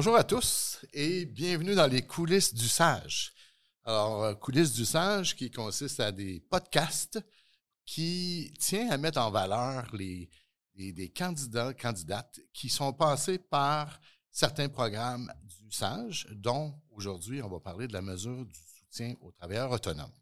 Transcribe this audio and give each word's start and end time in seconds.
Bonjour 0.00 0.16
à 0.16 0.24
tous 0.24 0.78
et 0.94 1.26
bienvenue 1.26 1.74
dans 1.74 1.86
les 1.86 2.00
coulisses 2.00 2.54
du 2.54 2.66
sage. 2.66 3.34
Alors, 3.84 4.24
euh, 4.24 4.34
coulisses 4.34 4.72
du 4.72 4.86
sage 4.86 5.36
qui 5.36 5.50
consiste 5.50 6.00
à 6.00 6.10
des 6.10 6.40
podcasts 6.40 7.22
qui 7.84 8.50
tient 8.58 8.88
à 8.88 8.96
mettre 8.96 9.20
en 9.20 9.30
valeur 9.30 9.94
les, 9.94 10.30
des 10.74 11.10
candidats, 11.10 11.74
candidates 11.74 12.40
qui 12.54 12.70
sont 12.70 12.94
passés 12.94 13.36
par 13.36 14.00
certains 14.30 14.70
programmes 14.70 15.30
du 15.44 15.70
sage, 15.70 16.26
dont 16.30 16.72
aujourd'hui 16.92 17.42
on 17.42 17.50
va 17.50 17.60
parler 17.60 17.86
de 17.86 17.92
la 17.92 18.00
mesure 18.00 18.46
du 18.46 18.58
soutien 18.78 19.14
aux 19.20 19.32
travailleurs 19.32 19.70
autonomes. 19.70 20.16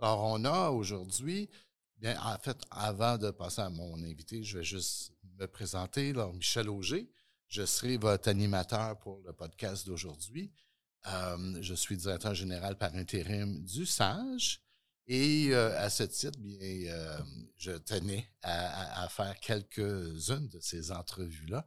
Alors, 0.00 0.24
on 0.32 0.44
a 0.44 0.70
aujourd'hui, 0.70 1.48
bien, 1.96 2.20
en 2.20 2.36
fait, 2.38 2.60
avant 2.72 3.18
de 3.18 3.30
passer 3.30 3.60
à 3.60 3.70
mon 3.70 4.02
invité, 4.02 4.42
je 4.42 4.58
vais 4.58 4.64
juste 4.64 5.12
me 5.38 5.46
présenter. 5.46 6.10
Alors, 6.10 6.34
Michel 6.34 6.68
Auger, 6.68 7.08
je 7.52 7.66
serai 7.66 7.98
votre 7.98 8.30
animateur 8.30 8.98
pour 8.98 9.20
le 9.26 9.34
podcast 9.34 9.86
d'aujourd'hui. 9.86 10.50
Euh, 11.06 11.58
je 11.60 11.74
suis 11.74 11.98
directeur 11.98 12.34
général 12.34 12.78
par 12.78 12.94
intérim 12.94 13.62
du 13.62 13.84
SAGE. 13.84 14.62
Et 15.06 15.48
euh, 15.50 15.78
à 15.78 15.90
ce 15.90 16.04
titre, 16.04 16.38
bien, 16.38 16.56
euh, 16.62 17.20
je 17.58 17.72
tenais 17.72 18.26
à, 18.40 19.06
faire 19.10 19.38
quelques-unes 19.38 20.48
de 20.48 20.60
ces 20.60 20.92
entrevues-là 20.92 21.66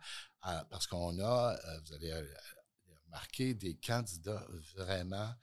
parce 0.71 0.87
qu'on 0.87 1.19
a, 1.19 1.55
vous 1.85 1.93
allez 1.93 2.13
remarquer, 3.05 3.53
des 3.53 3.75
candidats 3.75 4.45
vraiment 4.75 5.35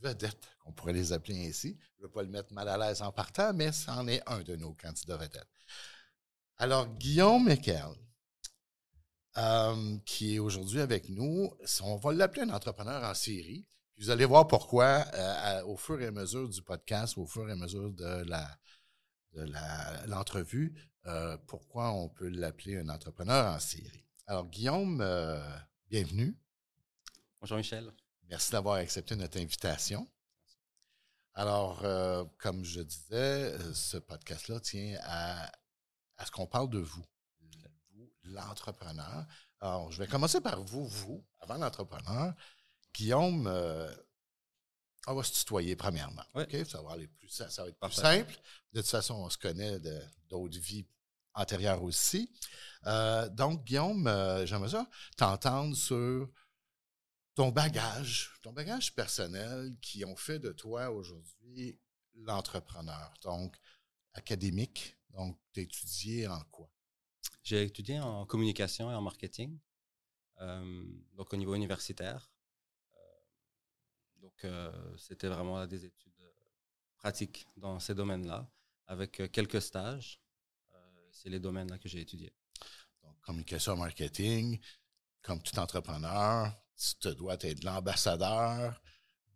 vedettes, 0.00 0.48
on 0.64 0.72
pourrait 0.72 0.92
les 0.92 1.12
appeler 1.12 1.48
ainsi. 1.48 1.76
Je 1.96 2.02
ne 2.02 2.06
veux 2.06 2.12
pas 2.12 2.22
le 2.22 2.28
mettre 2.28 2.52
mal 2.52 2.68
à 2.68 2.78
l'aise 2.78 3.02
en 3.02 3.10
partant, 3.10 3.52
mais 3.52 3.72
c'en 3.72 4.06
est 4.06 4.22
un 4.28 4.42
de 4.42 4.54
nos 4.54 4.74
candidats 4.74 5.16
vedettes. 5.16 5.48
Alors, 6.56 6.86
Guillaume 6.96 7.44
Mekel, 7.44 7.96
euh, 9.38 9.96
qui 10.06 10.34
est 10.34 10.38
aujourd'hui 10.40 10.80
avec 10.80 11.08
nous. 11.08 11.52
On 11.82 11.96
va 11.96 12.12
l'appeler 12.12 12.42
un 12.42 12.50
entrepreneur 12.50 13.04
en 13.04 13.14
série. 13.14 13.64
vous 13.98 14.10
allez 14.10 14.24
voir 14.24 14.48
pourquoi 14.48 15.04
euh, 15.14 15.64
au 15.66 15.76
fur 15.76 16.00
et 16.00 16.06
à 16.06 16.10
mesure 16.10 16.48
du 16.48 16.60
podcast, 16.62 17.16
au 17.16 17.26
fur 17.26 17.48
et 17.48 17.52
à 17.52 17.56
mesure 17.56 17.92
de 17.92 18.24
la 18.26 18.58
de 19.34 19.46
l'entrevue, 20.08 20.74
euh, 21.06 21.36
pourquoi 21.46 21.92
on 21.92 22.08
peut 22.08 22.28
l'appeler 22.28 22.78
un 22.78 22.88
entrepreneur 22.88 23.54
en 23.54 23.60
série. 23.60 24.04
Alors, 24.26 24.48
Guillaume, 24.48 24.98
bienvenue. 25.88 26.36
Bonjour 27.40 27.56
Michel. 27.56 27.92
Merci 28.28 28.50
d'avoir 28.50 28.76
accepté 28.76 29.14
notre 29.14 29.38
invitation. 29.38 30.08
Alors, 31.34 31.86
comme 32.38 32.64
je 32.64 32.80
disais, 32.80 33.56
ce 33.74 33.98
podcast-là 33.98 34.58
tient 34.58 34.98
à, 35.04 35.52
à 36.16 36.26
ce 36.26 36.32
qu'on 36.32 36.48
parle 36.48 36.70
de 36.70 36.80
vous 36.80 37.04
l'entrepreneur. 38.30 39.26
Alors, 39.60 39.90
je 39.92 39.98
vais 39.98 40.06
commencer 40.06 40.40
par 40.40 40.62
vous, 40.62 40.86
vous, 40.86 41.24
avant 41.40 41.56
l'entrepreneur. 41.56 42.34
Guillaume, 42.94 43.46
euh, 43.46 43.92
on 45.06 45.14
va 45.14 45.22
se 45.22 45.32
tutoyer 45.32 45.76
premièrement. 45.76 46.24
Ça 46.64 46.82
va, 46.82 46.92
aller 46.92 47.08
plus, 47.08 47.28
ça, 47.28 47.46
va 47.62 47.68
être 47.68 47.78
plus 47.78 47.92
simple. 47.92 48.34
De 48.72 48.80
toute 48.80 48.90
façon, 48.90 49.14
on 49.14 49.30
se 49.30 49.38
connaît 49.38 49.78
d'autres 50.28 50.58
vies 50.58 50.86
antérieures 51.34 51.82
aussi. 51.82 52.32
Euh, 52.86 53.28
donc, 53.28 53.64
Guillaume, 53.64 54.06
euh, 54.06 54.46
j'aimerais 54.46 54.70
ça 54.70 54.88
t'entendre 55.16 55.76
sur 55.76 56.28
ton 57.34 57.50
bagage, 57.50 58.32
ton 58.42 58.52
bagage 58.52 58.94
personnel 58.94 59.76
qui 59.80 60.04
ont 60.04 60.16
fait 60.16 60.38
de 60.38 60.52
toi 60.52 60.90
aujourd'hui 60.90 61.78
l'entrepreneur. 62.14 63.12
Donc, 63.22 63.56
académique. 64.14 64.96
Donc, 65.10 65.38
tu 65.52 65.60
étudié 65.60 66.28
en 66.28 66.40
quoi? 66.50 66.70
J'ai 67.42 67.62
étudié 67.62 68.00
en 68.00 68.26
communication 68.26 68.90
et 68.90 68.94
en 68.94 69.00
marketing, 69.00 69.58
euh, 70.40 70.84
donc 71.14 71.32
au 71.32 71.36
niveau 71.36 71.54
universitaire. 71.54 72.30
Euh, 72.94 72.98
donc, 74.20 74.44
euh, 74.44 74.96
c'était 74.98 75.28
vraiment 75.28 75.66
des 75.66 75.84
études 75.84 76.12
pratiques 76.98 77.46
dans 77.56 77.80
ces 77.80 77.94
domaines-là, 77.94 78.50
avec 78.86 79.30
quelques 79.32 79.62
stages. 79.62 80.20
C'est 81.12 81.30
les 81.30 81.40
domaines-là 81.40 81.78
que 81.78 81.88
j'ai 81.88 82.00
étudiés. 82.00 82.32
Donc, 83.02 83.20
communication, 83.22 83.76
marketing, 83.76 84.60
comme 85.22 85.42
tout 85.42 85.58
entrepreneur, 85.58 86.54
tu 86.76 86.94
te 86.96 87.08
dois 87.08 87.36
être 87.40 87.64
l'ambassadeur 87.64 88.80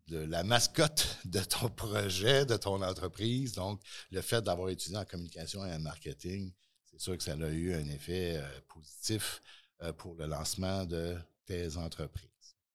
de 0.07 0.19
la 0.19 0.45
mascotte 0.45 1.19
de 1.25 1.41
ton 1.41 1.69
projet, 1.71 2.47
de 2.47 2.57
ton 2.57 2.83
entreprise. 2.83 3.55
Donc, 3.55 3.83
le 4.11 4.21
fait 4.21 4.43
d'avoir 4.43 4.69
étudié 4.69 4.99
en 4.99 5.05
communication 5.05 5.65
et 5.65 5.73
en 5.73 5.81
marketing, 5.81 6.53
c'est 6.95 7.03
sûr 7.03 7.17
que 7.17 7.23
ça 7.23 7.33
a 7.33 7.49
eu 7.49 7.75
un 7.75 7.87
effet 7.89 8.37
euh, 8.37 8.61
positif 8.69 9.41
euh, 9.83 9.93
pour 9.93 10.15
le 10.15 10.27
lancement 10.27 10.85
de 10.85 11.17
tes 11.45 11.77
entreprises. 11.77 12.29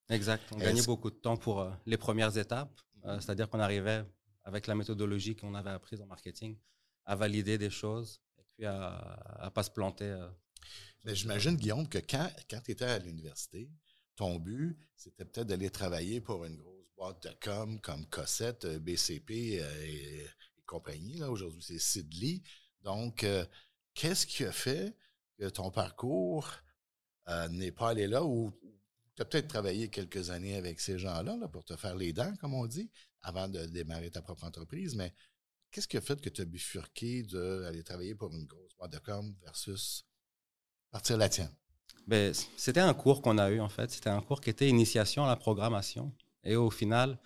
Exact. 0.10 0.44
On 0.52 0.58
gagnait 0.58 0.84
beaucoup 0.84 1.10
de 1.10 1.16
temps 1.16 1.38
pour 1.38 1.62
euh, 1.62 1.72
les 1.86 1.98
premières 1.98 2.38
étapes, 2.38 2.82
mm-hmm. 3.04 3.22
c'est-à-dire 3.22 3.50
qu'on 3.50 3.60
arrivait 3.60 4.04
avec 4.44 4.68
la 4.68 4.76
méthodologie 4.76 5.36
qu'on 5.36 5.56
avait 5.56 5.70
apprise 5.70 6.02
en 6.02 6.06
marketing 6.06 6.58
à 7.06 7.16
valider 7.16 7.58
des 7.58 7.70
choses 7.70 8.22
et 8.38 8.44
puis 8.52 8.66
à 8.66 9.42
ne 9.44 9.50
pas 9.50 9.64
se 9.64 9.72
planter. 9.72 10.18
Mais 11.06 11.16
j'imagine, 11.16 11.56
Guillaume, 11.56 11.88
que 11.88 12.00
quand, 12.00 12.30
quand 12.50 12.60
tu 12.62 12.72
étais 12.72 12.86
à 12.86 13.00
l'université, 13.00 13.70
ton 14.16 14.38
but, 14.38 14.78
c'était 14.96 15.26
peut-être 15.26 15.48
d'aller 15.48 15.70
travailler 15.70 16.20
pour 16.20 16.46
une 16.46 16.58
grosse 16.58 16.90
boîte 16.98 17.24
de 17.24 17.34
com 17.42 17.80
comme 17.80 18.06
Cossette, 18.08 18.66
BCP 18.66 19.34
et, 19.34 20.28
compagnie. 20.66 21.24
Aujourd'hui, 21.24 21.64
c'est 21.64 21.80
Sidley. 21.80 22.42
Donc, 22.84 23.26
Qu'est-ce 24.00 24.26
qui 24.26 24.46
a 24.46 24.52
fait 24.54 24.96
que 25.38 25.50
ton 25.50 25.72
parcours 25.72 26.50
euh, 27.28 27.50
n'est 27.50 27.74
pas 27.74 27.90
allé 27.90 28.08
là 28.08 28.24
ou 28.24 28.50
tu 29.14 29.22
as 29.22 29.26
peut-être 29.26 29.50
travaillé 29.50 29.90
quelques 29.90 30.30
années 30.30 30.56
avec 30.56 30.80
ces 30.80 30.98
gens-là 30.98 31.50
pour 31.50 31.66
te 31.66 31.76
faire 31.76 31.98
les 31.98 32.14
dents, 32.14 32.34
comme 32.40 32.54
on 32.54 32.66
dit, 32.66 32.90
avant 33.24 33.50
de 33.50 33.66
démarrer 33.66 34.10
ta 34.10 34.22
propre 34.22 34.46
entreprise, 34.46 34.96
mais 34.96 35.14
qu'est-ce 35.70 35.90
qui 35.90 35.98
a 35.98 36.02
fait 36.02 36.22
que 36.22 36.30
tu 36.30 36.40
as 36.40 36.46
bifurqué 36.46 37.24
d'aller 37.24 37.84
travailler 37.84 38.16
pour 38.16 38.34
une 38.34 38.46
grosse 38.46 38.74
boîte 38.78 38.94
de 38.94 39.00
com 39.00 39.36
versus 39.44 40.06
partir 40.92 41.18
la 41.18 41.28
tienne? 41.28 41.54
Ben, 42.08 42.34
c'était 42.56 42.80
un 42.80 42.94
cours 42.94 43.22
qu'on 43.22 43.38
a 43.38 43.52
eu, 43.52 43.60
en 43.60 43.68
fait. 43.68 43.92
C'était 43.92 44.10
un 44.10 44.22
cours 44.22 44.40
qui 44.40 44.50
était 44.50 44.70
initiation 44.70 45.26
à 45.26 45.28
la 45.28 45.36
programmation. 45.36 46.16
Et 46.46 46.56
au 46.56 46.70
final, 46.70 47.20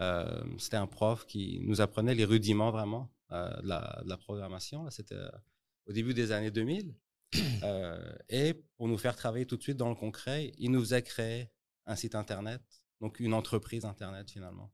euh, 0.00 0.42
c'était 0.58 0.76
un 0.76 0.88
prof 0.88 1.24
qui 1.24 1.60
nous 1.62 1.80
apprenait 1.80 2.16
les 2.16 2.24
rudiments 2.24 2.72
vraiment 2.72 3.12
euh, 3.30 3.48
la, 3.62 4.00
de, 4.02 4.08
la, 4.08 4.16
programmation. 4.16 4.90
C'était 4.90 5.14
au 5.86 5.92
début 5.92 6.14
des 6.14 6.32
années 6.32 6.50
2000. 6.50 6.94
Euh, 7.62 8.14
et 8.28 8.54
pour 8.76 8.86
nous 8.86 8.98
faire 8.98 9.16
travailler 9.16 9.46
tout 9.46 9.56
de 9.56 9.62
suite 9.62 9.76
dans 9.76 9.88
le 9.88 9.94
concret, 9.94 10.52
il 10.58 10.70
nous 10.70 10.94
a 10.94 11.00
créé 11.00 11.50
un 11.86 11.96
site 11.96 12.14
Internet, 12.14 12.62
donc 13.00 13.18
une 13.18 13.34
entreprise 13.34 13.84
Internet 13.84 14.30
finalement. 14.30 14.72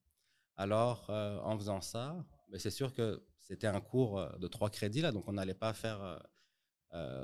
Alors, 0.56 1.06
euh, 1.08 1.38
en 1.38 1.56
faisant 1.56 1.80
ça, 1.80 2.24
ben, 2.50 2.58
c'est 2.58 2.70
sûr 2.70 2.92
que 2.92 3.24
c'était 3.38 3.68
un 3.68 3.80
cours 3.80 4.18
euh, 4.18 4.36
de 4.38 4.48
trois 4.48 4.68
crédits, 4.68 5.00
là, 5.00 5.12
donc 5.12 5.26
on 5.28 5.32
n'allait 5.32 5.54
pas 5.54 5.72
faire 5.72 6.20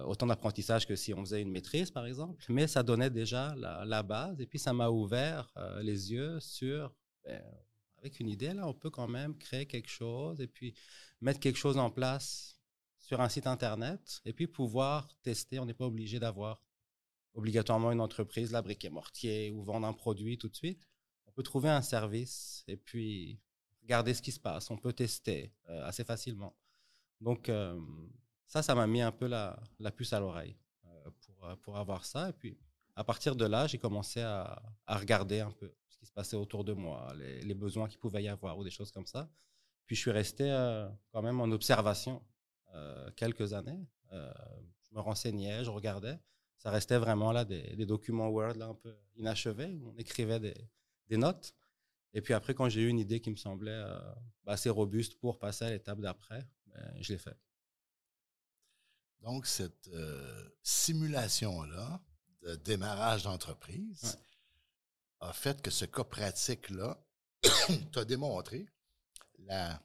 autant 0.07 0.27
d'apprentissage 0.27 0.87
que 0.87 0.97
si 0.97 1.13
on 1.13 1.21
faisait 1.21 1.43
une 1.43 1.51
maîtrise, 1.51 1.91
par 1.91 2.07
exemple, 2.07 2.43
mais 2.49 2.67
ça 2.67 2.83
donnait 2.83 3.11
déjà 3.11 3.55
la, 3.57 4.03
base, 4.03 4.41
et 4.41 4.47
puis 4.47 4.59
ça 4.59 4.73
m'a 4.73 4.89
ouvert 4.89 5.53
les 5.83 6.11
yeux 6.11 6.41
sur, 6.41 6.95
ben, 7.25 7.43
avec 7.99 8.19
une 8.21 8.31
idée, 8.31 8.55
là, 8.55 8.67
on 8.67 8.73
peut 8.73 8.91
quand 8.91 9.09
même 9.09 9.37
créer 9.37 9.67
quelque 9.67 9.91
chose, 9.91 10.41
et 10.41 10.47
puis 10.47 10.75
mettre 11.21 11.41
quelque 11.41 11.59
chose 11.59 11.77
en 11.77 11.91
place 11.91 12.58
sur 13.09 13.23
un 13.23 13.31
site 13.31 13.47
Internet 13.47 14.21
et 14.27 14.35
puis 14.35 14.47
pouvoir 14.47 15.09
tester. 15.23 15.59
On 15.59 15.65
n'est 15.65 15.73
pas 15.73 15.87
obligé 15.87 16.21
d'avoir 16.21 16.63
obligatoirement 17.33 17.91
une 17.91 18.03
entreprise, 18.03 18.53
la 18.53 18.61
briquet 18.61 18.91
mortier 18.91 19.51
ou 19.51 19.63
vendre 19.63 19.87
un 19.87 19.95
produit 19.95 20.37
tout 20.37 20.51
de 20.51 20.55
suite. 20.55 20.87
On 21.27 21.33
peut 21.33 21.43
trouver 21.43 21.71
un 21.71 21.81
service 21.81 22.65
et 22.69 22.77
puis 22.77 23.41
regarder 23.81 24.13
ce 24.13 24.21
qui 24.21 24.31
se 24.31 24.39
passe. 24.39 24.71
On 24.71 24.77
peut 24.77 24.93
tester 24.93 25.55
euh, 25.71 25.87
assez 25.87 26.05
facilement. 26.05 26.55
Donc, 27.23 27.49
euh, 27.49 27.81
ça, 28.47 28.63
ça 28.63 28.75
m'a 28.75 28.87
mis 28.87 29.01
un 29.01 29.13
peu 29.13 29.27
la, 29.27 29.59
la 29.79 29.91
puce 29.91 30.13
à 30.13 30.21
l'oreille 30.21 30.59
euh, 30.85 31.11
pour, 31.23 31.59
pour 31.63 31.77
avoir 31.79 32.05
ça. 32.05 32.29
Et 32.29 32.35
puis, 32.35 32.59
à 32.95 33.05
partir 33.05 33.35
de 33.37 33.47
là, 33.47 33.67
j'ai 33.67 33.79
commencé 33.79 34.21
à, 34.21 34.63
à, 34.87 34.99
regarder 34.99 35.41
un 35.41 35.53
peu 35.53 35.75
ce 35.89 35.97
qui 35.97 36.05
se 36.05 36.13
passait 36.13 36.37
autour 36.37 36.63
de 36.63 36.75
moi, 36.75 37.11
les, 37.17 37.41
les 37.41 37.55
besoins 37.55 37.89
qu'il 37.89 38.01
pouvait 38.01 38.23
y 38.23 38.29
avoir 38.29 38.59
ou 38.59 38.65
des 38.65 38.71
choses 38.71 38.93
comme 38.93 39.07
ça. 39.07 39.31
Puis, 39.87 39.97
je 39.97 40.03
suis 40.03 40.11
resté 40.11 40.45
quand 41.11 41.23
même 41.23 41.41
en 41.41 41.51
observation 41.51 42.23
quelques 43.17 43.53
années. 43.53 43.87
Euh, 44.13 44.33
je 44.83 44.95
me 44.95 45.01
renseignais, 45.01 45.65
je 45.65 45.71
regardais. 45.71 46.19
Ça 46.57 46.71
restait 46.71 46.99
vraiment 46.99 47.33
là 47.33 47.45
des, 47.45 47.87
documents 47.87 48.29
Word 48.29 48.55
là, 48.55 48.67
un 48.67 48.75
peu 48.75 48.95
inachevés. 49.17 49.79
on 49.85 49.97
écrivait 49.97 50.41
des, 50.41 51.17
notes. 51.17 51.55
Et 52.15 52.21
puis 52.21 52.35
après, 52.35 52.55
quand 52.55 52.69
j'ai 52.69 52.83
eu 52.83 52.89
une 52.89 52.99
idée 52.99 53.21
qui 53.21 53.31
me 53.31 53.37
semblait 53.37 53.71
euh, 53.71 53.99
bah, 54.45 54.53
assez 54.53 54.71
robuste 54.71 55.19
pour 55.21 55.39
passer 55.39 55.67
à 55.67 55.71
l'étape 55.71 56.01
d'après, 56.01 56.47
ben, 56.67 56.97
je 57.01 57.13
l'ai 57.13 57.19
fait. 57.19 57.37
Donc, 59.21 59.47
cette 59.47 59.91
simulation-là 60.63 62.01
de 62.43 62.55
démarrage 62.55 63.25
d'entreprise 63.25 64.17
a 65.21 65.33
fait 65.33 65.61
que 65.61 65.71
ce 65.71 65.85
cas 65.85 66.05
pratique-là 66.05 67.03
t'a 67.93 68.05
démontré 68.05 68.67
la, 69.39 69.83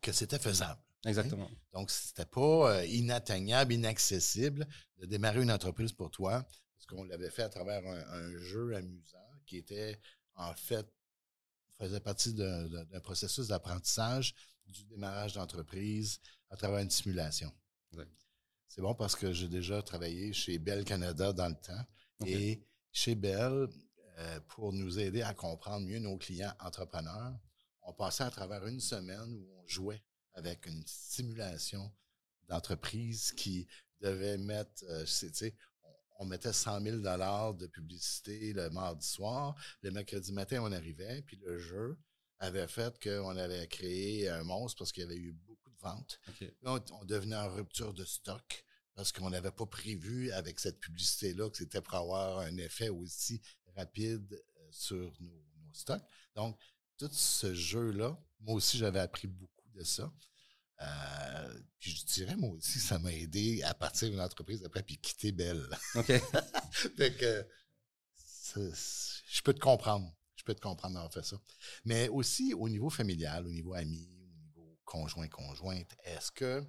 que 0.00 0.12
c'était 0.12 0.38
faisable. 0.38 0.80
Exactement. 1.04 1.50
Donc, 1.72 1.90
c'était 1.90 2.24
pas 2.24 2.76
euh, 2.76 2.86
inatteignable, 2.86 3.72
inaccessible 3.72 4.66
de 4.98 5.06
démarrer 5.06 5.42
une 5.42 5.52
entreprise 5.52 5.92
pour 5.92 6.10
toi 6.10 6.44
parce 6.74 6.86
qu'on 6.86 7.04
l'avait 7.04 7.30
fait 7.30 7.42
à 7.42 7.48
travers 7.48 7.86
un, 7.86 8.36
jeu 8.38 8.74
amusant 8.74 9.18
qui 9.46 9.56
était, 9.58 10.00
en 10.34 10.54
fait, 10.54 10.86
faisait 11.78 12.00
partie 12.00 12.32
d'un 12.34 13.00
processus 13.02 13.48
d'apprentissage 13.48 14.34
du 14.66 14.84
démarrage 14.84 15.34
d'entreprise 15.34 16.20
à 16.50 16.56
travers 16.56 16.80
une 16.80 16.90
simulation. 16.90 17.52
C'est 18.68 18.82
bon 18.82 18.94
parce 18.94 19.14
que 19.14 19.32
j'ai 19.32 19.48
déjà 19.48 19.82
travaillé 19.82 20.32
chez 20.32 20.58
Bell 20.58 20.84
Canada 20.84 21.32
dans 21.32 21.48
le 21.48 21.54
temps. 21.54 21.84
Et 22.26 22.62
chez 22.92 23.14
Bell, 23.14 23.68
euh, 24.18 24.40
pour 24.48 24.72
nous 24.72 24.98
aider 24.98 25.22
à 25.22 25.34
comprendre 25.34 25.86
mieux 25.86 25.98
nos 25.98 26.16
clients 26.16 26.52
entrepreneurs, 26.60 27.38
on 27.82 27.92
passait 27.92 28.24
à 28.24 28.30
travers 28.30 28.66
une 28.66 28.80
semaine 28.80 29.32
où 29.34 29.46
on 29.62 29.66
jouait 29.66 30.02
avec 30.36 30.66
une 30.66 30.82
simulation 30.86 31.92
d'entreprise 32.48 33.32
qui 33.32 33.66
devait 34.00 34.38
mettre, 34.38 34.84
euh, 34.88 35.04
on, 36.18 36.26
mettait 36.26 36.52
100 36.52 36.80
000 36.80 36.96
de 36.98 37.66
publicité 37.66 38.52
le 38.52 38.70
mardi 38.70 39.06
soir. 39.06 39.54
Le 39.82 39.90
mercredi 39.90 40.32
matin, 40.32 40.60
on 40.62 40.72
arrivait, 40.72 41.22
puis 41.22 41.36
le 41.38 41.58
jeu 41.58 41.98
avait 42.38 42.68
fait 42.68 43.02
qu'on 43.02 43.36
avait 43.36 43.66
créé 43.66 44.28
un 44.28 44.44
monstre 44.44 44.78
parce 44.78 44.92
qu'il 44.92 45.02
y 45.02 45.06
avait 45.06 45.16
eu 45.16 45.32
beaucoup 45.32 45.70
de 45.70 45.78
ventes. 45.78 46.20
on, 46.64 47.04
devenait 47.04 47.36
en 47.36 47.52
rupture 47.52 47.94
de 47.94 48.04
stock 48.04 48.64
parce 48.94 49.12
qu'on 49.12 49.30
n'avait 49.30 49.50
pas 49.50 49.66
prévu 49.66 50.30
avec 50.32 50.60
cette 50.60 50.80
publicité-là 50.80 51.50
que 51.50 51.56
c'était 51.56 51.80
pour 51.80 51.94
avoir 51.94 52.38
un 52.40 52.56
effet 52.58 52.88
aussi 52.88 53.40
rapide 53.76 54.32
euh, 54.32 54.68
sur 54.70 55.12
nos, 55.20 55.42
stocks. 55.72 56.02
Donc, 56.34 56.58
tout 56.96 57.10
ce 57.12 57.52
jeu-là, 57.54 58.18
moi 58.40 58.54
aussi, 58.54 58.78
j'avais 58.78 59.00
appris 59.00 59.28
beaucoup 59.28 59.55
de 59.76 59.84
ça. 59.84 60.12
Euh, 60.82 61.60
puis 61.78 61.92
je 61.92 62.04
dirais, 62.06 62.36
moi 62.36 62.50
aussi, 62.50 62.78
ça 62.80 62.98
m'a 62.98 63.12
aidé 63.12 63.62
à 63.62 63.74
partir 63.74 64.10
d'une 64.10 64.20
entreprise 64.20 64.62
après 64.64 64.82
puis 64.82 64.98
quitter 64.98 65.32
Belle. 65.32 65.66
OK. 65.94 66.06
fait 66.96 67.16
que, 67.16 67.46
je 68.54 69.42
peux 69.42 69.54
te 69.54 69.60
comprendre. 69.60 70.12
Je 70.36 70.44
peux 70.44 70.54
te 70.54 70.60
comprendre 70.60 70.94
d'avoir 70.94 71.12
fait 71.12 71.24
ça. 71.24 71.40
Mais 71.84 72.08
aussi 72.08 72.54
au 72.54 72.68
niveau 72.68 72.90
familial, 72.90 73.46
au 73.46 73.50
niveau 73.50 73.74
ami, 73.74 74.08
au 74.22 74.38
niveau 74.38 74.78
conjoint-conjointe, 74.84 75.96
est-ce 76.04 76.30
que 76.30 76.64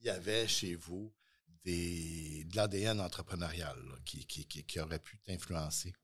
il 0.00 0.06
y 0.06 0.10
avait 0.10 0.46
chez 0.46 0.74
vous 0.74 1.14
des, 1.64 2.44
de 2.44 2.56
l'ADN 2.56 3.00
entrepreneurial 3.00 3.78
qui, 4.04 4.26
qui, 4.26 4.46
qui, 4.46 4.80
aurait 4.80 4.98
pu 4.98 5.18
t'influencer? 5.20 5.94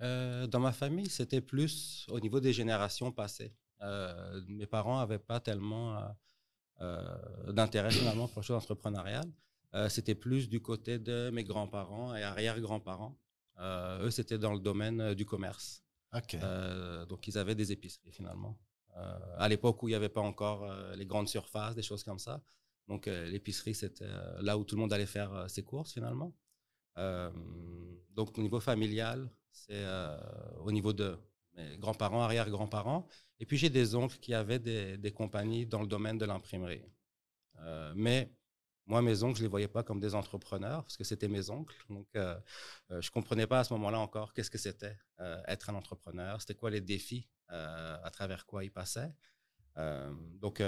Euh, 0.00 0.46
dans 0.46 0.60
ma 0.60 0.72
famille, 0.72 1.10
c'était 1.10 1.42
plus 1.42 2.06
au 2.08 2.18
niveau 2.18 2.40
des 2.40 2.54
générations 2.54 3.12
passées. 3.12 3.54
Euh, 3.82 4.40
mes 4.48 4.66
parents 4.66 4.98
n'avaient 4.98 5.18
pas 5.18 5.40
tellement 5.40 5.98
euh, 6.80 7.52
d'intérêt 7.52 7.90
finalement 7.90 8.28
pour 8.28 8.42
les 8.42 8.46
choses 8.46 8.56
entrepreneuriales. 8.56 9.30
c'était 9.88 10.14
plus 10.14 10.48
du 10.48 10.60
côté 10.60 10.98
de 10.98 11.30
mes 11.30 11.44
grands-parents 11.44 12.14
et 12.14 12.22
arrière-grands-parents. 12.22 13.16
eux, 13.58 14.10
c'était 14.10 14.38
dans 14.38 14.52
le 14.52 14.60
domaine 14.60 15.14
du 15.14 15.24
commerce. 15.24 15.84
donc, 17.08 17.28
ils 17.28 17.38
avaient 17.38 17.54
des 17.54 17.72
épiceries 17.72 18.12
finalement. 18.12 18.58
à 19.38 19.48
l'époque 19.48 19.82
où 19.82 19.88
il 19.88 19.92
n'y 19.92 19.96
avait 19.96 20.08
pas 20.08 20.20
encore 20.20 20.60
les 20.96 21.06
grandes 21.06 21.28
surfaces, 21.28 21.74
des 21.74 21.82
choses 21.82 22.04
comme 22.04 22.18
ça. 22.18 22.42
Donc, 22.90 23.06
euh, 23.06 23.30
l'épicerie, 23.30 23.74
c'était 23.74 24.04
euh, 24.04 24.42
là 24.42 24.58
où 24.58 24.64
tout 24.64 24.74
le 24.74 24.80
monde 24.80 24.92
allait 24.92 25.06
faire 25.06 25.32
euh, 25.32 25.46
ses 25.46 25.62
courses 25.62 25.92
finalement. 25.92 26.34
donc, 28.10 28.36
au 28.36 28.42
niveau 28.42 28.60
familial, 28.60 29.30
c'est 29.52 29.84
au 30.58 30.70
niveau 30.70 30.92
de 30.92 31.16
mes 31.54 31.76
grands-parents, 31.78 32.22
arrière-grands-parents. 32.22 33.06
Et 33.38 33.46
puis, 33.46 33.56
j'ai 33.56 33.70
des 33.70 33.94
oncles 33.94 34.18
qui 34.18 34.34
avaient 34.34 34.58
des, 34.58 35.12
compagnies 35.12 35.66
dans 35.66 35.80
le 35.80 35.86
domaine 35.86 36.18
de 36.18 36.24
l'imprimerie. 36.24 36.84
mais 37.94 38.32
moi, 38.86 39.02
mes 39.02 39.22
oncles, 39.22 39.36
je 39.36 39.42
ne 39.42 39.46
les 39.46 39.50
voyais 39.50 39.68
pas 39.68 39.82
comme 39.82 40.00
des 40.00 40.14
entrepreneurs 40.14 40.82
parce 40.82 40.96
que 40.96 41.04
c'était 41.04 41.28
mes 41.28 41.48
oncles. 41.50 41.76
Donc, 41.88 42.08
je 42.14 42.94
ne 42.94 43.10
comprenais 43.10 43.46
pas 43.46 43.60
à 43.60 43.64
ce 43.64 43.72
moment-là 43.74 44.00
encore 44.00 44.32
qu'est-ce 44.32 44.50
que 44.50 44.58
c'était 44.58 44.96
être 45.46 45.70
un 45.70 45.74
entrepreneur, 45.74 46.40
c'était 46.40 46.54
quoi 46.54 46.70
les 46.70 46.80
défis, 46.80 47.28
à 47.48 48.10
travers 48.12 48.46
quoi 48.46 48.64
ils 48.64 48.72
passaient. 48.72 49.12
donc, 49.76 50.60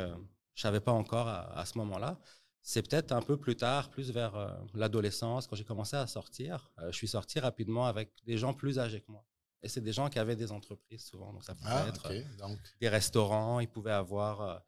je 0.54 0.62
savais 0.62 0.80
pas 0.80 0.92
encore 0.92 1.28
à, 1.28 1.64
ce 1.66 1.78
moment-là. 1.78 2.18
C'est 2.62 2.88
peut-être 2.88 3.12
un 3.12 3.22
peu 3.22 3.36
plus 3.36 3.56
tard, 3.56 3.90
plus 3.90 4.12
vers 4.12 4.36
euh, 4.36 4.48
l'adolescence, 4.74 5.46
quand 5.46 5.56
j'ai 5.56 5.64
commencé 5.64 5.96
à 5.96 6.06
sortir. 6.06 6.70
Euh, 6.78 6.92
je 6.92 6.96
suis 6.96 7.08
sorti 7.08 7.40
rapidement 7.40 7.86
avec 7.86 8.12
des 8.24 8.38
gens 8.38 8.54
plus 8.54 8.78
âgés 8.78 9.00
que 9.00 9.10
moi. 9.10 9.24
Et 9.62 9.68
c'est 9.68 9.80
des 9.80 9.92
gens 9.92 10.08
qui 10.08 10.18
avaient 10.18 10.36
des 10.36 10.50
entreprises 10.50 11.04
souvent. 11.04 11.32
Donc 11.32 11.44
ça 11.44 11.54
pouvait 11.54 11.70
ah, 11.70 11.86
être 11.88 12.10
euh, 12.10 12.54
des 12.80 12.88
restaurants, 12.88 13.60
ils 13.60 13.68
pouvaient 13.68 13.92
avoir 13.92 14.62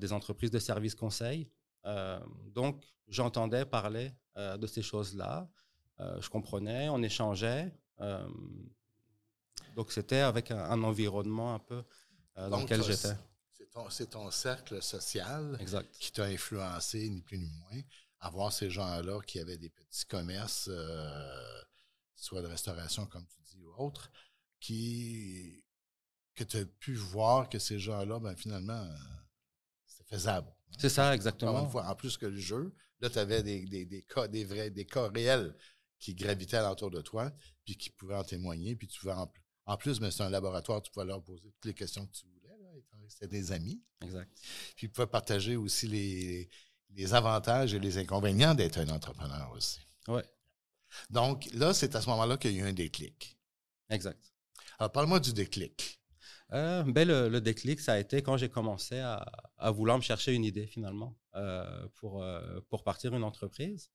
des 0.00 0.12
entreprises 0.12 0.50
de 0.50 0.58
services 0.58 0.94
conseils. 0.94 1.48
donc 2.50 2.84
j'entendais 3.08 3.64
parler 3.64 4.12
de 4.36 4.66
ces 4.66 4.82
choses-là. 4.82 5.48
je 5.98 6.28
comprenais, 6.28 6.90
on 6.90 7.02
échangeait. 7.02 7.72
donc 9.74 9.92
c'était 9.92 10.20
avec 10.20 10.50
un, 10.50 10.82
environnement 10.82 11.54
un 11.54 11.58
peu 11.58 11.82
dans 12.36 12.60
lequel 12.60 12.82
j'étais 12.82 13.16
c'est 13.90 14.10
ton 14.10 14.30
cercle 14.30 14.82
social 14.82 15.58
qui 15.98 16.12
t'a 16.12 16.24
influencé, 16.24 17.08
ni 17.08 17.22
plus 17.22 17.38
ni 17.38 17.50
moins, 17.50 17.80
à 18.20 18.30
voir 18.30 18.52
ces 18.52 18.70
gens-là 18.70 19.20
qui 19.26 19.38
avaient 19.38 19.58
des 19.58 19.70
petits 19.70 20.04
commerces, 20.04 20.68
euh, 20.70 21.62
soit 22.14 22.42
de 22.42 22.46
restauration, 22.46 23.06
comme 23.06 23.26
tu 23.26 23.40
dis, 23.40 23.41
ou 23.62 23.72
autre, 23.82 24.10
qui, 24.60 25.64
que 26.34 26.44
tu 26.44 26.58
as 26.58 26.64
pu 26.64 26.94
voir 26.94 27.48
que 27.48 27.58
ces 27.58 27.78
gens-là, 27.78 28.18
ben, 28.20 28.36
finalement, 28.36 28.88
c'est 29.86 30.06
faisable. 30.06 30.48
Hein. 30.48 30.76
C'est 30.78 30.88
ça, 30.88 31.14
exactement. 31.14 31.70
en 31.74 31.94
plus 31.94 32.16
que 32.16 32.26
le 32.26 32.38
jeu, 32.38 32.74
là, 33.00 33.10
tu 33.10 33.18
avais 33.18 33.42
des, 33.42 33.64
des, 33.86 34.02
cas, 34.02 34.28
des 34.28 34.44
vrais, 34.44 34.70
des 34.70 34.86
cas 34.86 35.08
réels 35.08 35.56
qui 35.98 36.14
gravitaient 36.14 36.56
alentour 36.56 36.90
de 36.90 37.00
toi, 37.00 37.30
puis 37.64 37.76
qui 37.76 37.90
pouvaient 37.90 38.16
en 38.16 38.24
témoigner, 38.24 38.74
puis 38.76 38.88
tu 38.88 39.00
pouvais 39.00 39.12
en, 39.12 39.32
en 39.66 39.76
plus, 39.76 40.00
mais 40.00 40.10
c'est 40.10 40.22
un 40.22 40.30
laboratoire, 40.30 40.82
tu 40.82 40.90
pouvais 40.90 41.06
leur 41.06 41.22
poser 41.22 41.50
toutes 41.50 41.64
les 41.64 41.74
questions 41.74 42.06
que 42.06 42.12
tu 42.12 42.26
voulais 42.26 42.42
c'était 43.08 43.28
des 43.28 43.52
amis. 43.52 43.82
Exact. 44.00 44.30
Puis 44.76 44.86
ils 44.86 44.90
pouvaient 44.90 45.06
partager 45.06 45.56
aussi 45.56 45.86
les, 45.86 46.48
les 46.90 47.14
avantages 47.14 47.74
et 47.74 47.78
les 47.78 47.98
inconvénients 47.98 48.54
d'être 48.54 48.78
un 48.78 48.88
entrepreneur 48.88 49.50
aussi. 49.52 49.80
Oui. 50.08 50.22
Donc 51.10 51.48
là, 51.54 51.72
c'est 51.74 51.94
à 51.94 52.00
ce 52.00 52.08
moment-là 52.10 52.36
qu'il 52.36 52.52
y 52.52 52.60
a 52.60 52.64
eu 52.64 52.68
un 52.68 52.72
déclic. 52.72 53.38
Exact. 53.92 54.32
Alors, 54.78 54.90
parle-moi 54.90 55.20
du 55.20 55.32
déclic. 55.32 56.00
Euh, 56.52 56.82
ben 56.82 57.06
le, 57.08 57.40
déclic, 57.40 57.80
ça 57.80 57.94
a 57.94 57.98
été 57.98 58.22
quand 58.22 58.36
j'ai 58.36 58.48
commencé 58.48 58.98
à, 58.98 59.24
à, 59.56 59.70
vouloir 59.70 59.96
me 59.96 60.02
chercher 60.02 60.32
une 60.34 60.44
idée 60.44 60.66
finalement 60.66 61.16
euh, 61.34 61.86
pour, 61.94 62.22
euh, 62.22 62.60
pour 62.68 62.84
partir 62.84 63.14
une 63.14 63.24
entreprise. 63.24 63.90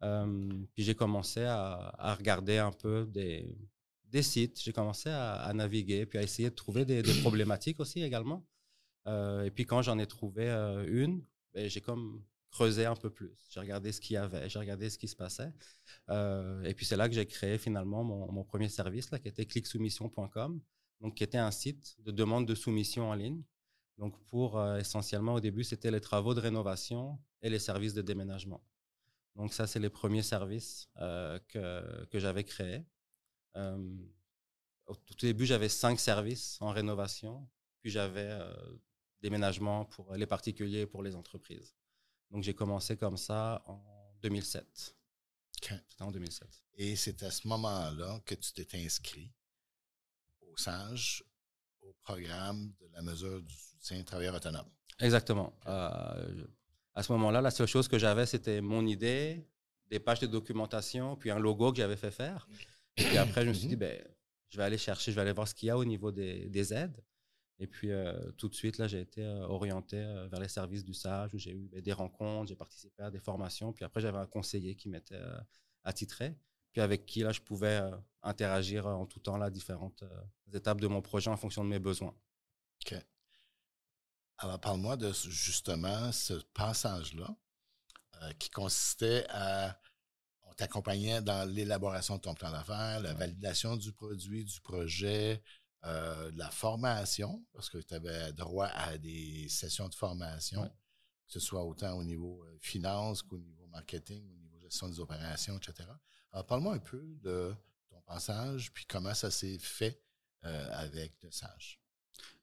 puis 0.00 0.84
j'ai 0.84 0.94
commencé 0.94 1.42
à, 1.42 1.94
à, 1.98 2.14
regarder 2.14 2.58
un 2.58 2.72
peu 2.72 3.06
des, 3.06 3.58
des 4.04 4.22
sites, 4.22 4.60
j'ai 4.60 4.72
commencé 4.72 5.10
à, 5.10 5.50
naviguer, 5.54 6.06
puis 6.06 6.18
à 6.18 6.22
essayer 6.22 6.50
de 6.50 6.54
trouver 6.54 6.84
des, 6.84 7.02
problématiques 7.20 7.80
aussi 7.80 8.02
également. 8.02 8.46
Et 9.06 9.50
puis 9.54 9.64
quand 9.64 9.82
j'en 9.82 9.98
ai 9.98 10.06
trouvé 10.06 10.48
une, 10.86 11.24
ben, 11.54 11.68
j'ai 11.68 11.80
comme 11.80 12.22
creusé 12.50 12.86
un 12.86 12.96
peu 12.96 13.10
plus. 13.10 13.32
J'ai 13.50 13.60
regardé 13.60 13.92
ce 13.92 14.00
qu'il 14.00 14.14
y 14.14 14.16
avait, 14.16 14.48
j'ai 14.48 14.58
regardé 14.58 14.90
ce 14.90 14.98
qui 14.98 15.08
se 15.08 15.16
passait. 15.16 15.52
Euh, 16.08 16.62
et 16.62 16.74
puis 16.74 16.86
c'est 16.86 16.96
là 16.96 17.08
que 17.08 17.14
j'ai 17.14 17.26
créé 17.26 17.58
finalement 17.58 18.02
mon, 18.04 18.44
premier 18.44 18.68
service, 18.68 19.10
là, 19.10 19.18
qui 19.18 19.28
était 19.28 19.46
clicksoumission.com, 19.46 20.60
donc 21.00 21.14
qui 21.14 21.24
était 21.24 21.38
un 21.38 21.50
site 21.50 21.96
de 22.00 22.10
demande 22.10 22.46
de 22.46 22.54
soumission 22.54 23.10
en 23.10 23.14
ligne. 23.14 23.42
Donc 23.98 24.18
pour 24.26 24.62
essentiellement 24.76 25.34
au 25.34 25.40
début, 25.40 25.64
c'était 25.64 25.90
les 25.90 26.00
travaux 26.00 26.34
de 26.34 26.40
rénovation 26.40 27.18
et 27.42 27.50
les 27.50 27.58
services 27.58 27.94
de 27.94 28.02
déménagement. 28.02 28.62
Donc 29.34 29.52
ça, 29.52 29.66
c'est 29.66 29.80
les 29.80 29.90
premiers 29.90 30.22
services 30.22 30.88
que, 30.96 32.06
que 32.06 32.18
j'avais 32.18 32.44
créés. 32.44 32.84
Euh, 33.58 33.96
au 34.86 34.94
tout 34.94 35.14
début, 35.20 35.46
j'avais 35.46 35.68
cinq 35.68 36.00
services 36.00 36.58
en 36.60 36.70
rénovation, 36.70 37.46
puis 37.80 37.90
j'avais 37.90 38.30
euh, 38.30 38.54
déménagement 39.20 39.84
pour 39.84 40.14
les 40.14 40.26
particuliers 40.26 40.80
et 40.80 40.86
pour 40.86 41.02
les 41.02 41.14
entreprises. 41.14 41.74
Donc, 42.30 42.42
j'ai 42.42 42.54
commencé 42.54 42.96
comme 42.96 43.16
ça 43.16 43.62
en 43.66 43.80
2007. 44.22 44.94
C'était 45.60 46.02
en 46.02 46.10
2007. 46.10 46.48
Et 46.76 46.96
c'est 46.96 47.22
à 47.22 47.30
ce 47.30 47.48
moment-là 47.48 48.20
que 48.24 48.34
tu 48.34 48.52
t'es 48.52 48.66
inscrit 48.84 49.32
au 50.42 50.56
SAGE, 50.56 51.24
au 51.82 51.92
programme 52.02 52.72
de 52.80 52.88
la 52.92 53.02
mesure 53.02 53.42
du 53.42 53.54
soutien 53.54 54.02
travailleur 54.04 54.34
autonome. 54.34 54.68
Exactement. 55.00 55.52
Euh, 55.66 56.46
à 56.94 57.02
ce 57.02 57.12
moment-là, 57.12 57.40
la 57.40 57.50
seule 57.50 57.66
chose 57.66 57.88
que 57.88 57.98
j'avais, 57.98 58.26
c'était 58.26 58.60
mon 58.60 58.86
idée, 58.86 59.44
des 59.86 59.98
pages 59.98 60.20
de 60.20 60.26
documentation, 60.26 61.16
puis 61.16 61.30
un 61.30 61.38
logo 61.38 61.72
que 61.72 61.78
j'avais 61.78 61.96
fait 61.96 62.10
faire. 62.10 62.48
Et 62.96 63.04
puis 63.04 63.18
après, 63.18 63.42
je 63.44 63.48
me 63.48 63.54
suis 63.54 63.68
dit, 63.68 63.76
ben, 63.76 64.02
je 64.48 64.56
vais 64.56 64.64
aller 64.64 64.78
chercher, 64.78 65.12
je 65.12 65.16
vais 65.16 65.22
aller 65.22 65.32
voir 65.32 65.46
ce 65.48 65.54
qu'il 65.54 65.68
y 65.68 65.70
a 65.70 65.78
au 65.78 65.84
niveau 65.84 66.10
des, 66.10 66.48
des 66.48 66.72
aides. 66.74 67.00
Et 67.60 67.66
puis, 67.66 67.90
euh, 67.90 68.12
tout 68.36 68.48
de 68.48 68.54
suite, 68.54 68.78
là, 68.78 68.86
j'ai 68.86 69.00
été 69.00 69.24
euh, 69.24 69.46
orienté 69.46 69.96
euh, 69.96 70.28
vers 70.28 70.40
les 70.40 70.48
services 70.48 70.84
du 70.84 70.94
SAGE 70.94 71.34
où 71.34 71.38
j'ai 71.38 71.52
eu 71.52 71.68
ben, 71.68 71.80
des 71.80 71.92
rencontres, 71.92 72.48
j'ai 72.48 72.56
participé 72.56 73.02
à 73.02 73.10
des 73.10 73.18
formations. 73.18 73.72
Puis 73.72 73.84
après, 73.84 74.00
j'avais 74.00 74.18
un 74.18 74.26
conseiller 74.26 74.76
qui 74.76 74.88
m'était 74.88 75.20
attitré, 75.82 76.36
puis 76.72 76.80
avec 76.80 77.06
qui, 77.06 77.20
là, 77.20 77.32
je 77.32 77.40
pouvais 77.40 77.80
interagir 78.22 78.86
en 78.86 79.06
tout 79.06 79.18
temps, 79.18 79.36
là, 79.36 79.50
différentes 79.50 80.04
étapes 80.52 80.80
de 80.80 80.86
mon 80.86 81.02
projet 81.02 81.30
en 81.30 81.36
fonction 81.36 81.64
de 81.64 81.68
mes 81.68 81.78
besoins. 81.78 82.14
OK. 82.84 82.94
Alors, 84.38 84.60
parle-moi 84.60 84.96
de 84.96 85.12
justement 85.12 86.12
ce 86.12 86.34
passage-là 86.54 87.34
qui 88.38 88.50
consistait 88.50 89.24
à 89.30 89.80
t'accompagnais 90.58 91.22
dans 91.22 91.48
l'élaboration 91.48 92.16
de 92.16 92.20
ton 92.20 92.34
plan 92.34 92.50
d'affaires, 92.50 93.00
la 93.00 93.14
validation 93.14 93.76
du 93.76 93.92
produit, 93.92 94.44
du 94.44 94.60
projet, 94.60 95.40
euh, 95.84 96.30
la 96.34 96.50
formation, 96.50 97.44
parce 97.52 97.70
que 97.70 97.78
tu 97.78 97.94
avais 97.94 98.32
droit 98.32 98.66
à 98.66 98.98
des 98.98 99.48
sessions 99.48 99.88
de 99.88 99.94
formation, 99.94 100.64
que 100.64 101.32
ce 101.32 101.38
soit 101.38 101.64
autant 101.64 101.96
au 101.96 102.02
niveau 102.02 102.42
euh, 102.44 102.58
finance 102.60 103.22
qu'au 103.22 103.38
niveau 103.38 103.64
marketing, 103.68 104.28
au 104.28 104.38
niveau 104.38 104.58
gestion 104.58 104.88
des 104.88 104.98
opérations, 104.98 105.56
etc. 105.56 105.88
Alors, 106.32 106.46
parle-moi 106.46 106.74
un 106.74 106.80
peu 106.80 107.00
de 107.22 107.54
ton 107.90 108.00
passage, 108.00 108.72
puis 108.72 108.86
comment 108.86 109.14
ça 109.14 109.30
s'est 109.30 109.58
fait 109.60 110.02
euh, 110.44 110.68
avec 110.72 111.12
le 111.22 111.30
Sage. 111.30 111.80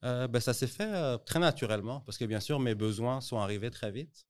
ben, 0.01 0.39
ça 0.39 0.53
s'est 0.53 0.67
fait 0.67 1.17
très 1.25 1.39
naturellement, 1.39 1.99
parce 2.01 2.17
que 2.17 2.23
bien 2.23 2.39
sûr, 2.39 2.57
mes 2.61 2.73
besoins 2.75 3.19
sont 3.19 3.37
arrivés 3.37 3.69
très 3.69 3.91
vite. 3.91 4.25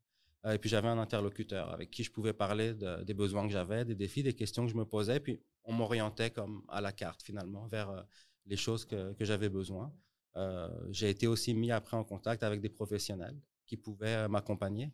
et 0.45 0.57
puis 0.57 0.67
j'avais 0.67 0.87
un 0.87 0.97
interlocuteur 0.97 1.71
avec 1.71 1.91
qui 1.91 2.03
je 2.03 2.11
pouvais 2.11 2.33
parler 2.33 2.73
des 2.73 3.13
besoins 3.13 3.45
que 3.45 3.53
j'avais, 3.53 3.85
des 3.85 3.95
défis, 3.95 4.23
des 4.23 4.33
questions 4.33 4.65
que 4.65 4.71
je 4.71 4.77
me 4.77 4.85
posais. 4.85 5.19
Puis 5.19 5.39
on 5.63 5.73
m'orientait 5.73 6.31
comme 6.31 6.63
à 6.69 6.81
la 6.81 6.91
carte 6.91 7.21
finalement 7.21 7.67
vers 7.67 8.05
les 8.45 8.57
choses 8.57 8.85
que, 8.85 9.15
j'avais 9.19 9.49
besoin. 9.49 9.93
Euh, 10.37 10.69
j'ai 10.91 11.09
été 11.09 11.27
aussi 11.27 11.53
mis 11.53 11.71
après 11.71 11.97
en 11.97 12.03
contact 12.03 12.43
avec 12.43 12.61
des 12.61 12.69
professionnels 12.69 13.39
qui 13.65 13.77
pouvaient 13.77 14.25
euh, 14.25 14.27
m'accompagner 14.27 14.91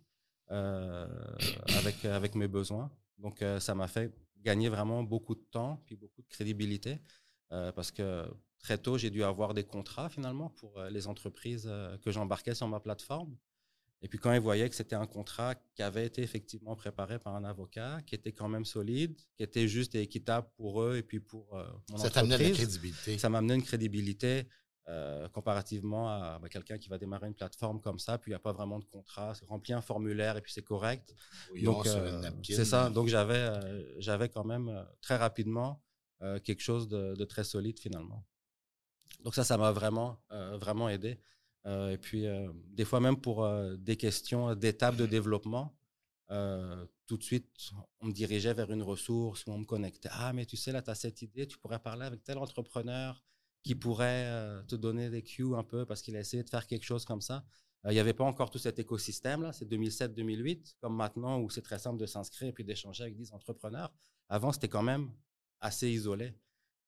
euh, 0.52 1.08
avec, 1.80 2.06
avec 2.06 2.36
mes 2.36 2.48
besoins. 2.48 2.92
Donc, 3.18 3.44
ça 3.60 3.76
m'a 3.76 3.88
fait 3.88 4.12
gagner 4.38 4.68
vraiment 4.68 5.04
beaucoup 5.04 5.36
de 5.36 5.46
temps 5.52 5.84
puis 5.86 5.96
beaucoup 5.96 6.24
de 6.24 6.28
crédibilité 6.28 7.00
parce 7.50 7.92
que 7.92 8.26
très 8.58 8.80
tôt, 8.80 8.98
j'ai 8.98 9.12
dû 9.12 9.24
avoir 9.24 9.54
des 9.54 9.64
contrats 9.64 10.10
finalement 10.10 10.50
pour 10.50 10.82
les 10.86 11.06
entreprises 11.08 11.72
que 12.02 12.12
j'embarquais 12.12 12.56
sur 12.56 12.68
ma 12.68 12.80
plateforme. 12.80 13.38
Et 14.04 14.08
puis 14.08 14.18
quand 14.18 14.34
ils 14.34 14.40
voyaient 14.40 14.68
que 14.68 14.76
c'était 14.76 14.96
un 14.96 15.06
contrat 15.06 15.56
qui 15.76 15.84
avait 15.84 16.06
été 16.06 16.24
effectivement 16.24 16.76
préparé 16.76 17.20
par 17.20 17.36
un 17.36 17.44
avocat, 17.44 18.00
qui 18.08 18.16
était 18.16 18.32
quand 18.32 18.48
même 18.48 18.66
solide, 18.66 19.16
qui 19.36 19.44
était 19.44 19.68
juste 19.68 19.94
et 19.94 20.02
équitable 20.02 20.48
pour 20.58 20.82
eux 20.82 20.98
et 20.98 21.04
puis 21.04 21.20
pour 21.20 21.56
euh, 21.56 21.68
mon 21.90 21.98
ça 21.98 22.08
entreprise. 22.08 22.12
Ça 22.14 22.22
t'amenait 22.22 22.48
une 22.50 22.56
crédibilité. 22.56 23.18
Ça 23.20 23.30
m'a 23.30 23.38
amené 23.38 23.54
une 23.54 23.64
crédibilité 23.64 24.48
euh, 24.88 25.30
comparativement 25.30 26.10
à 26.10 26.40
bah, 26.42 26.50
quelqu'un 26.50 26.80
qui 26.80 26.90
va 26.90 26.98
démarrer 26.98 27.28
une 27.28 27.36
plateforme 27.36 27.80
comme 27.80 28.00
ça, 28.00 28.18
puis 28.18 28.32
il 28.32 28.34
n'y 28.34 28.38
a 28.38 28.40
pas 28.40 28.54
vraiment 28.54 28.80
de 28.80 28.86
contrat, 28.86 29.36
c'est 29.36 29.46
rempli 29.46 29.72
un 29.74 29.82
formulaire 29.82 30.36
et 30.36 30.42
puis 30.42 30.52
c'est 30.52 30.64
correct. 30.64 31.14
Donc 31.62 31.86
euh, 31.86 32.32
c'est 32.44 32.66
ça. 32.66 32.90
Donc 32.90 33.08
j'avais 33.08 33.52
j'avais 34.00 34.30
quand 34.30 34.44
même 34.44 34.84
très 35.02 35.16
rapidement 35.16 35.84
quelque 36.44 36.62
chose 36.62 36.88
de, 36.88 37.16
de, 37.16 37.26
très 37.26 37.44
solide 37.44 37.80
finalement. 37.80 38.26
Donc 39.24 39.36
ça, 39.36 39.44
ça 39.44 39.58
m'a 39.58 39.72
vraiment 39.72 40.20
vraiment 40.30 40.90
aidé. 40.90 41.20
Euh, 41.66 41.92
et 41.92 41.98
puis, 41.98 42.26
euh, 42.26 42.52
des 42.70 42.86
fois, 42.86 43.00
même 43.00 43.18
pour 43.18 43.44
euh, 43.44 43.76
des 43.78 43.98
questions 43.98 44.56
d'étapes 44.56 44.96
de 44.96 45.06
développement, 45.06 45.76
tout 47.08 47.18
de 47.18 47.24
suite, 47.24 47.50
on 48.00 48.08
me 48.08 48.14
dirigeait 48.14 48.54
vers 48.54 48.72
une 48.72 48.84
ressource 48.84 49.46
où 49.46 49.52
on 49.52 49.58
me 49.58 49.66
connectait. 49.66 50.08
Ah, 50.14 50.32
mais 50.32 50.46
tu 50.46 50.56
sais, 50.56 50.72
là, 50.72 50.82
tu 50.82 50.90
as 50.90 50.96
cette 50.96 51.22
idée, 51.22 51.46
tu 51.46 51.58
pourrais 51.58 51.80
parler 51.80 52.06
avec 52.06 52.24
tel 52.24 52.38
entrepreneur 52.38 53.22
qui 53.64 53.76
pourrait 53.76 54.64
te 54.66 54.78
donner 54.78 55.10
des 55.10 55.24
cues 55.24 55.54
un 55.56 55.64
peu 55.64 55.86
parce 55.86 56.02
qu'il 56.02 56.16
a 56.16 56.22
essayé 56.22 56.42
de 56.42 56.50
faire 56.50 56.66
quelque 56.68 56.86
chose 56.86 57.04
comme 57.04 57.20
ça. 57.20 57.44
Il 57.84 57.92
n'y 57.92 58.00
avait 58.00 58.14
pas 58.14 58.24
encore 58.24 58.50
tout 58.50 58.60
cet 58.60 58.80
écosystème-là, 58.80 59.52
c'est 59.52 59.70
2007-2008, 59.70 60.76
comme 60.80 60.96
maintenant 60.96 61.42
où 61.42 61.50
c'est 61.50 61.62
très 61.62 61.80
simple 61.80 62.00
de 62.00 62.06
s'inscrire 62.06 62.48
et 62.48 62.54
puis 62.54 62.64
d'échanger 62.64 63.04
avec 63.04 63.18
10 63.18 63.34
entrepreneurs. 63.34 63.92
Avant, 64.30 64.54
c'était 64.54 64.70
quand 64.70 64.84
même 64.84 65.12
assez 65.60 65.90
isolé. 65.90 66.34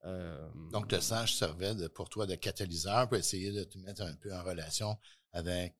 Euh, 0.05 0.49
Donc, 0.71 0.91
le 0.91 0.99
sage 0.99 1.35
servait 1.35 1.89
pour 1.89 2.09
toi 2.09 2.25
de 2.25 2.35
catalyseur 2.35 3.07
pour 3.07 3.17
essayer 3.17 3.51
de 3.51 3.63
te 3.63 3.77
mettre 3.77 4.01
un 4.01 4.15
peu 4.15 4.33
en 4.33 4.43
relation 4.43 4.97
avec 5.31 5.75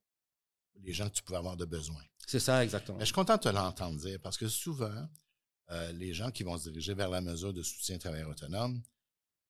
les 0.82 0.94
gens 0.94 1.10
que 1.10 1.15
tu 1.15 1.24
pouvais 1.24 1.38
avoir 1.38 1.58
de 1.58 1.65
besoin. 1.65 2.01
C'est 2.25 2.39
ça, 2.39 2.63
exactement. 2.63 2.98
Mais 2.98 3.03
je 3.03 3.08
suis 3.08 3.13
content 3.13 3.36
de 3.36 3.42
te 3.42 3.50
l'entendre 3.50 4.00
dire 4.00 4.20
parce 4.22 4.38
que 4.38 4.48
souvent, 4.48 5.08
euh, 5.72 5.92
les 5.94 6.13
gens 6.13 6.32
qui 6.32 6.44
vont 6.44 6.58
se 6.58 6.70
diriger 6.70 6.94
vers 6.94 7.10
la 7.10 7.22
mesure 7.22 7.53
de 7.53 7.62
soutien 7.62 7.98
travailleur 7.98 8.30
autonome, 8.30 8.82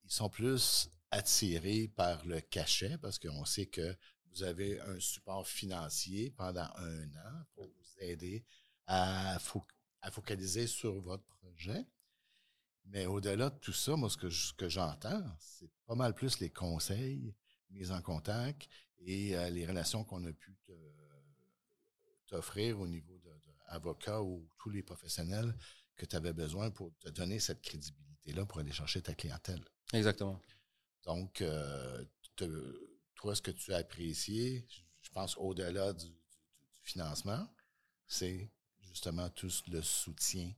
ils 0.06 0.12
sont 0.12 0.30
plus 0.30 0.90
attirés 1.12 1.88
par 1.96 2.26
le 2.26 2.42
cachet 2.42 2.98
parce 2.98 3.20
qu'on 3.20 3.46
sait 3.46 3.68
que 3.68 3.96
vous 4.32 4.44
avez 4.44 4.80
un 4.82 5.00
support 5.00 5.48
financier 5.48 6.32
pendant 6.32 6.68
un 6.78 7.04
an 7.04 7.46
pour 7.54 7.68
vous 7.68 7.94
aider 8.00 8.44
à, 8.88 9.36
à 10.02 10.12
focaliser 10.12 10.66
sur 10.68 11.00
votre 11.02 11.24
projet. 11.26 11.86
Mais 12.86 13.06
au-delà 13.06 13.50
de 13.50 13.58
tout 13.60 13.74
ça, 13.74 13.96
moi, 13.96 14.10
ce 14.10 14.54
que, 14.54 14.70
j'entends, 14.70 15.24
c'est 15.40 15.70
pas 15.86 15.96
mal 15.96 16.14
plus 16.14 16.40
les 16.40 16.50
conseils, 16.50 17.34
mise 17.70 17.92
en 17.92 18.02
contact 18.02 18.70
et 19.00 19.36
euh, 19.36 19.50
les 19.50 19.66
relations 19.66 20.04
qu'on 20.04 20.24
a 20.26 20.34
pu 20.34 20.56
t'offrir 22.28 22.80
au 22.80 22.88
niveau 22.88 23.20
d'avocats 23.20 24.22
ou 24.22 24.48
tous 24.58 24.70
les 24.70 24.84
professionnels 24.84 25.56
que 25.96 26.06
tu 26.06 26.16
avais 26.16 26.34
besoin 26.34 26.72
pour 26.72 26.92
te 27.00 27.10
donner 27.10 27.40
cette 27.40 27.62
crédibilité-là 27.62 28.46
pour 28.46 28.60
aller 28.60 28.72
chercher 28.72 29.02
ta 29.02 29.14
clientèle. 29.14 29.64
Exactement. 29.94 30.40
Donc, 31.04 31.42
euh, 31.42 32.04
toi, 33.16 33.36
ce 33.36 33.42
que 33.42 33.52
tu 33.52 33.74
as 33.74 33.78
apprécié, 33.78 34.66
je 35.02 35.10
pense 35.12 35.38
au-delà 35.38 35.94
du, 35.94 36.12
financement, 36.84 37.48
c'est 38.08 38.52
justement 38.82 39.30
tout 39.30 39.50
le 39.68 39.82
soutien 39.82 40.52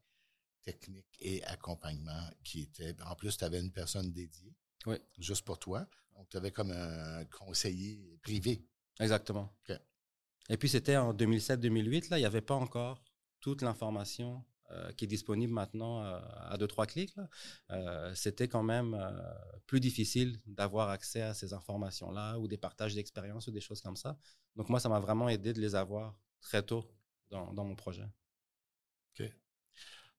technique 0.65 1.15
et 1.19 1.43
accompagnement 1.45 2.29
qui 2.43 2.61
était. 2.63 2.95
En 3.03 3.15
plus, 3.15 3.37
tu 3.37 3.45
avais 3.45 3.59
une 3.59 3.71
personne 3.71 4.11
dédiée. 4.11 4.53
Oui. 4.85 4.97
Juste 5.17 5.45
pour 5.45 5.59
toi. 5.59 5.87
Donc, 6.15 6.27
tu 6.29 6.37
avais 6.37 6.51
comme 6.51 6.71
un 6.71 7.25
conseiller 7.25 8.19
privé. 8.21 8.65
Exactement. 8.99 9.53
Et 10.49 10.57
puis, 10.57 10.69
c'était 10.69 10.97
en 10.97 11.13
2007-2008. 11.13 12.09
Là, 12.09 12.17
il 12.17 12.21
n'y 12.21 12.25
avait 12.25 12.41
pas 12.41 12.55
encore 12.55 13.03
toute 13.39 13.61
l'information 13.61 14.43
euh, 14.71 14.91
qui 14.93 15.05
est 15.05 15.07
disponible 15.07 15.53
maintenant 15.53 16.03
euh, 16.03 16.19
à 16.49 16.57
deux, 16.57 16.67
trois 16.67 16.85
clics. 16.85 17.15
Euh, 17.71 18.13
c'était 18.15 18.47
quand 18.47 18.63
même 18.63 18.95
plus 19.65 19.79
difficile 19.79 20.39
d'avoir 20.45 20.89
accès 20.89 21.21
à 21.21 21.33
ces 21.33 21.53
informations-là 21.53 22.39
ou 22.39 22.47
des 22.47 22.57
partages 22.57 22.95
d'expériences 22.95 23.47
ou 23.47 23.51
des 23.51 23.61
choses 23.61 23.81
comme 23.81 23.95
ça. 23.95 24.17
Donc, 24.55 24.69
moi, 24.69 24.79
ça 24.79 24.89
m'a 24.89 24.99
vraiment 24.99 25.29
aidé 25.29 25.53
de 25.53 25.61
les 25.61 25.75
avoir 25.75 26.15
très 26.41 26.63
tôt 26.63 26.89
dans, 27.29 27.53
dans 27.53 27.65
mon 27.65 27.75
projet. 27.75 28.07
OK. 29.19 29.31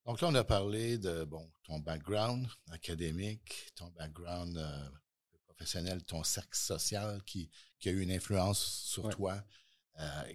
Donc 0.07 0.21
là, 0.21 0.29
on 0.29 0.35
a 0.37 0.45
parlé 0.45 0.99
de 0.99 1.25
bon, 1.25 1.51
ton 1.65 1.81
background 1.81 2.47
académique, 2.71 3.73
ton 3.75 3.89
background 3.99 4.57
euh, 4.57 4.89
professionnel, 5.47 6.05
ton 6.05 6.23
cercle 6.23 6.57
social 6.57 7.21
qui, 7.25 7.51
a 7.85 7.91
eu 7.91 8.03
une 8.03 8.13
influence 8.13 8.61
sur 8.61 9.09
toi 9.09 9.43
euh, 9.99 10.33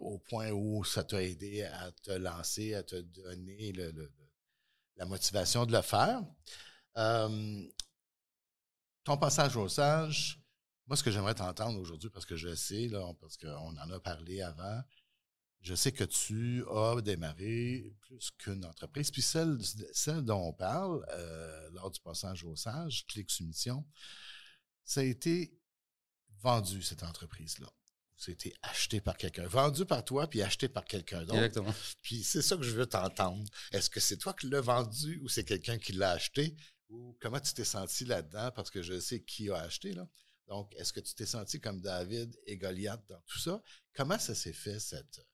au 0.00 0.18
point 0.18 0.50
où 0.50 0.84
ça 0.84 1.04
t'a 1.04 1.22
aidé 1.22 1.64
à 1.64 1.92
te 1.92 2.12
lancer, 2.12 2.74
à 2.74 2.82
te 2.82 2.96
donner 2.96 3.74
la 4.96 5.04
motivation 5.04 5.66
de 5.66 5.72
le 5.72 5.82
faire. 5.82 6.22
Euh, 6.96 7.62
ton 9.04 9.18
passage 9.18 9.54
au 9.56 9.68
sage, 9.68 10.40
moi, 10.86 10.96
ce 10.96 11.02
que 11.02 11.10
j'aimerais 11.10 11.34
t'entendre 11.34 11.78
aujourd'hui, 11.78 12.08
parce 12.08 12.24
que 12.24 12.36
je 12.36 12.54
sais, 12.54 12.88
là, 12.88 13.12
parce 13.20 13.36
qu'on 13.36 13.76
en 13.76 13.90
a 13.90 14.00
parlé 14.00 14.40
avant, 14.40 14.80
je 15.60 15.74
sais 15.74 15.92
que 15.92 16.04
tu 16.04 16.64
as 16.70 17.00
démarré 17.02 17.92
plus 18.00 18.30
qu'une 18.38 18.64
entreprise. 18.64 19.10
Puis 19.10 19.22
celle, 19.22 19.58
celle 19.92 20.22
dont 20.22 20.48
on 20.48 20.52
parle 20.52 21.04
euh, 21.12 21.70
lors 21.72 21.90
du 21.90 22.00
passage 22.00 22.44
au 22.44 22.56
sage, 22.56 23.06
Click 23.06 23.30
Soumission, 23.30 23.86
ça 24.84 25.00
a 25.00 25.04
été 25.04 25.54
vendu, 26.40 26.82
cette 26.82 27.02
entreprise-là. 27.02 27.68
Ça 28.16 28.30
a 28.30 28.32
été 28.32 28.54
acheté 28.62 29.00
par 29.00 29.16
quelqu'un. 29.16 29.46
Vendu 29.46 29.86
par 29.86 30.04
toi, 30.04 30.28
puis 30.28 30.42
acheté 30.42 30.68
par 30.68 30.84
quelqu'un 30.84 31.20
d'autre. 31.20 31.36
Exactement. 31.36 31.74
Puis 32.02 32.22
c'est 32.22 32.42
ça 32.42 32.56
que 32.56 32.62
je 32.62 32.72
veux 32.72 32.86
t'entendre. 32.86 33.50
Est-ce 33.72 33.88
que 33.88 34.00
c'est 34.00 34.18
toi 34.18 34.34
qui 34.34 34.48
l'as 34.48 34.60
vendu 34.60 35.18
ou 35.22 35.28
c'est 35.28 35.44
quelqu'un 35.44 35.78
qui 35.78 35.92
l'a 35.92 36.12
acheté? 36.12 36.54
Ou 36.90 37.16
comment 37.20 37.40
tu 37.40 37.54
t'es 37.54 37.64
senti 37.64 38.04
là-dedans? 38.04 38.50
Parce 38.54 38.70
que 38.70 38.82
je 38.82 38.98
sais 38.98 39.22
qui 39.22 39.48
a 39.50 39.56
acheté, 39.56 39.92
là. 39.94 40.06
Donc, 40.48 40.74
est-ce 40.74 40.92
que 40.92 41.00
tu 41.00 41.14
t'es 41.14 41.26
senti 41.26 41.60
comme 41.60 41.80
David 41.80 42.36
et 42.44 42.56
Goliath 42.56 43.06
dans 43.08 43.20
tout 43.20 43.38
ça? 43.38 43.62
Comment 43.94 44.18
ça 44.18 44.34
s'est 44.34 44.52
fait, 44.52 44.80
cette, 44.80 45.24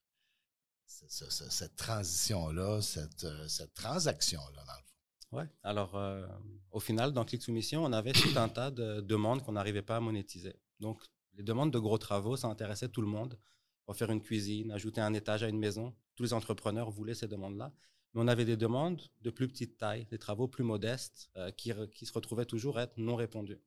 cette 0.87 1.75
transition-là, 1.75 2.81
cette, 2.81 3.23
euh, 3.23 3.47
cette 3.47 3.73
transaction-là, 3.73 4.63
dans 4.65 4.73
le 4.73 4.83
fond. 4.83 4.97
Oui. 5.33 5.43
Alors, 5.63 5.95
euh, 5.95 6.25
au 6.71 6.79
final, 6.79 7.11
dans 7.11 7.25
Click 7.25 7.41
Soumission, 7.41 7.83
on 7.83 7.91
avait 7.91 8.13
tout 8.13 8.37
un 8.37 8.49
tas 8.49 8.71
de 8.71 9.01
demandes 9.01 9.43
qu'on 9.43 9.53
n'arrivait 9.53 9.81
pas 9.81 9.97
à 9.97 9.99
monétiser. 9.99 10.55
Donc, 10.79 11.01
les 11.33 11.43
demandes 11.43 11.71
de 11.71 11.79
gros 11.79 11.97
travaux, 11.97 12.37
ça 12.37 12.47
intéressait 12.47 12.89
tout 12.89 13.01
le 13.01 13.07
monde. 13.07 13.37
Refaire 13.87 14.11
une 14.11 14.21
cuisine, 14.21 14.71
ajouter 14.71 15.01
un 15.01 15.13
étage 15.13 15.43
à 15.43 15.49
une 15.49 15.59
maison. 15.59 15.93
Tous 16.15 16.23
les 16.23 16.33
entrepreneurs 16.33 16.89
voulaient 16.89 17.13
ces 17.13 17.27
demandes-là. 17.27 17.73
Mais 18.13 18.21
on 18.21 18.27
avait 18.27 18.45
des 18.45 18.57
demandes 18.57 19.01
de 19.21 19.29
plus 19.29 19.47
petite 19.47 19.77
taille, 19.77 20.05
des 20.05 20.17
travaux 20.17 20.47
plus 20.47 20.63
modestes, 20.63 21.29
euh, 21.35 21.51
qui, 21.51 21.71
se 22.05 22.13
retrouvaient 22.13 22.45
toujours 22.45 22.79
être 22.79 22.97
non 22.97 23.15
répondus. 23.15 23.59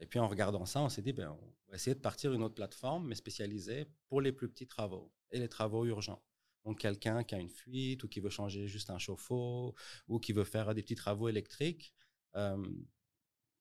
Et 0.00 0.06
puis, 0.06 0.18
en 0.18 0.28
regardant 0.28 0.64
ça, 0.64 0.80
on 0.80 0.88
s'est 0.88 1.02
dit, 1.02 1.12
ben, 1.12 1.30
on 1.30 1.70
va 1.70 1.74
essayer 1.76 1.94
de 1.94 2.00
partir 2.00 2.32
une 2.32 2.42
autre 2.42 2.54
plateforme, 2.54 3.08
mais 3.08 3.14
spécialisée 3.14 3.86
pour 4.08 4.20
les 4.20 4.32
plus 4.32 4.48
petits 4.48 4.66
travaux 4.66 5.12
et 5.30 5.38
les 5.38 5.48
travaux 5.48 5.84
urgents. 5.84 6.22
Donc, 6.64 6.78
quelqu'un 6.78 7.24
qui 7.24 7.34
a 7.34 7.38
une 7.38 7.50
fuite 7.50 8.04
ou 8.04 8.08
qui 8.08 8.20
veut 8.20 8.30
changer 8.30 8.68
juste 8.68 8.90
un 8.90 8.98
chauffe-eau 8.98 9.74
ou 10.06 10.18
qui 10.20 10.32
veut 10.32 10.44
faire 10.44 10.74
des 10.74 10.82
petits 10.82 10.94
travaux 10.94 11.28
électriques. 11.28 11.92
Euh, 12.36 12.56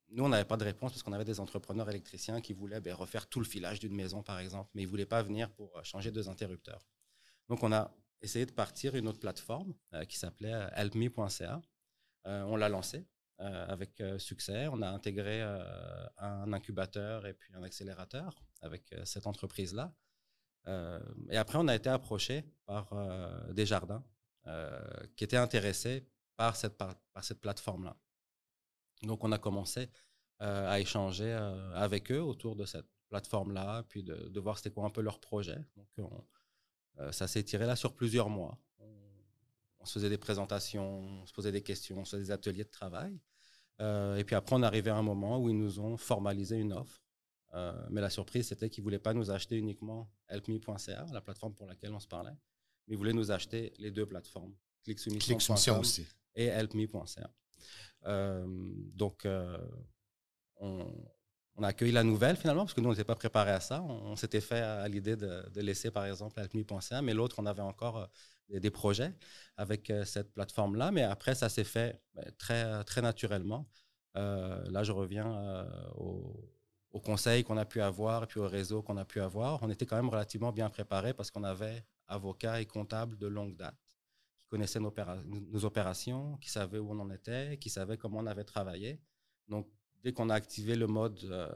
nous, 0.10 0.24
on 0.24 0.30
n'avait 0.30 0.46
pas 0.46 0.58
de 0.58 0.64
réponse 0.64 0.92
parce 0.92 1.04
qu'on 1.04 1.14
avait 1.14 1.26
des 1.26 1.40
entrepreneurs 1.40 1.90
électriciens 1.90 2.40
qui 2.40 2.54
voulaient 2.54 2.82
ben, 2.82 2.94
refaire 2.94 3.28
tout 3.28 3.40
le 3.40 3.46
filage 3.46 3.80
d'une 3.80 3.96
maison, 3.96 4.22
par 4.22 4.40
exemple, 4.40 4.70
mais 4.74 4.84
ils 4.84 4.86
ne 4.86 4.92
voulaient 4.92 5.06
pas 5.06 5.24
venir 5.24 5.52
pour 5.52 5.76
euh, 5.78 5.84
changer 5.84 6.12
deux 6.12 6.30
interrupteurs. 6.30 6.88
Donc, 7.50 7.64
on 7.64 7.72
a 7.72 7.96
essayé 8.22 8.46
de 8.46 8.52
partir 8.52 8.96
une 8.96 9.08
autre 9.08 9.20
plateforme 9.20 9.74
qui 10.10 10.18
s'appelait 10.18 10.70
helpme.ca. 10.76 11.62
on 12.26 12.56
l'a 12.56 12.68
lancée 12.68 13.06
avec 13.40 14.02
succès. 14.18 14.68
On 14.68 14.82
a 14.82 14.90
intégré 14.90 15.42
un 16.18 16.52
incubateur 16.54 17.26
et 17.26 17.34
puis 17.34 17.54
un 17.54 17.64
accélérateur 17.64 18.36
avec 18.62 18.94
cette 19.06 19.28
entreprise-là. 19.28 19.94
et 21.30 21.38
après, 21.38 21.58
on 21.60 21.68
a 21.68 21.76
été 21.76 21.90
approché 21.90 22.44
par 22.66 22.90
des 23.54 23.66
jardins 23.66 24.04
qui 25.16 25.24
étaient 25.24 25.38
intéressés 25.38 26.08
par 26.36 26.56
cette, 26.56 26.78
par 26.78 26.96
cette 27.22 27.42
plateforme-là. 27.42 27.96
Donc, 29.04 29.24
on 29.24 29.32
a 29.32 29.38
commencé 29.38 29.90
euh, 30.42 30.70
à 30.70 30.80
échanger 30.80 31.34
euh, 31.34 31.74
avec 31.74 32.12
eux 32.12 32.22
autour 32.22 32.56
de 32.56 32.66
cette 32.66 32.88
plateforme-là, 33.10 33.84
puis 33.90 34.04
de, 34.04 34.40
voir 34.40 34.58
c'était 34.58 34.72
quoi 34.72 34.86
un 34.86 34.90
peu 34.90 35.02
leur 35.02 35.20
projet. 35.20 35.58
Donc, 35.76 35.88
euh, 37.00 37.12
ça 37.12 37.28
s'est 37.28 37.44
tiré 37.44 37.66
là 37.66 37.76
sur 37.76 37.96
plusieurs 37.96 38.30
mois. 38.30 38.58
On, 39.88 39.90
se 39.90 39.94
faisait 39.94 40.10
des 40.10 40.18
présentations, 40.18 41.00
on 41.00 41.26
se 41.26 41.32
posait 41.32 41.54
des 41.54 41.62
questions, 41.64 42.00
on 42.00 42.04
se 42.04 42.18
faisait 42.18 42.26
des 42.26 42.32
ateliers 42.32 42.66
de 42.66 42.70
travail. 42.70 43.18
et 43.80 44.24
puis 44.26 44.36
après, 44.36 44.54
on 44.54 44.62
arrivait 44.64 44.90
à 44.90 44.98
un 44.98 45.02
moment 45.02 45.40
où 45.40 45.50
ils 45.50 45.58
nous 45.58 45.80
ont 45.80 45.96
formalisé 45.96 46.58
une 46.58 46.74
offre. 46.74 47.02
mais 47.90 48.02
la 48.02 48.10
surprise, 48.10 48.50
c'était 48.50 48.70
qu'ils 48.70 48.82
ne 48.84 48.88
voulaient 48.88 49.00
pas 49.00 49.14
nous 49.14 49.32
acheter 49.32 49.56
uniquement 49.56 50.12
helpme.ca, 50.28 51.06
la 51.14 51.22
plateforme 51.22 51.54
pour 51.54 51.68
laquelle 51.68 51.94
on 51.94 52.02
se 52.02 52.08
parlait, 52.08 52.36
mais 52.86 52.96
ils 52.96 52.98
voulaient 52.98 53.14
nous 53.14 53.32
acheter 53.32 53.74
les 53.80 53.92
deux 53.92 54.06
plateformes, 54.06 54.54
ClickSoumission 54.84 55.80
aussi. 55.80 56.06
et 56.36 56.48
helpme.ca. 56.48 57.32
donc, 58.94 59.26
on, 60.58 60.94
a 61.64 61.68
accueilli 61.68 61.92
la 61.92 62.04
nouvelle 62.04 62.36
finalement, 62.38 62.64
parce 62.64 62.74
que 62.74 62.82
nous, 62.82 62.90
on 62.90 62.92
n'était 62.92 63.04
pas 63.04 63.16
préparés 63.16 63.52
à 63.52 63.60
ça. 63.60 63.82
On, 63.82 64.16
s'était 64.16 64.42
fait 64.42 64.62
à, 64.62 64.88
l'idée 64.88 65.16
de, 65.16 65.60
laisser, 65.62 65.90
par 65.92 66.06
exemple, 66.06 66.40
Alchemy.ca, 66.40 67.02
mais 67.02 67.14
l'autre, 67.14 67.38
on 67.40 67.46
avait 67.46 67.64
encore 67.64 68.10
euh, 68.54 68.60
des, 68.60 68.70
projets 68.70 69.14
avec 69.56 69.90
euh, 69.90 70.06
cette 70.06 70.34
plateforme-là. 70.34 70.92
Mais 70.92 71.04
après, 71.04 71.36
ça 71.36 71.50
s'est 71.50 71.64
fait 71.64 72.00
ben, 72.14 72.32
très, 72.38 72.84
très 72.84 73.02
naturellement. 73.02 73.68
Euh, 74.18 74.64
là, 74.70 74.84
je 74.84 74.92
reviens 74.92 75.66
au, 75.96 76.48
au, 76.92 77.00
conseil 77.00 77.44
qu'on 77.44 77.58
a 77.58 77.66
pu 77.66 77.82
avoir 77.82 78.28
puis 78.28 78.40
au 78.40 78.48
réseau 78.48 78.82
qu'on 78.84 78.98
a 78.98 79.06
pu 79.06 79.20
avoir. 79.20 79.62
On 79.64 79.70
était 79.70 79.86
quand 79.86 79.96
même 79.96 80.10
relativement 80.10 80.52
bien 80.52 80.70
préparés 80.70 81.14
parce 81.14 81.32
qu'on 81.32 81.44
avait 81.44 81.84
avocats 82.08 82.62
et 82.62 82.66
comptables 82.66 83.18
de 83.18 83.28
longue 83.28 83.56
date 83.56 83.76
qui 84.40 84.48
connaissaient 84.48 84.80
nos, 84.80 84.94
nos 85.26 85.66
opérations, 85.66 86.38
qui 86.38 86.50
savaient 86.50 86.80
où 86.80 86.92
on 86.92 87.00
en 87.00 87.10
était, 87.12 87.58
qui 87.58 87.70
savaient 87.70 87.98
comment 87.98 88.20
on 88.20 88.28
avait 88.28 88.44
travaillé. 88.44 89.00
Donc, 89.48 89.68
dès 90.04 90.14
qu'on 90.14 90.30
a 90.30 90.36
activé 90.36 90.76
le 90.76 90.88
mode 90.88 91.20
euh, 91.26 91.50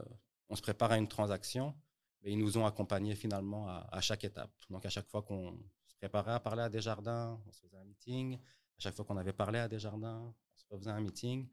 on 0.52 0.54
se 0.54 0.62
prépare 0.62 0.92
à 0.92 0.98
une 0.98 1.08
transaction, 1.08 1.74
mais 2.22 2.32
ils 2.32 2.38
nous 2.38 2.58
ont 2.58 2.66
accompagnés 2.66 3.14
finalement 3.14 3.68
à, 3.68 4.00
chaque 4.02 4.22
étape. 4.24 4.52
Donc 4.68 4.84
à 4.84 4.90
chaque 4.90 5.08
fois 5.08 5.22
qu'on 5.22 5.58
se 5.86 5.96
préparait 5.96 6.32
à 6.32 6.40
parler 6.40 6.62
à 6.62 6.68
des 6.68 6.82
jardins, 6.82 7.40
on 7.46 7.52
se 7.52 7.62
faisait 7.62 7.78
un 7.78 7.84
meeting. 7.84 8.36
À 8.36 8.80
chaque 8.80 8.94
fois 8.94 9.06
qu'on 9.06 9.16
avait 9.16 9.32
parlé 9.32 9.58
à 9.58 9.66
des 9.66 9.78
jardins, 9.78 10.20
on 10.20 10.58
se 10.58 10.64
faisait 10.66 10.90
un 10.90 11.00
meeting 11.00 11.48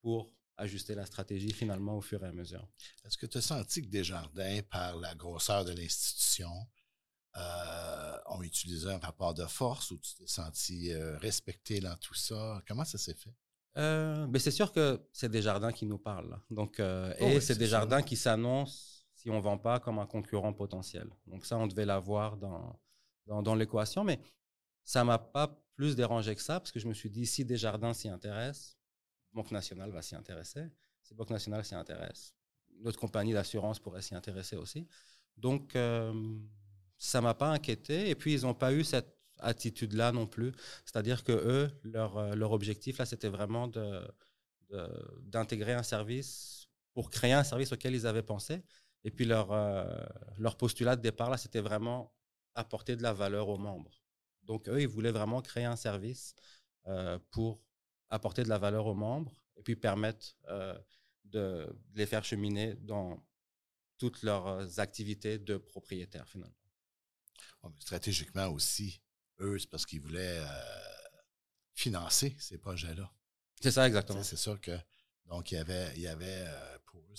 pour 0.00 0.30
ajuster 0.56 0.94
la 0.94 1.04
stratégie 1.04 1.52
finalement 1.52 1.96
au 1.96 2.00
fur 2.00 2.24
et 2.24 2.28
à 2.28 2.32
mesure. 2.32 2.64
Est-ce 3.04 3.18
que 3.18 3.26
tu 3.26 3.38
as 3.38 3.42
senti 3.42 3.82
que 3.82 3.88
Desjardins, 3.88 4.60
par 4.70 4.96
la 4.96 5.16
grosseur 5.16 5.64
de 5.64 5.72
l'institution, 5.72 6.52
euh, 7.36 8.18
ont 8.26 8.42
utilisé 8.42 8.88
un 8.88 8.98
rapport 8.98 9.34
de 9.34 9.46
force 9.46 9.90
ou 9.90 9.98
tu 9.98 10.14
t'es 10.14 10.28
senti 10.28 10.92
euh, 10.92 11.18
respecté 11.18 11.80
dans 11.80 11.96
tout 11.96 12.14
ça? 12.14 12.62
Comment 12.68 12.84
ça 12.84 12.98
s'est 12.98 13.14
fait? 13.14 13.34
Euh, 13.76 14.26
ben, 14.26 14.38
c'est 14.38 14.50
sûr 14.50 14.72
que 14.72 15.00
c'est 15.12 15.28
des 15.28 15.42
jardins 15.42 15.72
qui 15.72 15.86
nous 15.86 15.98
parlent. 15.98 16.40
Donc, 16.50 16.78
euh, 16.78 17.12
oh 17.20 17.24
et 17.24 17.40
c'est 17.40 17.58
des 17.58 17.66
jardins 17.66 18.02
qui 18.02 18.16
s'annoncent, 18.16 19.04
si 19.14 19.30
on 19.30 19.36
ne 19.36 19.40
vend 19.40 19.58
pas, 19.58 19.80
comme 19.80 19.98
un 19.98 20.06
concurrent 20.06 20.52
potentiel. 20.52 21.08
Donc 21.26 21.44
ça, 21.44 21.56
on 21.58 21.66
devait 21.66 21.86
l'avoir 21.86 22.36
dans, 22.36 22.78
dans, 23.26 23.42
dans 23.42 23.54
l'équation. 23.54 24.04
Mais 24.04 24.20
ça 24.84 25.00
ne 25.00 25.06
m'a 25.06 25.18
pas 25.18 25.60
plus 25.74 25.96
dérangé 25.96 26.34
que 26.34 26.42
ça, 26.42 26.60
parce 26.60 26.70
que 26.70 26.78
je 26.78 26.86
me 26.86 26.94
suis 26.94 27.10
dit, 27.10 27.26
si 27.26 27.44
des 27.44 27.56
jardins 27.56 27.92
s'y 27.92 28.08
intéressent, 28.08 28.78
Banque 29.32 29.50
Nationale 29.50 29.90
va 29.90 30.02
s'y 30.02 30.14
intéresser. 30.14 30.70
Si 31.02 31.14
Banque 31.14 31.30
Nationale 31.30 31.64
s'y 31.64 31.74
intéresse, 31.74 32.34
notre 32.80 32.98
compagnie 32.98 33.32
d'assurance 33.32 33.80
pourrait 33.80 34.02
s'y 34.02 34.14
intéresser 34.14 34.56
aussi. 34.56 34.86
Donc, 35.36 35.74
euh, 35.74 36.38
ça 36.96 37.18
ne 37.18 37.24
m'a 37.24 37.34
pas 37.34 37.48
inquiété. 37.48 38.08
Et 38.08 38.14
puis, 38.14 38.34
ils 38.34 38.42
n'ont 38.42 38.54
pas 38.54 38.72
eu 38.72 38.84
cette 38.84 39.13
attitude-là 39.38 40.12
non 40.12 40.26
plus. 40.26 40.52
C'est-à-dire 40.84 41.24
que 41.24 41.32
eux, 41.32 41.70
leur, 41.82 42.16
euh, 42.16 42.34
leur 42.34 42.52
objectif, 42.52 42.98
là, 42.98 43.06
c'était 43.06 43.28
vraiment 43.28 43.68
de, 43.68 44.02
d'intégrer 45.22 45.72
un 45.72 45.84
service 45.84 46.68
pour 46.94 47.10
créer 47.10 47.32
un 47.32 47.44
service 47.44 47.72
auquel 47.72 47.94
ils 47.94 48.06
avaient 48.06 48.22
pensé. 48.22 48.62
Et 49.04 49.10
puis 49.10 49.24
leur, 49.24 49.52
euh, 49.52 49.84
leur 50.38 50.56
postulat 50.56 50.96
de 50.96 51.02
départ, 51.02 51.30
là, 51.30 51.36
c'était 51.36 51.60
vraiment 51.60 52.12
apporter 52.54 52.96
de 52.96 53.02
la 53.02 53.12
valeur 53.12 53.48
aux 53.48 53.58
membres. 53.58 54.02
Donc 54.42 54.68
eux, 54.68 54.80
ils 54.80 54.88
voulaient 54.88 55.12
vraiment 55.12 55.42
créer 55.42 55.64
un 55.64 55.76
service 55.76 56.34
euh, 56.86 57.18
pour 57.30 57.60
apporter 58.10 58.42
de 58.42 58.48
la 58.48 58.58
valeur 58.58 58.86
aux 58.86 58.94
membres 58.94 59.32
et 59.56 59.62
puis 59.62 59.76
permettre 59.76 60.36
de, 61.24 61.68
les 61.94 62.06
faire 62.06 62.24
cheminer 62.24 62.74
dans 62.74 63.24
toutes 63.98 64.22
leurs 64.22 64.78
activités 64.80 65.38
de 65.38 65.56
propriétaires 65.56 66.28
finalement. 66.28 66.54
stratégiquement 67.78 68.48
aussi, 68.48 69.00
eux, 69.40 69.58
c'est 69.58 69.68
parce 69.68 69.86
qu'ils 69.86 70.00
voulaient 70.00 70.38
euh, 70.38 70.46
financer 71.74 72.36
ces 72.38 72.58
projets-là. 72.58 73.12
C'est 73.60 73.70
ça, 73.70 73.86
exactement. 73.86 74.22
C'est 74.22 74.36
sûr 74.36 74.60
que, 74.60 74.76
donc, 75.26 75.52
il 75.52 75.56
y 75.56 75.58
avait, 75.58 75.92
il 75.96 76.02
y 76.02 76.08
avait 76.08 76.44
euh, 76.46 76.78
pour 76.86 77.00
eux, 77.00 77.14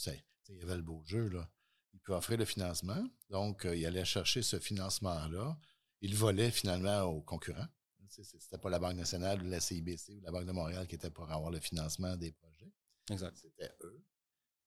il 0.50 0.58
y 0.58 0.62
avait 0.62 0.76
le 0.76 0.82
beau 0.82 1.04
jeu, 1.06 1.28
là. 1.30 1.50
Ils 1.94 2.00
peuvent 2.00 2.18
offrir 2.18 2.38
le 2.38 2.46
financement. 2.46 3.04
Donc, 3.30 3.66
euh, 3.66 3.76
ils 3.76 3.86
allaient 3.86 4.06
chercher 4.06 4.42
ce 4.42 4.60
financement-là. 4.60 5.58
Ils 6.02 6.16
volaient 6.16 6.52
finalement 6.52 7.04
aux 7.04 7.22
concurrents. 7.22 7.68
C'était 8.10 8.58
pas 8.58 8.70
la 8.70 8.80
Banque 8.80 8.96
nationale 8.96 9.42
ou 9.44 9.50
la 9.50 9.60
CIBC 9.60 10.18
ou 10.18 10.22
la 10.22 10.32
Banque 10.32 10.46
de 10.46 10.52
Montréal 10.52 10.88
qui 10.88 10.96
était 10.96 11.10
pour 11.10 11.30
avoir 11.32 11.52
le 11.52 11.60
financement 11.60 12.16
des 12.16 12.32
projets. 12.32 12.72
Exact. 13.10 13.36
C'était 13.38 13.72
eux. 13.82 14.06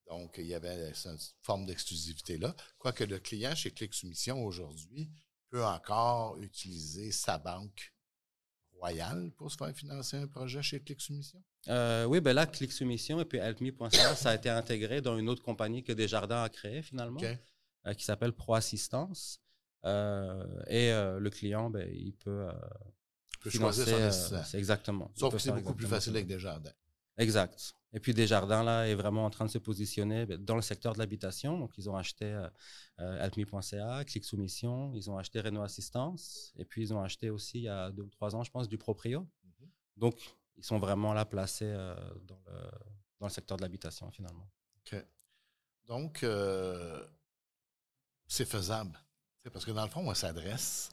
Donc, 0.07 0.37
il 0.39 0.47
y 0.47 0.55
avait 0.55 0.93
cette 0.95 1.35
forme 1.43 1.67
d'exclusivité 1.67 2.39
là. 2.39 2.55
Quoique 2.79 3.05
le 3.05 3.19
client 3.19 3.55
chez 3.55 3.71
Click 3.71 3.95
Soumission 3.95 4.43
aujourd'hui 4.45 5.11
peut 5.51 5.65
encore 5.65 6.39
utiliser 6.41 7.13
sa 7.13 7.39
banque 7.39 7.93
royale 8.79 9.31
pour 9.37 9.51
se 9.51 9.57
faire 9.57 9.75
financer 9.75 10.17
un 10.17 10.27
projet 10.27 10.63
chez 10.63 10.81
Click 10.81 11.01
Soumission? 11.01 11.43
Euh, 11.69 12.05
oui, 12.05 12.21
ben 12.21 12.33
là, 12.33 12.47
Click 12.47 12.73
Soumission 12.73 13.21
et 13.21 13.25
puis 13.25 13.39
Helpme.ca, 13.39 14.15
ça 14.15 14.31
a 14.31 14.35
été 14.35 14.49
intégré 14.49 15.01
dans 15.01 15.19
une 15.19 15.29
autre 15.29 15.43
compagnie 15.43 15.83
que 15.83 15.93
Desjardins 15.93 16.43
a 16.43 16.49
créée 16.49 16.83
finalement, 16.83 17.21
euh, 17.23 17.95
qui 17.95 18.05
s'appelle 18.05 18.33
Pro 18.33 18.55
Assistance. 18.55 19.41
Euh, 19.85 20.45
et 20.67 20.91
le 20.91 21.31
client, 21.31 21.71
ben, 21.71 21.89
il 21.93 22.13
peut, 22.15 22.49
il 23.35 23.39
peut 23.41 23.51
choisir 23.51 24.13
C'est 24.13 24.59
exactement. 24.59 25.11
Sauf 25.15 25.33
que 25.33 25.39
c'est 25.39 25.53
beaucoup 25.53 25.75
plus 25.75 25.87
facile 25.87 26.15
avec 26.17 26.27
Desjardins. 26.27 26.73
Exact. 27.17 27.75
Et 27.93 28.01
puis 28.01 28.13
Desjardins, 28.13 28.63
là, 28.63 28.87
est 28.87 28.95
vraiment 28.95 29.25
en 29.25 29.31
train 29.31 29.47
de 29.47 29.51
se 29.51 29.59
positionner 29.59 30.27
ben, 30.27 30.43
dans 30.43 30.57
le 30.57 30.63
secteur 30.63 30.93
de 30.93 30.99
l'habitation. 30.99 31.59
Donc, 31.59 31.73
ils 31.79 31.89
ont 31.89 31.97
acheté 31.97 32.27
euh, 32.27 32.49
euh 33.01 33.25
Alchemy.ca, 33.25 34.05
Click 34.05 34.25
Soumission, 34.25 34.93
ils 34.95 35.11
ont 35.11 35.17
acheté 35.17 35.41
Renault 35.41 35.63
Assistance, 35.63 36.53
et 36.59 36.65
puis 36.65 36.83
ils 36.83 36.93
ont 36.93 37.01
acheté 37.01 37.31
aussi, 37.31 37.59
il 37.59 37.65
y 37.65 37.69
a 37.69 37.91
deux 37.91 38.03
ou 38.03 38.11
trois 38.11 38.37
ans, 38.37 38.43
je 38.43 38.51
pense, 38.51 38.69
du 38.69 38.77
Proprio. 38.77 39.21
Mm-hmm. 39.23 39.69
Donc, 39.97 40.37
ils 40.57 40.65
sont 40.65 40.79
vraiment 40.79 41.15
là 41.15 41.25
placés 41.25 41.65
euh, 41.65 41.95
dans, 42.23 42.39
le, 42.47 42.53
dans, 43.21 43.27
le, 43.27 43.33
secteur 43.33 43.57
de 43.57 43.63
l'habitation, 43.63 44.11
finalement. 44.11 44.51
OK. 44.81 45.03
Donc, 45.87 46.23
euh, 46.25 47.07
c'est 48.27 48.45
faisable. 48.45 48.99
Parce 49.51 49.65
que 49.65 49.71
dans 49.71 49.85
le 49.85 49.91
fond, 49.91 50.07
on 50.07 50.13
s'adresse, 50.13 50.91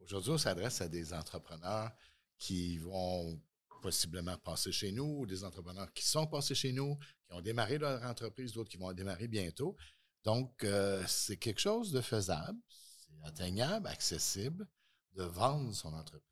aujourd'hui, 0.00 0.30
on 0.30 0.38
s'adresse 0.38 0.80
à 0.80 0.88
des 0.88 1.12
entrepreneurs 1.12 1.90
qui 2.38 2.78
vont 2.78 3.38
possiblement 3.80 4.36
passer 4.38 4.72
chez 4.72 4.92
nous, 4.92 5.20
ou 5.20 5.26
des 5.26 5.44
entrepreneurs 5.44 5.92
qui 5.92 6.06
sont 6.06 6.26
passés 6.26 6.54
chez 6.54 6.72
nous, 6.72 6.96
qui 7.26 7.34
ont 7.34 7.40
démarré 7.40 7.78
leur 7.78 8.02
entreprise, 8.04 8.52
d'autres 8.52 8.70
qui 8.70 8.76
vont 8.76 8.92
démarrer 8.92 9.28
bientôt. 9.28 9.76
Donc, 10.24 10.64
euh, 10.64 11.04
c'est 11.06 11.36
quelque 11.36 11.60
chose 11.60 11.92
de 11.92 12.00
faisable, 12.00 12.58
c'est 12.68 13.26
atteignable, 13.26 13.86
accessible, 13.86 14.68
de 15.12 15.22
vendre 15.22 15.74
son 15.74 15.92
entreprise. 15.94 16.22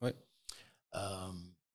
Oui. 0.00 0.10
Euh, 0.94 1.32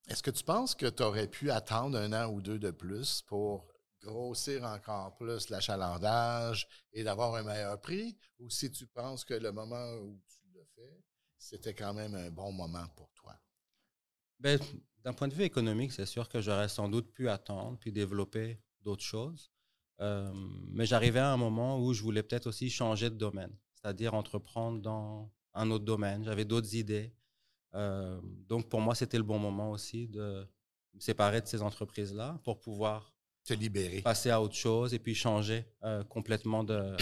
est-ce 0.07 0.23
que 0.23 0.31
tu 0.31 0.43
penses 0.43 0.73
que 0.75 0.85
tu 0.85 1.03
aurais 1.03 1.27
pu 1.27 1.51
attendre 1.51 1.97
un 1.97 2.13
an 2.13 2.31
ou 2.31 2.41
deux 2.41 2.59
de 2.59 2.71
plus 2.71 3.21
pour 3.23 3.67
grossir 4.01 4.63
encore 4.63 5.15
plus 5.17 5.49
l'achalandage 5.49 6.67
et 6.93 7.03
d'avoir 7.03 7.35
un 7.35 7.43
meilleur 7.43 7.79
prix? 7.81 8.17
Ou 8.39 8.49
si 8.49 8.71
tu 8.71 8.87
penses 8.87 9.25
que 9.25 9.33
le 9.33 9.51
moment 9.51 9.95
où 9.95 10.21
tu 10.29 10.47
le 10.53 10.63
fais, 10.75 11.03
c'était 11.37 11.75
quand 11.75 11.93
même 11.93 12.15
un 12.15 12.29
bon 12.29 12.51
moment 12.51 12.87
pour 12.95 13.11
toi? 13.13 13.37
Ben, 14.39 14.59
d'un 15.03 15.13
point 15.13 15.27
de 15.27 15.33
vue 15.33 15.43
économique, 15.43 15.91
c'est 15.91 16.05
sûr 16.05 16.29
que 16.29 16.41
j'aurais 16.41 16.69
sans 16.69 16.89
doute 16.89 17.11
pu 17.11 17.29
attendre 17.29 17.77
puis 17.79 17.91
développer 17.91 18.59
d'autres 18.81 19.03
choses. 19.03 19.51
Euh, 19.99 20.31
mais 20.69 20.85
j'arrivais 20.85 21.19
à 21.19 21.31
un 21.31 21.37
moment 21.37 21.79
où 21.79 21.93
je 21.93 22.03
voulais 22.03 22.23
peut-être 22.23 22.47
aussi 22.47 22.69
changer 22.69 23.09
de 23.09 23.15
domaine, 23.15 23.51
c'est-à-dire 23.73 24.13
entreprendre 24.13 24.79
dans 24.79 25.31
un 25.53 25.71
autre 25.71 25.85
domaine. 25.85 26.23
J'avais 26.23 26.45
d'autres 26.45 26.75
idées. 26.75 27.13
Euh, 27.73 28.19
donc 28.47 28.69
pour 28.69 28.79
moi, 28.79 28.95
c'était 28.95 29.17
le 29.17 29.23
bon 29.23 29.39
moment 29.39 29.71
aussi 29.71 30.07
de 30.07 30.47
me 30.93 30.99
séparer 30.99 31.41
de 31.41 31.47
ces 31.47 31.61
entreprises-là 31.61 32.39
pour 32.43 32.59
pouvoir 32.59 33.13
te 33.43 33.53
libérer, 33.53 34.01
passer 34.01 34.29
à 34.29 34.41
autre 34.41 34.55
chose 34.55 34.93
et 34.93 34.99
puis 34.99 35.15
changer 35.15 35.65
euh, 35.83 36.03
complètement 36.03 36.63
de, 36.63 36.95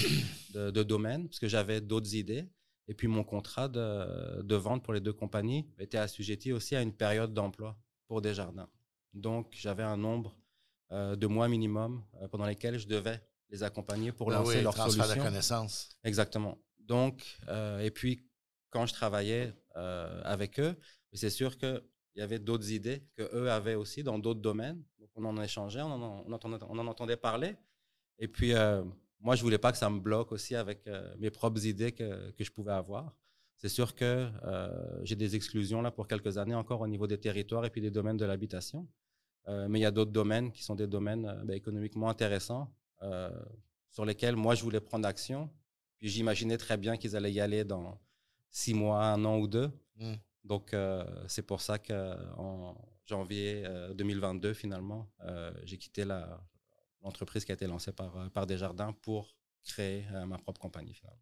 de, 0.54 0.70
de, 0.70 0.84
domaine 0.84 1.28
parce 1.28 1.40
que 1.40 1.48
j'avais 1.48 1.82
d'autres 1.82 2.14
idées. 2.14 2.48
Et 2.88 2.94
puis 2.94 3.08
mon 3.08 3.24
contrat 3.24 3.68
de, 3.68 4.42
de, 4.42 4.56
vente 4.56 4.84
pour 4.84 4.94
les 4.94 5.00
deux 5.00 5.14
compagnies 5.14 5.68
était 5.80 5.98
assujetti 5.98 6.54
aussi 6.54 6.76
à 6.76 6.82
une 6.82 6.94
période 6.94 7.34
d'emploi 7.34 7.78
pour 8.08 8.22
Desjardins. 8.22 8.70
Donc 9.14 9.54
j'avais 9.54 9.84
un 9.84 9.98
nombre 9.98 10.38
euh, 10.92 11.16
de 11.16 11.26
mois 11.26 11.48
minimum 11.48 12.04
euh, 12.22 12.28
pendant 12.28 12.46
lesquels 12.46 12.78
je 12.78 12.88
devais 12.88 13.20
les 13.50 13.64
accompagner 13.64 14.12
pour 14.12 14.28
ben 14.28 14.36
lancer 14.40 14.62
leur 14.62 14.76
solution. 14.76 15.16
de 15.16 15.22
connaissance. 15.22 15.90
Exactement. 16.04 16.60
Donc, 16.80 17.26
euh, 17.48 17.80
et 17.80 17.90
puis 17.90 18.30
quand 18.70 18.86
je 18.86 18.94
travaillais 18.94 19.54
avec 20.24 20.60
eux, 20.60 20.78
c'est 21.12 21.30
sûr 21.30 21.58
qu'il 21.58 21.82
y 22.16 22.22
avait 22.22 22.40
d'autres 22.40 22.72
idées 22.72 23.04
que 23.14 23.24
eux 23.36 23.52
avaient 23.52 23.76
aussi 23.76 24.04
dans 24.04 24.20
d'autres 24.20 24.40
domaines. 24.40 24.82
Donc 25.00 25.10
on 25.16 25.26
en 25.26 25.42
échangeait, 25.42 25.82
on 25.82 25.92
en, 25.92 26.24
on 26.26 26.32
entendait, 26.32 26.64
on 26.70 26.78
en 26.78 26.88
entendait 26.88 27.18
parler. 27.18 27.56
Et 28.20 28.30
puis 28.30 28.54
moi, 29.26 29.36
je 29.36 29.42
voulais 29.42 29.58
pas 29.58 29.72
que 29.72 29.78
ça 29.78 29.90
me 29.90 30.00
bloque 30.00 30.32
aussi 30.32 30.56
avec 30.56 30.88
mes 31.20 31.32
propres 31.32 31.66
idées 31.66 31.92
que, 31.92 32.32
que 32.32 32.44
je 32.44 32.52
pouvais 32.52 32.72
avoir. 32.72 33.14
C'est 33.58 33.70
sûr 33.70 33.96
que 33.96 34.30
j'ai 35.04 35.16
des 35.16 35.36
exclusions 35.36 35.82
là 35.82 35.92
pour 35.92 36.08
quelques 36.08 36.38
années 36.38 36.56
encore 36.56 36.82
au 36.82 36.88
niveau 36.88 37.08
des 37.08 37.18
territoires 37.18 37.66
et 37.66 37.70
puis 37.70 37.82
des 37.82 37.92
domaines 37.92 38.18
de 38.18 38.26
l'habitation. 38.26 38.88
Euh, 39.48 39.68
mais 39.70 39.80
il 39.80 39.82
y 39.84 39.86
a 39.86 39.92
d'autres 39.92 40.12
domaines 40.12 40.52
qui 40.52 40.64
sont 40.64 40.76
des 40.76 40.88
domaines 40.88 41.26
euh, 41.26 41.44
ben, 41.44 41.56
économiquement 41.56 42.10
intéressants 42.10 42.74
euh, 43.04 43.30
sur 43.92 44.06
lesquels 44.06 44.36
moi 44.36 44.56
je 44.56 44.64
voulais 44.64 44.80
prendre 44.80 45.08
action. 45.08 45.50
Puis 46.00 46.10
j'imaginais 46.10 46.58
très 46.58 46.78
bien 46.78 46.98
qu'ils 46.98 47.16
allaient 47.16 47.32
y 47.32 47.40
aller 47.40 47.64
dans 47.64 48.00
six 48.50 48.74
mois, 48.74 49.06
un 49.06 49.24
an 49.26 49.38
ou 49.38 49.48
deux. 49.48 49.72
Mmh. 49.98 50.14
Donc 50.44 50.76
c'est 51.28 51.42
pour 51.42 51.60
ça 51.62 51.80
qu'en 51.80 52.78
janvier 53.06 53.64
2022, 53.96 54.54
finalement, 54.54 55.10
j'ai 55.64 55.80
quitté 55.80 56.06
l'entreprise 57.06 57.46
qui 57.46 57.52
a 57.52 57.56
été 57.56 57.68
lancée 57.68 57.94
par, 57.94 58.30
par 58.32 58.46
Desjardins 58.46 58.94
pour 59.02 59.36
créer 59.64 60.06
ma 60.28 60.38
propre 60.38 60.60
compagnie 60.60 60.94
finalement. 60.94 61.22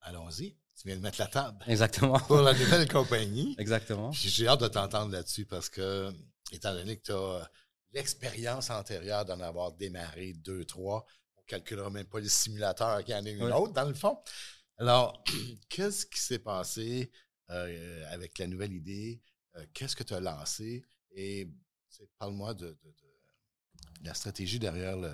Allons-y. 0.00 0.56
Tu 0.76 0.88
viens 0.88 0.96
de 0.96 1.02
mettre 1.02 1.20
la 1.20 1.28
table. 1.28 1.64
Exactement. 1.66 2.18
Pour 2.20 2.42
la 2.42 2.52
nouvelle 2.52 2.88
compagnie. 2.88 3.54
Exactement. 3.58 4.12
J'ai 4.12 4.48
hâte 4.48 4.60
de 4.60 4.68
t'entendre 4.68 5.12
là-dessus 5.12 5.46
parce 5.46 5.68
que 5.68 6.12
étant 6.52 6.74
donné 6.74 6.96
que 6.96 7.02
tu 7.02 7.12
as 7.12 7.50
l'expérience 7.92 8.70
antérieure 8.70 9.24
d'en 9.24 9.40
avoir 9.40 9.72
démarré 9.72 10.32
deux, 10.34 10.64
trois, 10.64 11.06
on 11.36 11.40
ne 11.40 11.46
calculera 11.46 11.90
même 11.90 12.06
pas 12.06 12.20
les 12.20 12.28
simulateurs 12.28 13.04
qu'il 13.04 13.14
y 13.14 13.16
en 13.16 13.24
a 13.24 13.30
une 13.30 13.52
autre, 13.52 13.72
dans 13.72 13.84
le 13.84 13.94
fond. 13.94 14.18
Alors, 14.78 15.22
qu'est-ce 15.68 16.06
qui 16.06 16.18
s'est 16.18 16.40
passé 16.40 17.10
euh, 17.50 18.04
avec 18.10 18.38
la 18.38 18.48
nouvelle 18.48 18.72
idée? 18.72 19.22
Euh, 19.56 19.64
qu'est-ce 19.72 19.94
que 19.94 20.02
tu 20.02 20.14
as 20.14 20.20
lancé? 20.20 20.84
Et 21.12 21.48
parle-moi 22.18 22.54
de, 22.54 22.76
la 24.02 24.14
stratégie 24.14 24.58
derrière 24.58 24.96
le, 24.96 25.08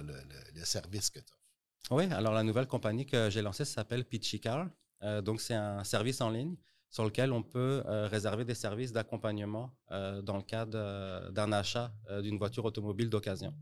service 0.64 1.10
que 1.10 1.20
tu 1.20 1.32
as. 1.32 1.94
Oui, 1.94 2.04
alors 2.12 2.32
la 2.32 2.42
nouvelle 2.42 2.66
compagnie 2.66 3.06
que 3.06 3.30
j'ai 3.30 3.42
lancée 3.42 3.64
s'appelle 3.64 4.04
Pitchicar. 4.04 4.68
Euh, 5.02 5.22
donc, 5.22 5.40
c'est 5.40 5.54
un 5.54 5.82
service 5.84 6.20
en 6.20 6.30
ligne 6.30 6.56
sur 6.90 7.04
lequel 7.04 7.32
on 7.32 7.42
peut 7.42 7.82
euh, 7.86 8.08
réserver 8.08 8.44
des 8.44 8.54
services 8.54 8.92
d'accompagnement 8.92 9.72
euh, 9.92 10.22
dans 10.22 10.36
le 10.36 10.42
cadre 10.42 10.72
euh, 10.74 11.30
d'un 11.30 11.52
achat 11.52 11.92
d'une 12.22 12.36
voiture 12.36 12.64
automobile 12.64 13.08
d'occasion. 13.08 13.54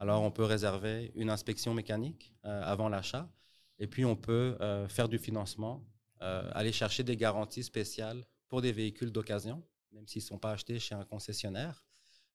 Alors, 0.00 0.22
on 0.22 0.32
peut 0.32 0.44
réserver 0.44 1.12
une 1.14 1.30
inspection 1.30 1.72
mécanique 1.72 2.34
avant 2.42 2.88
l'achat 2.88 3.30
et 3.78 3.86
puis 3.86 4.04
on 4.04 4.16
peut 4.16 4.58
faire 4.88 5.08
du 5.08 5.18
financement, 5.18 5.86
aller 6.20 6.72
chercher 6.72 7.04
des 7.04 7.16
garanties 7.16 7.62
spéciales 7.62 8.24
pour 8.48 8.60
des 8.60 8.72
véhicules 8.72 9.12
d'occasion, 9.12 9.62
même 9.92 10.06
s'ils 10.08 10.22
ne 10.22 10.26
sont 10.26 10.38
pas 10.38 10.50
achetés 10.50 10.80
chez 10.80 10.96
un 10.96 11.04
concessionnaire, 11.04 11.86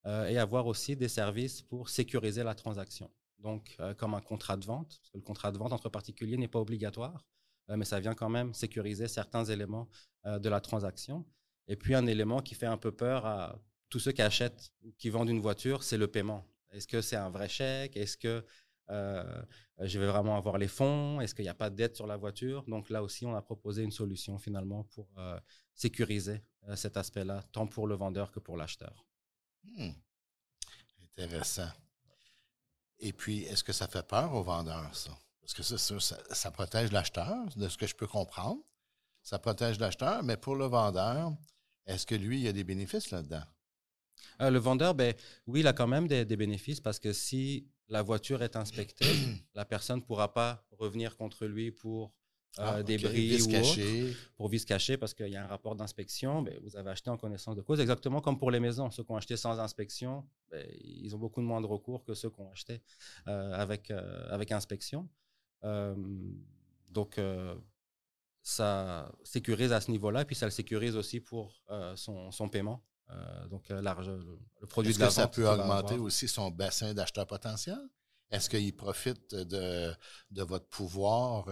et 0.05 0.37
avoir 0.37 0.65
aussi 0.65 0.95
des 0.95 1.09
services 1.09 1.61
pour 1.61 1.89
sécuriser 1.89 2.43
la 2.43 2.55
transaction. 2.55 3.11
Donc, 3.39 3.77
comme 3.97 4.13
un 4.13 4.21
contrat 4.21 4.57
de 4.57 4.65
vente, 4.65 4.97
parce 4.97 5.09
que 5.11 5.17
le 5.17 5.23
contrat 5.23 5.51
de 5.51 5.57
vente 5.57 5.73
entre 5.73 5.89
particuliers 5.89 6.37
n'est 6.37 6.47
pas 6.47 6.59
obligatoire, 6.59 7.25
euh, 7.69 7.77
mais 7.77 7.85
ça 7.85 7.99
vient 7.99 8.15
quand 8.15 8.29
même 8.29 8.53
sécuriser 8.53 9.07
certains 9.07 9.45
éléments 9.45 9.87
euh, 10.25 10.39
de 10.39 10.49
la 10.49 10.59
transaction. 10.59 11.25
Et 11.67 11.75
puis 11.75 11.95
un 11.95 12.05
élément 12.07 12.41
qui 12.41 12.55
fait 12.55 12.65
un 12.65 12.77
peu 12.77 12.91
peur 12.91 13.25
à 13.25 13.59
tous 13.89 13.99
ceux 13.99 14.11
qui 14.11 14.21
achètent 14.21 14.71
ou 14.83 14.91
qui 14.97 15.09
vendent 15.09 15.29
une 15.29 15.39
voiture, 15.39 15.83
c'est 15.83 15.97
le 15.97 16.07
paiement. 16.07 16.45
Est-ce 16.71 16.87
que 16.87 17.01
c'est 17.01 17.15
un 17.15 17.29
vrai 17.29 17.49
chèque? 17.49 17.95
Est-ce 17.95 18.17
que 18.17 18.43
euh, 18.89 19.41
je 19.79 19.99
vais 19.99 20.07
vraiment 20.07 20.35
avoir 20.35 20.57
les 20.57 20.67
fonds? 20.67 21.21
Est-ce 21.21 21.35
qu'il 21.35 21.45
n'y 21.45 21.49
a 21.49 21.55
pas 21.55 21.69
de 21.69 21.75
dette 21.75 21.95
sur 21.95 22.07
la 22.07 22.17
voiture? 22.17 22.63
Donc 22.67 22.89
là 22.89 23.03
aussi, 23.03 23.25
on 23.25 23.35
a 23.35 23.41
proposé 23.41 23.83
une 23.83 23.91
solution 23.91 24.37
finalement 24.39 24.83
pour 24.85 25.07
sécuriser 25.75 26.43
cet 26.75 26.97
aspect-là, 26.97 27.43
tant 27.51 27.67
pour 27.67 27.87
le 27.87 27.95
vendeur 27.95 28.31
que 28.31 28.39
pour 28.39 28.57
l'acheteur. 28.57 29.08
Hmm. 29.63 29.91
Intéressant. 31.03 31.69
Et 32.99 33.13
puis, 33.13 33.43
est-ce 33.43 33.63
que 33.63 33.73
ça 33.73 33.87
fait 33.87 34.05
peur 34.07 34.33
aux 34.33 34.43
vendeurs, 34.43 34.95
ça? 34.95 35.17
Parce 35.41 35.53
que 35.53 35.63
ça, 35.63 36.17
ça, 36.29 36.51
protège 36.51 36.91
l'acheteur, 36.91 37.45
de 37.55 37.67
ce 37.69 37.77
que 37.77 37.87
je 37.87 37.95
peux 37.95 38.07
comprendre. 38.07 38.61
Ça 39.23 39.39
protège 39.39 39.79
l'acheteur, 39.79 40.21
mais 40.21 40.37
pour 40.37 40.55
le 40.55 40.65
vendeur, 40.65 41.33
est-ce 41.85 42.05
que 42.05 42.15
lui, 42.15 42.41
il 42.41 42.47
a 42.47 42.53
des 42.53 42.63
bénéfices 42.63 43.09
là-dedans? 43.09 43.43
Euh, 44.41 44.49
le 44.49 44.59
vendeur, 44.59 44.93
ben, 44.93 45.13
oui, 45.47 45.61
il 45.61 45.67
a 45.67 45.73
quand 45.73 45.87
même 45.87 46.07
des, 46.07 46.25
bénéfices 46.25 46.79
parce 46.79 46.99
que 46.99 47.13
si 47.13 47.67
la 47.87 48.01
voiture 48.01 48.43
est 48.43 48.55
inspectée, 48.55 49.05
la 49.55 49.65
personne 49.65 49.99
ne 49.99 50.03
pourra 50.03 50.33
pas 50.33 50.63
revenir 50.71 51.17
contre 51.17 51.45
lui 51.45 51.71
pour 51.71 52.13
euh, 52.57 52.79
ah, 52.79 52.83
des 52.83 52.97
bris 52.97 53.41
ou 53.43 53.55
autre, 53.55 54.15
pour 54.35 54.49
vice 54.49 54.65
caché 54.65 54.97
parce 54.97 55.13
qu'il 55.13 55.27
y 55.27 55.35
a 55.35 55.43
un 55.43 55.47
rapport 55.47 55.75
d'inspection. 55.75 56.41
Ben, 56.41 56.59
vous 56.63 56.75
avez 56.75 56.89
acheté 56.89 57.09
en 57.11 57.17
connaissance 57.17 57.55
de 57.55 57.61
cause, 57.61 57.79
exactement 57.79 58.21
comme 58.21 58.39
pour 58.39 58.49
les 58.49 58.59
maisons. 58.59 58.89
Ceux 58.89 59.03
qui 59.03 59.11
ont 59.11 59.15
acheté 59.15 59.37
sans 59.37 59.59
inspection, 59.59 60.25
ben, 60.49 60.65
ils 60.81 61.15
ont 61.15 61.19
beaucoup 61.19 61.41
moins 61.41 61.61
de 61.61 61.67
recours 61.67 62.03
que 62.03 62.15
ceux 62.15 62.29
qui 62.31 62.41
ont 62.41 62.49
acheté 62.49 62.81
euh, 63.27 63.53
avec, 63.53 63.91
avec 63.91 64.51
inspection 64.51 65.07
donc, 66.91 67.19
ça 68.41 69.11
sécurise 69.25 69.73
à 69.73 69.81
ce 69.81 69.91
niveau-là, 69.91 70.23
puis 70.23 70.37
ça 70.37 70.45
le 70.45 70.51
sécurise 70.51 70.95
aussi 70.95 71.19
pour 71.19 71.61
son, 71.95 72.31
son, 72.31 72.47
paiement. 72.47 72.81
donc, 73.49 73.67
large, 73.67 74.09
le 74.09 74.67
produit 74.67 74.93
de 74.93 74.99
la 74.99 75.07
que 75.07 75.11
ça 75.11 75.27
peut 75.27 75.47
augmenter 75.47 75.95
aussi 75.95 76.29
son 76.29 76.49
bassin 76.49 76.93
d'acheteurs 76.93 77.27
potentiels? 77.27 77.89
Est-ce 78.31 78.49
qu'il 78.49 78.73
profite 78.73 79.35
de, 79.35 79.93
de, 80.31 80.43
votre 80.43 80.67
pouvoir? 80.67 81.49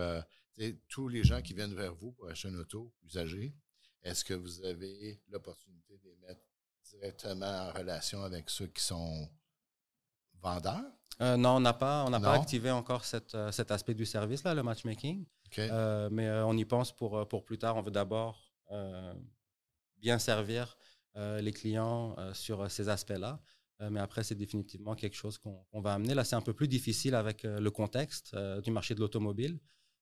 Tous 0.87 1.07
les 1.07 1.23
gens 1.23 1.41
qui 1.41 1.53
viennent 1.53 1.75
vers 1.75 1.93
vous 1.95 2.11
pour 2.11 2.29
acheter 2.29 2.49
une 2.49 2.57
auto 2.57 2.93
usagée, 3.03 3.53
est-ce 4.03 4.23
que 4.23 4.33
vous 4.33 4.63
avez 4.63 5.21
l'opportunité 5.29 5.97
de 5.97 6.09
les 6.09 6.15
mettre 6.27 6.41
directement 6.91 7.45
en 7.45 7.71
relation 7.71 8.23
avec 8.23 8.49
ceux 8.49 8.67
qui 8.67 8.83
sont 8.83 9.29
vendeurs? 10.41 10.91
Euh, 11.21 11.35
non, 11.35 11.57
on 11.57 11.59
n'a 11.59 11.73
pas, 11.73 12.05
on 12.05 12.09
n'a 12.09 12.19
pas 12.19 12.33
activé 12.33 12.69
encore 12.69 13.03
euh, 13.33 13.51
cet 13.51 13.71
aspect 13.71 13.95
du 13.95 14.05
service 14.05 14.43
là, 14.43 14.53
le 14.53 14.63
matchmaking. 14.63 15.25
Euh, 15.57 16.09
mais 16.11 16.29
on 16.29 16.53
y 16.53 16.65
pense 16.65 16.91
pour 16.91 17.27
pour 17.27 17.43
plus 17.43 17.57
tard. 17.57 17.77
On 17.77 17.81
veut 17.81 17.91
d'abord 17.91 18.53
bien 19.97 20.19
servir 20.19 20.77
les 21.15 21.51
clients 21.51 22.15
sur 22.33 22.69
ces 22.69 22.89
aspects-là. 22.89 23.39
mais 23.89 23.99
après, 23.99 24.23
c'est 24.23 24.35
définitivement 24.35 24.93
quelque 24.93 25.15
chose 25.15 25.37
qu'on 25.37 25.81
va 25.81 25.93
amener. 25.93 26.13
Là, 26.13 26.23
c'est 26.23 26.35
un 26.35 26.41
peu 26.41 26.53
plus 26.53 26.67
difficile 26.67 27.15
avec 27.15 27.43
le 27.43 27.69
contexte 27.71 28.35
du 28.63 28.71
marché 28.71 28.93
de 28.93 28.99
l'automobile, 28.99 29.57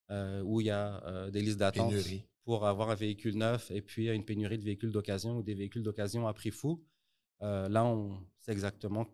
où 0.10 0.62
il 0.62 0.68
y 0.68 0.72
a 0.72 1.30
des 1.32 1.42
listes 1.42 1.58
d'attente 1.58 1.94
pour 2.44 2.66
avoir 2.68 2.92
un 2.92 2.96
véhicule 2.96 3.36
neuf 3.38 3.72
et 3.72 3.82
puis 3.82 4.08
une 4.10 4.24
pénurie 4.24 4.60
de 4.60 4.64
véhicules 4.64 4.92
d'occasion 4.92 5.38
ou 5.38 5.44
des 5.44 5.56
véhicules 5.56 5.84
d'occasion 5.84 6.28
à 6.28 6.34
prix 6.34 6.52
fou. 6.52 6.84
là, 7.42 7.86
on 7.86 8.20
sait 8.40 8.52
exactement 8.52 9.08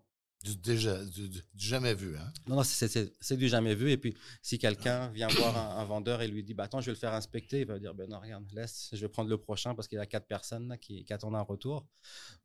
du, 0.44 0.56
déjà, 0.56 1.04
du, 1.06 1.30
jamais 1.56 1.94
vu. 1.94 2.18
Hein? 2.18 2.34
Non, 2.48 2.56
non, 2.58 2.64
c'est 2.64 3.38
du 3.38 3.48
jamais 3.48 3.76
vu. 3.76 3.92
Et 3.92 3.98
puis, 3.98 4.16
si 4.42 4.58
quelqu'un 4.58 5.10
vient 5.10 5.28
voir 5.38 5.80
un, 5.80 5.86
vendeur 5.86 6.22
et 6.22 6.28
lui 6.28 6.44
dit 6.44 6.54
bah, 6.54 6.64
Attends, 6.64 6.82
je 6.82 6.88
vais 6.88 6.94
le 6.94 6.98
faire 6.98 7.14
inspecter, 7.14 7.62
il 7.62 7.68
va 7.68 7.80
dire 7.80 7.94
ben 7.94 8.10
Non, 8.10 8.20
regarde, 8.20 8.46
laisse, 8.52 8.90
je 8.92 9.02
vais 9.02 9.10
prendre 9.10 9.30
le 9.30 9.38
prochain 9.38 9.76
parce 9.76 9.88
qu'il 9.88 9.98
y 9.98 10.02
a 10.02 10.06
quatre 10.06 10.28
personnes 10.28 10.78
qui, 10.80 11.06
attendent 11.12 11.36
un 11.36 11.42
retour. 11.42 11.86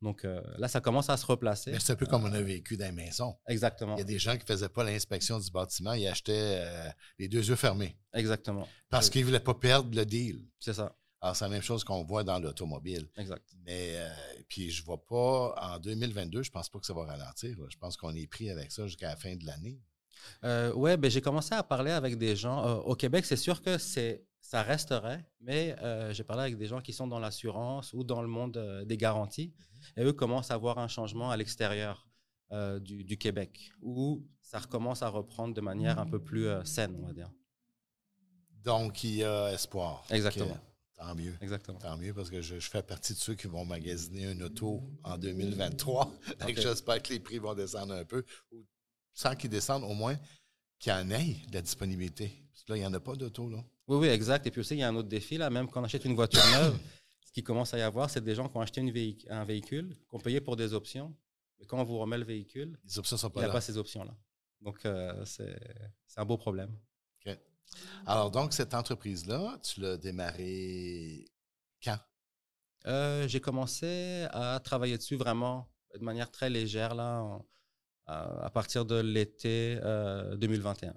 Donc 0.01 0.25
euh, 0.25 0.41
là, 0.57 0.67
ça 0.67 0.81
commence 0.81 1.09
à 1.09 1.17
se 1.17 1.25
replacer. 1.25 1.71
Mais 1.71 1.79
c'est 1.79 1.93
un 1.93 1.95
peu 1.95 2.05
comme 2.05 2.25
on 2.25 2.33
a 2.33 2.41
vécu 2.41 2.77
dans 2.77 2.85
les 2.85 2.91
maisons. 2.91 3.35
Exactement. 3.47 3.95
Il 3.95 3.99
y 3.99 4.01
a 4.01 4.05
des 4.05 4.19
gens 4.19 4.33
qui 4.33 4.43
ne 4.43 4.55
faisaient 4.55 4.69
pas 4.69 4.83
l'inspection 4.83 5.39
du 5.39 5.49
bâtiment, 5.49 5.93
ils 5.93 6.07
achetaient 6.07 6.59
euh, 6.61 6.89
les 7.17 7.27
deux 7.27 7.47
yeux 7.47 7.55
fermés. 7.55 7.97
Exactement. 8.13 8.67
Parce 8.89 9.09
qu'ils 9.09 9.21
ne 9.21 9.27
voulaient 9.27 9.39
pas 9.39 9.53
perdre 9.53 9.95
le 9.95 10.05
deal. 10.05 10.45
C'est 10.59 10.73
ça. 10.73 10.95
Alors, 11.21 11.35
c'est 11.35 11.45
la 11.45 11.49
même 11.49 11.61
chose 11.61 11.83
qu'on 11.83 12.03
voit 12.03 12.23
dans 12.23 12.39
l'automobile. 12.39 13.07
Exact. 13.17 13.43
Mais, 13.65 13.93
euh, 13.95 14.09
puis 14.47 14.69
je 14.69 14.83
vois 14.83 15.03
pas, 15.03 15.55
en 15.59 15.79
2022, 15.79 16.43
je 16.43 16.51
pense 16.51 16.69
pas 16.69 16.79
que 16.79 16.85
ça 16.85 16.93
va 16.93 17.05
ralentir. 17.05 17.57
Je 17.69 17.77
pense 17.77 17.97
qu'on 17.97 18.13
est 18.13 18.27
pris 18.27 18.49
avec 18.49 18.71
ça 18.71 18.85
jusqu'à 18.85 19.09
la 19.09 19.15
fin 19.15 19.35
de 19.35 19.45
l'année. 19.45 19.81
Euh, 20.43 20.71
oui, 20.75 20.97
ben, 20.97 21.09
j'ai 21.09 21.21
commencé 21.21 21.53
à 21.53 21.63
parler 21.63 21.91
avec 21.91 22.17
des 22.17 22.35
gens. 22.35 22.65
Euh, 22.65 22.75
au 22.81 22.95
Québec, 22.95 23.25
c'est 23.25 23.37
sûr 23.37 23.61
que 23.61 23.77
c'est 23.77 24.23
ça 24.39 24.63
resterait, 24.63 25.25
mais 25.41 25.75
euh, 25.81 26.13
j'ai 26.13 26.23
parlé 26.23 26.43
avec 26.43 26.57
des 26.57 26.67
gens 26.67 26.79
qui 26.79 26.93
sont 26.93 27.07
dans 27.07 27.19
l'assurance 27.19 27.91
ou 27.93 28.03
dans 28.03 28.21
le 28.21 28.29
monde 28.29 28.85
des 28.85 28.95
garanties, 28.95 29.53
mm-hmm. 29.53 30.01
et 30.01 30.03
eux 30.05 30.13
commencent 30.13 30.51
à 30.51 30.57
voir 30.57 30.77
un 30.77 30.87
changement 30.87 31.31
à 31.31 31.37
l'extérieur 31.37 32.07
du, 32.79 33.03
du, 33.03 33.17
Québec, 33.17 33.71
où 33.81 34.25
ça 34.41 34.59
recommence 34.59 35.03
à 35.03 35.09
reprendre 35.09 35.53
de 35.53 35.59
manière 35.59 35.99
un 35.99 36.05
peu 36.05 36.23
plus 36.23 36.47
saine, 36.63 36.97
on 37.03 37.07
va 37.07 37.11
dire. 37.11 37.29
Donc, 38.63 39.03
il 39.03 39.15
y 39.15 39.23
a 39.25 39.51
espoir. 39.51 40.05
Exactement. 40.09 40.57
Tant 40.97 41.13
mieux. 41.13 41.33
Exactement. 41.41 41.77
Tant 41.77 41.95
mieux 41.95 42.13
parce 42.13 42.29
que 42.29 42.41
je, 42.41 42.59
fais 42.59 42.81
partie 42.81 43.13
de 43.13 43.19
ceux 43.19 43.35
qui 43.35 43.47
vont 43.47 43.65
magasiner 43.65 44.25
un 44.25 44.41
auto 44.41 44.83
en 45.03 45.17
2023. 45.17 46.11
J'espère 46.55 47.03
que 47.03 47.13
les 47.13 47.19
prix 47.19 47.37
vont 47.37 47.53
descendre 47.53 47.93
un 47.93 48.03
peu. 48.03 48.23
Sans 49.13 49.35
qu'ils 49.35 49.51
descendent, 49.51 49.83
au 49.83 49.93
moins 49.93 50.17
qu'il 50.79 50.91
y 50.91 50.95
en 50.95 51.09
ait 51.11 51.35
de 51.49 51.53
la 51.53 51.61
disponibilité. 51.61 52.31
Parce 52.51 52.63
que 52.63 52.71
là, 52.71 52.77
il 52.77 52.79
n'y 52.81 52.85
en 52.85 52.93
a 52.93 52.99
pas 52.99 53.15
d'auto. 53.15 53.47
Là. 53.47 53.63
Oui, 53.87 53.97
oui, 53.97 54.07
exact. 54.07 54.47
Et 54.47 54.51
puis 54.51 54.61
aussi, 54.61 54.73
il 54.73 54.79
y 54.79 54.83
a 54.83 54.87
un 54.89 54.95
autre 54.95 55.07
défi, 55.07 55.37
là, 55.37 55.49
même 55.51 55.69
quand 55.69 55.81
on 55.81 55.83
achète 55.83 56.05
une 56.05 56.15
voiture 56.15 56.41
neuve, 56.51 56.79
ce 57.25 57.31
qui 57.31 57.43
commence 57.43 57.73
à 57.75 57.77
y 57.77 57.81
avoir, 57.81 58.09
c'est 58.09 58.23
des 58.23 58.33
gens 58.33 58.49
qui 58.49 58.57
ont 58.57 58.61
acheté 58.61 58.81
un 59.29 59.45
véhicule, 59.45 59.95
qui 60.09 60.15
ont 60.15 60.19
payé 60.19 60.41
pour 60.41 60.55
des 60.55 60.73
options, 60.73 61.15
mais 61.59 61.65
quand 61.65 61.79
on 61.79 61.83
vous 61.83 61.99
remet 61.99 62.17
le 62.17 62.25
véhicule, 62.25 62.77
les 62.83 62.97
options 62.97 63.17
sont 63.17 63.29
pas 63.29 63.41
il 63.41 63.43
n'y 63.43 63.49
a 63.49 63.53
pas 63.53 63.61
ces 63.61 63.77
options-là. 63.77 64.15
Donc, 64.61 64.83
euh, 64.85 65.23
c'est 65.25 65.55
un 66.15 66.25
beau 66.25 66.37
problème. 66.37 66.75
Alors, 68.05 68.31
donc, 68.31 68.53
cette 68.53 68.73
entreprise-là, 68.73 69.59
tu 69.63 69.81
l'as 69.81 69.97
démarrée 69.97 71.25
quand? 71.83 71.99
Euh, 72.85 73.27
j'ai 73.27 73.41
commencé 73.41 74.27
à 74.31 74.59
travailler 74.63 74.97
dessus 74.97 75.15
vraiment 75.15 75.69
de 75.93 76.03
manière 76.03 76.31
très 76.31 76.49
légère 76.49 76.95
là, 76.95 77.39
à 78.05 78.49
partir 78.49 78.85
de 78.85 78.95
l'été 78.95 79.77
2021. 80.37 80.93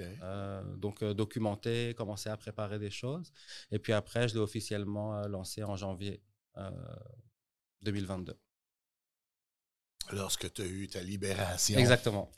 Euh, 0.00 0.62
donc, 0.76 1.04
documenter, 1.04 1.94
commencer 1.94 2.30
à 2.30 2.36
préparer 2.36 2.78
des 2.78 2.90
choses. 2.90 3.32
Et 3.70 3.78
puis 3.78 3.92
après, 3.92 4.28
je 4.28 4.34
l'ai 4.34 4.40
officiellement 4.40 5.26
lancé 5.28 5.62
en 5.62 5.76
janvier 5.76 6.22
2022. 7.82 8.38
Lorsque 10.12 10.52
tu 10.52 10.62
as 10.62 10.66
eu 10.66 10.88
ta 10.88 11.02
libération. 11.02 11.78
Exactement. 11.78 12.30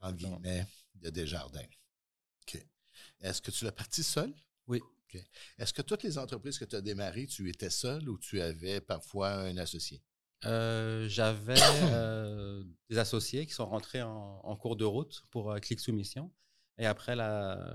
En 0.00 0.12
guillemets, 0.12 0.66
de 0.94 1.10
Desjardins. 1.10 1.66
Est-ce 3.24 3.40
que 3.40 3.50
tu 3.50 3.64
l'as 3.64 3.72
parti 3.72 4.02
seul? 4.02 4.32
Oui. 4.66 4.80
Est-ce 5.58 5.72
que 5.72 5.80
toutes 5.80 6.02
les 6.02 6.18
entreprises 6.18 6.58
que 6.58 6.66
tu 6.66 6.76
as 6.76 6.82
démarrées, 6.82 7.26
tu 7.26 7.48
étais 7.48 7.70
seul 7.70 8.08
ou 8.08 8.18
tu 8.18 8.40
avais 8.40 8.80
parfois 8.80 9.30
un 9.30 9.56
associé? 9.56 10.02
Euh, 10.44 11.08
j'avais 11.08 11.54
euh, 11.92 12.62
des 12.90 12.98
associés 12.98 13.46
qui 13.46 13.54
sont 13.54 13.66
rentrés 13.66 14.02
en, 14.02 14.56
cours 14.56 14.76
de 14.76 14.84
route 14.84 15.24
pour 15.30 15.52
euh, 15.52 15.58
Click 15.58 15.80
Soumission. 15.80 16.30
Et 16.76 16.84
après, 16.84 17.16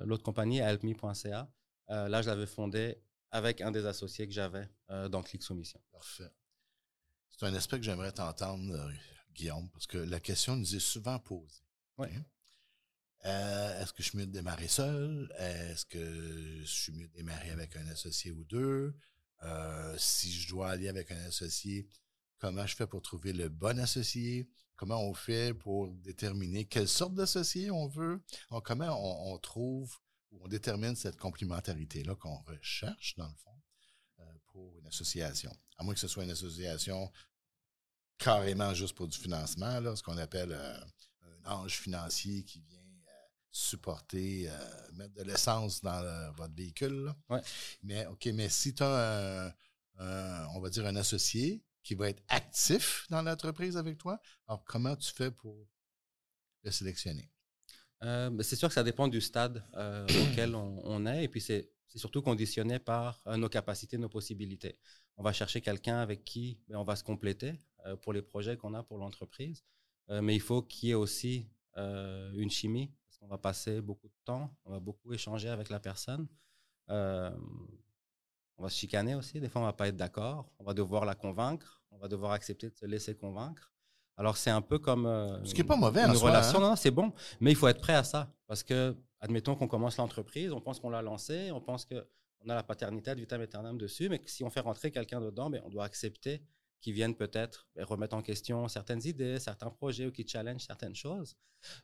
l'autre 0.05 0.23
compagnie, 0.23 0.59
helpme.ca, 0.59 1.49
là, 1.87 2.21
je 2.21 2.27
l'avais 2.27 2.45
fondée 2.45 3.01
avec 3.31 3.61
un 3.61 3.71
des 3.71 3.85
associés 3.85 4.27
que 4.27 4.33
j'avais 4.33 4.67
dans 5.09 5.23
Click 5.23 5.41
Soumission. 5.41 5.79
Parfait. 5.91 6.29
C'est 7.29 7.45
un 7.45 7.53
aspect 7.55 7.77
que 7.77 7.85
j'aimerais 7.85 8.11
t'entendre, 8.11 8.91
Guillaume, 9.33 9.69
parce 9.69 9.87
que 9.87 9.97
la 9.97 10.19
question 10.19 10.57
nous 10.57 10.75
est 10.75 10.81
souvent 10.81 11.17
posée. 11.17 11.63
Oui. 11.97 12.07
Euh, 13.25 13.81
est-ce 13.81 13.91
que 13.91 14.01
je 14.01 14.09
suis 14.09 14.17
mieux 14.17 14.27
de 14.27 14.31
démarrer 14.31 14.67
seul? 14.67 15.31
Est-ce 15.37 15.85
que 15.85 16.61
je 16.61 16.65
suis 16.65 16.93
mieux 16.93 17.07
de 17.07 17.13
démarrer 17.13 17.49
avec 17.51 17.75
un 17.75 17.87
associé 17.87 18.31
ou 18.31 18.43
deux? 18.45 18.95
Euh, 19.43 19.95
si 19.97 20.31
je 20.31 20.49
dois 20.49 20.69
aller 20.69 20.87
avec 20.87 21.11
un 21.11 21.25
associé, 21.25 21.87
comment 22.37 22.65
je 22.65 22.75
fais 22.75 22.87
pour 22.87 23.01
trouver 23.01 23.33
le 23.33 23.49
bon 23.49 23.79
associé? 23.79 24.49
Comment 24.75 25.01
on 25.03 25.13
fait 25.13 25.53
pour 25.53 25.89
déterminer 25.89 26.65
quelle 26.65 26.87
sorte 26.87 27.13
d'associé 27.13 27.69
on 27.71 27.87
veut? 27.87 28.21
comment 28.63 29.31
on, 29.33 29.37
trouve 29.37 29.97
ou 30.31 30.39
on 30.45 30.47
détermine 30.47 30.95
cette 30.95 31.17
complémentarité-là 31.17 32.15
qu'on 32.15 32.37
recherche, 32.43 33.15
dans 33.17 33.27
le 33.27 33.35
fond, 33.35 33.61
euh, 34.19 34.23
pour 34.47 34.79
une 34.79 34.87
association? 34.87 35.51
À 35.77 35.83
moins 35.83 35.93
que 35.93 35.99
ce 35.99 36.07
soit 36.07 36.23
une 36.23 36.31
association 36.31 37.11
carrément 38.17 38.73
juste 38.73 38.95
pour 38.95 39.07
du 39.09 39.17
financement, 39.17 39.81
là, 39.81 39.95
ce 39.97 40.03
qu'on 40.03 40.17
appelle 40.17 40.53
un 41.43 41.51
ange 41.51 41.79
financier 41.79 42.43
qui 42.43 42.61
vient 42.61 42.78
supporter, 43.51 44.49
euh, 44.49 44.91
mettre 44.93 45.13
de 45.15 45.23
l'essence 45.23 45.81
dans 45.81 46.31
votre 46.33 46.53
véhicule. 46.53 47.11
Mais 47.83 48.05
OK, 48.07 48.25
mais 48.33 48.49
si 48.49 48.73
tu 48.73 48.83
as 48.83 49.53
un, 49.97 50.47
on 50.55 50.59
va 50.59 50.69
dire 50.69 50.85
un 50.85 50.95
associé 50.95 51.63
qui 51.83 51.95
va 51.95 52.09
être 52.09 52.23
actif 52.27 53.05
dans 53.09 53.21
l'entreprise 53.21 53.77
avec 53.77 53.97
toi, 53.97 54.19
alors 54.47 54.63
comment 54.65 54.95
tu 54.95 55.11
fais 55.11 55.31
pour 55.31 55.67
le 56.63 56.71
sélectionner? 56.71 57.31
Euh, 58.03 58.29
ben, 58.29 58.43
c'est 58.43 58.55
sûr 58.55 58.69
que 58.69 58.73
ça 58.73 58.83
dépend 58.83 59.07
du 59.07 59.19
stade 59.19 59.63
euh, 59.75 60.07
auquel 60.31 60.55
on, 60.55 61.05
est, 61.05 61.25
et 61.25 61.27
puis 61.27 61.41
c'est 61.41 61.71
surtout 61.95 62.21
conditionné 62.21 62.79
par 62.79 63.21
nos 63.37 63.49
capacités, 63.49 63.97
nos 63.97 64.09
possibilités. 64.09 64.77
On 65.17 65.23
va 65.23 65.33
chercher 65.33 65.59
quelqu'un 65.59 65.97
avec 65.97 66.23
qui 66.23 66.59
ben, 66.67 66.77
on 66.77 66.83
va 66.83 66.95
se 66.95 67.03
compléter 67.03 67.59
pour 68.01 68.13
les 68.13 68.21
projets 68.21 68.57
qu'on 68.57 68.73
a 68.73 68.83
pour 68.83 68.97
l'entreprise, 68.97 69.63
mais 70.09 70.35
il 70.35 70.41
faut 70.41 70.61
qu'il 70.61 70.89
y 70.89 70.91
ait 70.91 70.95
aussi 70.95 71.49
une 71.75 72.49
chimie 72.49 72.93
on 73.21 73.27
va 73.27 73.37
passer 73.37 73.81
beaucoup 73.81 74.07
de 74.07 74.15
temps, 74.25 74.49
on 74.65 74.71
va 74.71 74.79
beaucoup 74.79 75.13
échanger 75.13 75.49
avec 75.49 75.69
la 75.69 75.79
personne. 75.79 76.27
Euh, 76.89 77.31
on 78.57 78.63
va 78.63 78.69
se 78.69 78.77
chicaner 78.77 79.15
aussi. 79.15 79.39
Des 79.39 79.47
fois, 79.47 79.61
on 79.61 79.65
va 79.65 79.73
pas 79.73 79.87
être 79.87 79.95
d'accord. 79.95 80.51
On 80.59 80.63
va 80.63 80.73
devoir 80.73 81.05
la 81.05 81.15
convaincre. 81.15 81.81
On 81.91 81.97
va 81.97 82.07
devoir 82.07 82.33
accepter 82.33 82.69
de 82.69 82.75
se 82.75 82.85
laisser 82.85 83.15
convaincre. 83.15 83.73
Alors, 84.17 84.35
c'est 84.35 84.49
un 84.49 84.61
peu 84.61 84.79
comme. 84.79 85.05
Euh, 85.05 85.43
Ce 85.45 85.53
qui 85.53 85.61
n'est 85.61 85.67
pas 85.67 85.77
mauvais 85.77 86.03
une 86.03 86.11
en 86.11 86.13
relation. 86.13 86.59
Soi, 86.59 86.65
hein. 86.65 86.69
Non, 86.71 86.75
c'est 86.75 86.91
bon. 86.91 87.13
Mais 87.39 87.51
il 87.51 87.55
faut 87.55 87.69
être 87.69 87.79
prêt 87.79 87.95
à 87.95 88.03
ça. 88.03 88.33
Parce 88.47 88.63
que, 88.63 88.95
admettons 89.21 89.55
qu'on 89.55 89.67
commence 89.67 89.95
l'entreprise, 89.97 90.51
on 90.51 90.59
pense 90.59 90.79
qu'on 90.79 90.89
l'a 90.89 91.01
lancé, 91.01 91.51
on 91.51 91.61
pense 91.61 91.85
qu'on 91.85 92.49
a 92.49 92.55
la 92.55 92.63
paternité 92.63 93.15
de 93.15 93.21
vitam 93.21 93.39
aeternam 93.39 93.77
dessus, 93.77 94.09
mais 94.09 94.19
que 94.19 94.29
si 94.29 94.43
on 94.43 94.49
fait 94.49 94.59
rentrer 94.59 94.91
quelqu'un 94.91 95.21
dedans, 95.21 95.49
ben, 95.49 95.61
on 95.65 95.69
doit 95.69 95.85
accepter 95.85 96.41
qui 96.81 96.91
viennent 96.91 97.15
peut-être 97.15 97.67
ben, 97.75 97.83
remettre 97.83 98.15
en 98.15 98.21
question 98.21 98.67
certaines 98.67 99.05
idées, 99.05 99.39
certains 99.39 99.69
projets 99.69 100.07
ou 100.07 100.11
qui 100.11 100.27
challenge 100.27 100.61
certaines 100.61 100.95
choses. 100.95 101.35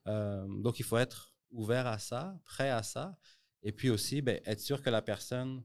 Euh, 0.07 0.45
donc, 0.61 0.79
il 0.79 0.85
faut 0.85 0.97
être 0.97 1.33
ouvert 1.51 1.87
à 1.87 1.99
ça, 1.99 2.37
prêt 2.43 2.69
à 2.69 2.83
ça, 2.83 3.17
et 3.61 3.71
puis 3.71 3.89
aussi 3.89 4.21
ben, 4.21 4.39
être 4.45 4.59
sûr 4.59 4.81
que 4.81 4.89
la 4.89 5.01
personne 5.01 5.63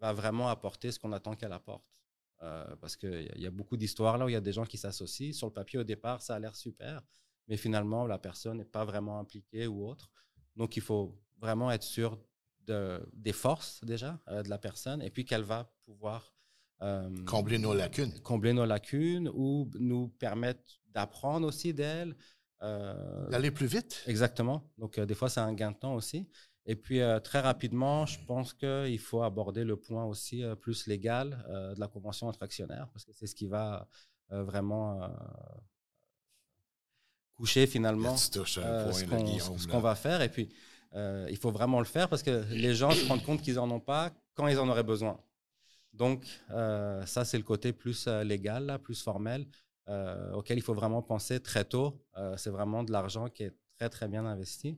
va 0.00 0.12
vraiment 0.12 0.48
apporter 0.48 0.90
ce 0.90 0.98
qu'on 0.98 1.12
attend 1.12 1.34
qu'elle 1.34 1.52
apporte. 1.52 1.84
Euh, 2.42 2.74
parce 2.76 2.96
qu'il 2.96 3.30
y, 3.36 3.46
a 3.46 3.50
beaucoup 3.52 3.76
d'histoires 3.76 4.18
là 4.18 4.24
où 4.24 4.28
il 4.28 4.32
y 4.32 4.36
a 4.36 4.40
des 4.40 4.52
gens 4.52 4.64
qui 4.64 4.76
s'associent. 4.76 5.32
Sur 5.32 5.46
le 5.46 5.52
papier, 5.52 5.78
au 5.78 5.84
départ, 5.84 6.22
ça 6.22 6.34
a 6.34 6.38
l'air 6.40 6.56
super, 6.56 7.00
mais 7.46 7.56
finalement, 7.56 8.04
la 8.06 8.18
personne 8.18 8.58
n'est 8.58 8.64
pas 8.64 8.84
vraiment 8.84 9.20
impliquée 9.20 9.68
ou 9.68 9.86
autre. 9.86 10.10
Donc, 10.56 10.76
il 10.76 10.82
faut 10.82 11.16
vraiment 11.38 11.70
être 11.70 11.84
sûr 11.84 12.18
de, 12.66 13.00
des 13.12 13.32
forces 13.32 13.80
déjà 13.84 14.18
euh, 14.28 14.42
de 14.42 14.50
la 14.50 14.58
personne 14.58 15.02
et 15.02 15.10
puis 15.10 15.24
qu'elle 15.24 15.42
va 15.42 15.72
pouvoir 15.84 16.34
euh, 16.82 17.08
combler 17.26 17.58
nos 17.58 17.74
lacunes. 17.74 18.12
Combler 18.22 18.52
nos 18.52 18.66
lacunes 18.66 19.30
ou 19.34 19.70
nous 19.78 20.08
permettre 20.08 20.80
d'apprendre 20.88 21.46
aussi 21.46 21.72
d'elle. 21.72 22.16
Euh, 22.62 23.28
D'aller 23.28 23.50
plus 23.50 23.66
vite. 23.66 24.02
Exactement. 24.06 24.70
Donc, 24.78 24.98
euh, 24.98 25.06
des 25.06 25.14
fois, 25.14 25.28
c'est 25.28 25.40
un 25.40 25.52
gain 25.52 25.70
de 25.70 25.76
temps 25.76 25.94
aussi. 25.94 26.28
Et 26.66 26.76
puis, 26.76 27.00
très 27.24 27.40
rapidement, 27.40 28.06
je 28.06 28.24
pense 28.24 28.52
qu'il 28.52 28.98
faut 29.00 29.22
aborder 29.22 29.64
le 29.64 29.76
point 29.76 30.04
aussi 30.04 30.44
plus 30.60 30.86
légal 30.86 31.44
de 31.48 31.80
la 31.80 31.88
convention 31.88 32.28
entre 32.28 32.44
actionnaires, 32.44 32.88
parce 32.92 33.04
que 33.04 33.10
c'est 33.12 33.26
ce 33.26 33.34
qui 33.34 33.48
va 33.48 33.88
vraiment 34.28 35.12
coucher 37.34 37.66
finalement 37.66 38.16
ce 38.16 39.66
qu'on 39.66 39.80
va 39.80 39.96
faire. 39.96 40.22
Et 40.22 40.28
puis, 40.28 40.54
il 40.94 41.36
faut 41.36 41.50
vraiment 41.50 41.80
le 41.80 41.84
faire 41.84 42.08
parce 42.08 42.22
que 42.22 42.44
les 42.52 42.76
gens 42.76 42.92
se 42.92 43.08
rendent 43.08 43.24
compte 43.24 43.42
qu'ils 43.42 43.56
n'en 43.56 43.68
ont 43.68 43.80
pas 43.80 44.12
quand 44.34 44.46
ils 44.46 44.60
en 44.60 44.68
auraient 44.68 44.84
besoin. 44.84 45.18
Donc, 45.92 46.26
euh, 46.50 47.04
ça, 47.06 47.24
c'est 47.24 47.36
le 47.36 47.44
côté 47.44 47.72
plus 47.72 48.06
euh, 48.06 48.24
légal, 48.24 48.78
plus 48.82 49.02
formel, 49.02 49.46
euh, 49.88 50.32
auquel 50.32 50.58
il 50.58 50.62
faut 50.62 50.74
vraiment 50.74 51.02
penser 51.02 51.40
très 51.40 51.64
tôt. 51.64 52.02
c'est 52.36 52.50
vraiment 52.50 52.82
de 52.84 52.92
l'argent 52.92 53.28
qui 53.28 53.44
est 53.44 53.56
très, 53.76 53.88
très 53.88 54.08
bien 54.08 54.24
investi. 54.24 54.68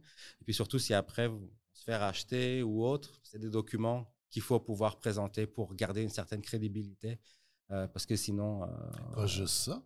Et 0.40 0.44
puis 0.44 0.55
surtout, 0.55 0.79
si 0.79 0.94
après, 0.94 1.29
vous 1.29 1.50
se 1.72 1.85
faire 1.85 2.03
acheter 2.03 2.62
ou 2.62 2.85
autre, 2.85 3.20
c'est 3.22 3.38
des 3.38 3.50
documents 3.50 4.09
qu'il 4.31 4.42
faut 4.42 4.59
pouvoir 4.61 4.98
présenter 4.98 5.46
pour 5.46 5.74
garder 5.74 6.03
une 6.03 6.09
certaine 6.09 6.42
crédibilité. 6.42 7.20
parce 7.68 8.07
que 8.07 8.16
sinon. 8.16 8.68
Pas 9.14 9.27
juste 9.27 9.55
ça. 9.55 9.83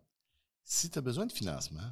Si 0.63 0.89
tu 0.89 0.99
as 0.99 1.01
besoin 1.01 1.25
de 1.25 1.31
financement, 1.31 1.91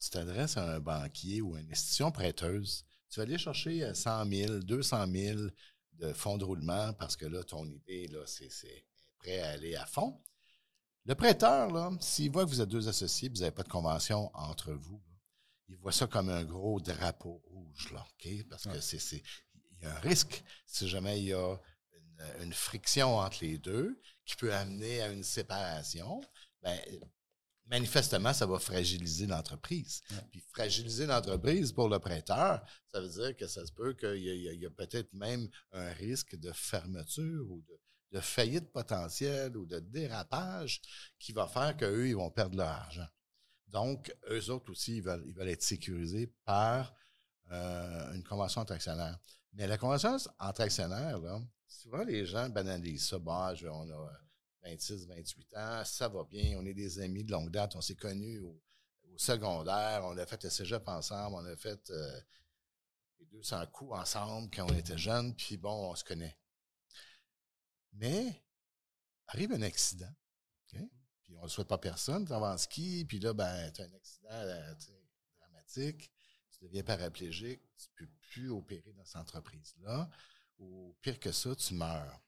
tu 0.00 0.10
t'adresses 0.10 0.56
à 0.56 0.76
un 0.76 0.80
banquier 0.80 1.42
ou 1.42 1.54
à 1.54 1.60
une 1.60 1.70
institution 1.70 2.10
prêteuse, 2.10 2.84
tu 3.10 3.20
vas 3.20 3.24
aller 3.24 3.38
chercher 3.38 3.94
100 3.94 4.24
000, 4.26 4.58
200 4.60 5.06
000, 5.12 5.40
de 6.00 6.12
fonds 6.12 6.38
de 6.38 6.44
roulement 6.44 6.92
parce 6.94 7.16
que 7.16 7.26
là, 7.26 7.44
ton 7.44 7.66
idée, 7.66 8.08
là, 8.08 8.20
c'est 8.26 8.84
prêt 9.18 9.40
à 9.40 9.50
aller 9.50 9.76
à 9.76 9.86
fond. 9.86 10.20
Le 11.04 11.14
prêteur, 11.14 11.70
là, 11.70 11.90
s'il 12.00 12.30
voit 12.30 12.44
que 12.44 12.50
vous 12.50 12.60
êtes 12.60 12.68
deux 12.68 12.88
associés, 12.88 13.28
vous 13.28 13.40
n'avez 13.40 13.50
pas 13.50 13.62
de 13.62 13.68
convention 13.68 14.30
entre 14.34 14.72
vous, 14.72 15.02
il 15.68 15.76
voit 15.76 15.92
ça 15.92 16.06
comme 16.06 16.28
un 16.28 16.44
gros 16.44 16.80
drapeau 16.80 17.42
rouge, 17.46 17.92
là, 17.92 18.04
OK? 18.04 18.46
Parce 18.48 18.64
que 18.64 18.80
c'est, 18.80 19.22
il 19.72 19.84
y 19.84 19.86
a 19.86 19.96
un 19.96 20.00
risque 20.00 20.42
si 20.66 20.88
jamais 20.88 21.20
il 21.20 21.26
y 21.26 21.32
a 21.32 21.56
une, 22.40 22.52
friction 22.52 23.18
entre 23.18 23.38
les 23.42 23.56
deux 23.56 24.00
qui 24.26 24.36
peut 24.36 24.52
amener 24.52 25.00
à 25.00 25.08
une 25.08 25.22
séparation. 25.22 26.20
Ben, 26.62 26.78
manifestement, 27.70 28.32
ça 28.32 28.46
va 28.46 28.58
fragiliser 28.58 29.26
l'entreprise. 29.26 30.02
Puis 30.30 30.40
fragiliser 30.40 31.06
l'entreprise 31.06 31.72
pour 31.72 31.88
le 31.88 31.98
prêteur, 31.98 32.62
ça 32.92 33.00
veut 33.00 33.08
dire 33.08 33.36
que 33.36 33.46
ça 33.46 33.64
se 33.64 33.72
peut 33.72 33.94
qu'il 33.94 34.18
y 34.18 34.66
a, 34.66 34.70
peut-être 34.70 35.12
même 35.12 35.48
un 35.72 35.90
risque 35.92 36.36
de 36.36 36.50
fermeture 36.52 37.48
ou 37.48 37.62
de, 38.10 38.20
faillite 38.20 38.72
potentielle 38.72 39.56
ou 39.56 39.66
de 39.66 39.78
dérapage 39.78 40.82
qui 41.18 41.32
va 41.32 41.46
faire 41.46 41.76
qu'eux, 41.76 42.08
ils 42.08 42.16
vont 42.16 42.30
perdre 42.30 42.56
leur 42.56 42.68
argent. 42.68 43.06
Donc, 43.68 44.12
eux 44.28 44.50
autres 44.50 44.72
aussi, 44.72 44.96
ils 44.96 45.02
veulent, 45.02 45.48
être 45.48 45.62
sécurisés 45.62 46.26
par 46.44 46.92
euh, 47.52 48.12
une 48.14 48.24
convention 48.24 48.62
entre 48.62 48.72
actionnaires. 48.72 49.16
Mais 49.52 49.68
la 49.68 49.78
convention 49.78 50.16
entre 50.40 50.62
actionnaires, 50.62 51.20
là, 51.20 51.40
souvent 51.68 52.02
les 52.02 52.26
gens 52.26 52.48
banalisent 52.48 53.06
ça. 53.06 53.20
Bah, 53.20 53.54
on 53.62 53.90
a 53.90 54.10
26, 54.62 55.06
28 55.06 55.56
ans, 55.56 55.84
ça 55.84 56.08
va 56.08 56.24
bien, 56.24 56.56
on 56.58 56.66
est 56.66 56.74
des 56.74 57.00
amis 57.00 57.24
de 57.24 57.32
longue 57.32 57.50
date, 57.50 57.76
on 57.76 57.80
s'est 57.80 57.94
connus 57.94 58.40
au, 58.40 58.60
secondaire, 59.16 60.02
on 60.04 60.16
a 60.16 60.24
fait 60.24 60.42
le 60.44 60.50
cégep 60.50 60.88
ensemble, 60.88 61.36
on 61.36 61.44
a 61.44 61.56
fait... 61.56 61.90
Euh, 61.90 62.20
les 63.20 63.26
200 63.26 63.66
coups 63.66 63.92
ensemble 63.92 64.50
quand 64.54 64.64
on 64.70 64.74
était 64.74 64.98
jeunes, 64.98 65.34
puis 65.34 65.56
bon, 65.56 65.90
on 65.90 65.94
se 65.94 66.04
connaît. 66.04 66.36
Mais 67.92 68.42
arrive 69.26 69.52
un 69.52 69.62
accident, 69.62 70.12
puis 70.66 71.36
on 71.36 71.38
ne 71.38 71.42
le 71.42 71.48
souhaite 71.48 71.68
pas 71.68 71.78
personne, 71.78 72.26
tu 72.26 72.32
en 72.32 72.58
ski, 72.58 73.04
puis 73.06 73.20
là, 73.20 73.32
ben, 73.32 73.70
tu 73.72 73.82
as 73.82 73.84
un 73.84 73.92
accident 73.92 74.28
euh, 74.30 74.74
dramatique, 75.38 76.10
tu 76.50 76.64
deviens 76.64 76.82
paraplégique, 76.82 77.62
tu 77.76 77.86
ne 77.88 78.06
peux 78.06 78.12
plus 78.22 78.50
opérer 78.50 78.92
dans 78.92 79.04
cette 79.04 79.16
entreprise-là, 79.16 80.10
ou 80.58 80.96
pire 81.00 81.18
que 81.20 81.32
ça, 81.32 81.54
tu 81.54 81.74
meurs. 81.74 82.20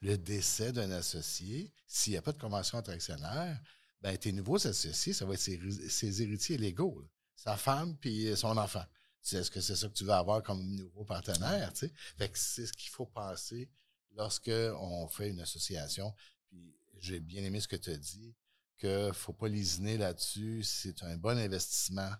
Le 0.00 0.16
décès 0.16 0.72
d'un 0.72 0.90
associé, 0.92 1.72
s'il 1.86 2.12
n'y 2.12 2.16
a 2.16 2.22
pas 2.22 2.32
de 2.32 2.38
convention 2.38 2.78
entre 2.78 2.90
actionnaires, 2.90 3.60
ben, 4.00 4.16
tes 4.16 4.32
nouveaux 4.32 4.64
associés, 4.66 5.12
ça 5.12 5.24
va 5.24 5.34
être 5.34 5.40
ses, 5.40 6.22
héritiers 6.22 6.56
légaux, 6.56 7.04
sa 7.34 7.56
femme 7.56 7.96
puis 7.96 8.36
son 8.36 8.56
enfant. 8.56 8.84
Est-ce 9.32 9.50
que 9.50 9.60
c'est 9.60 9.76
ça 9.76 9.88
que 9.88 9.94
tu 9.94 10.04
veux 10.04 10.12
avoir 10.12 10.42
comme 10.42 10.62
nouveau 10.76 11.04
partenaire? 11.04 11.72
Fait 12.16 12.28
que 12.28 12.38
c'est 12.38 12.66
ce 12.66 12.72
qu'il 12.72 12.90
faut 12.90 13.06
penser 13.06 13.68
lorsqu'on 14.12 15.08
fait 15.08 15.30
une 15.30 15.40
association. 15.40 16.14
Puis 16.48 16.76
j'ai 16.98 17.20
bien 17.20 17.42
aimé 17.42 17.60
ce 17.60 17.68
que 17.68 17.76
tu 17.76 17.90
as 17.90 17.96
dit, 17.96 18.34
qu'il 18.78 18.88
ne 18.88 19.12
faut 19.12 19.32
pas 19.32 19.48
lésiner 19.48 19.98
là-dessus. 19.98 20.62
C'est 20.62 21.02
un 21.02 21.16
bon 21.16 21.36
investissement 21.36 22.12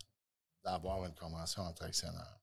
d'avoir 0.65 1.05
une 1.05 1.15
convention 1.15 1.63
entre 1.63 1.85
actionnaires. 1.85 2.41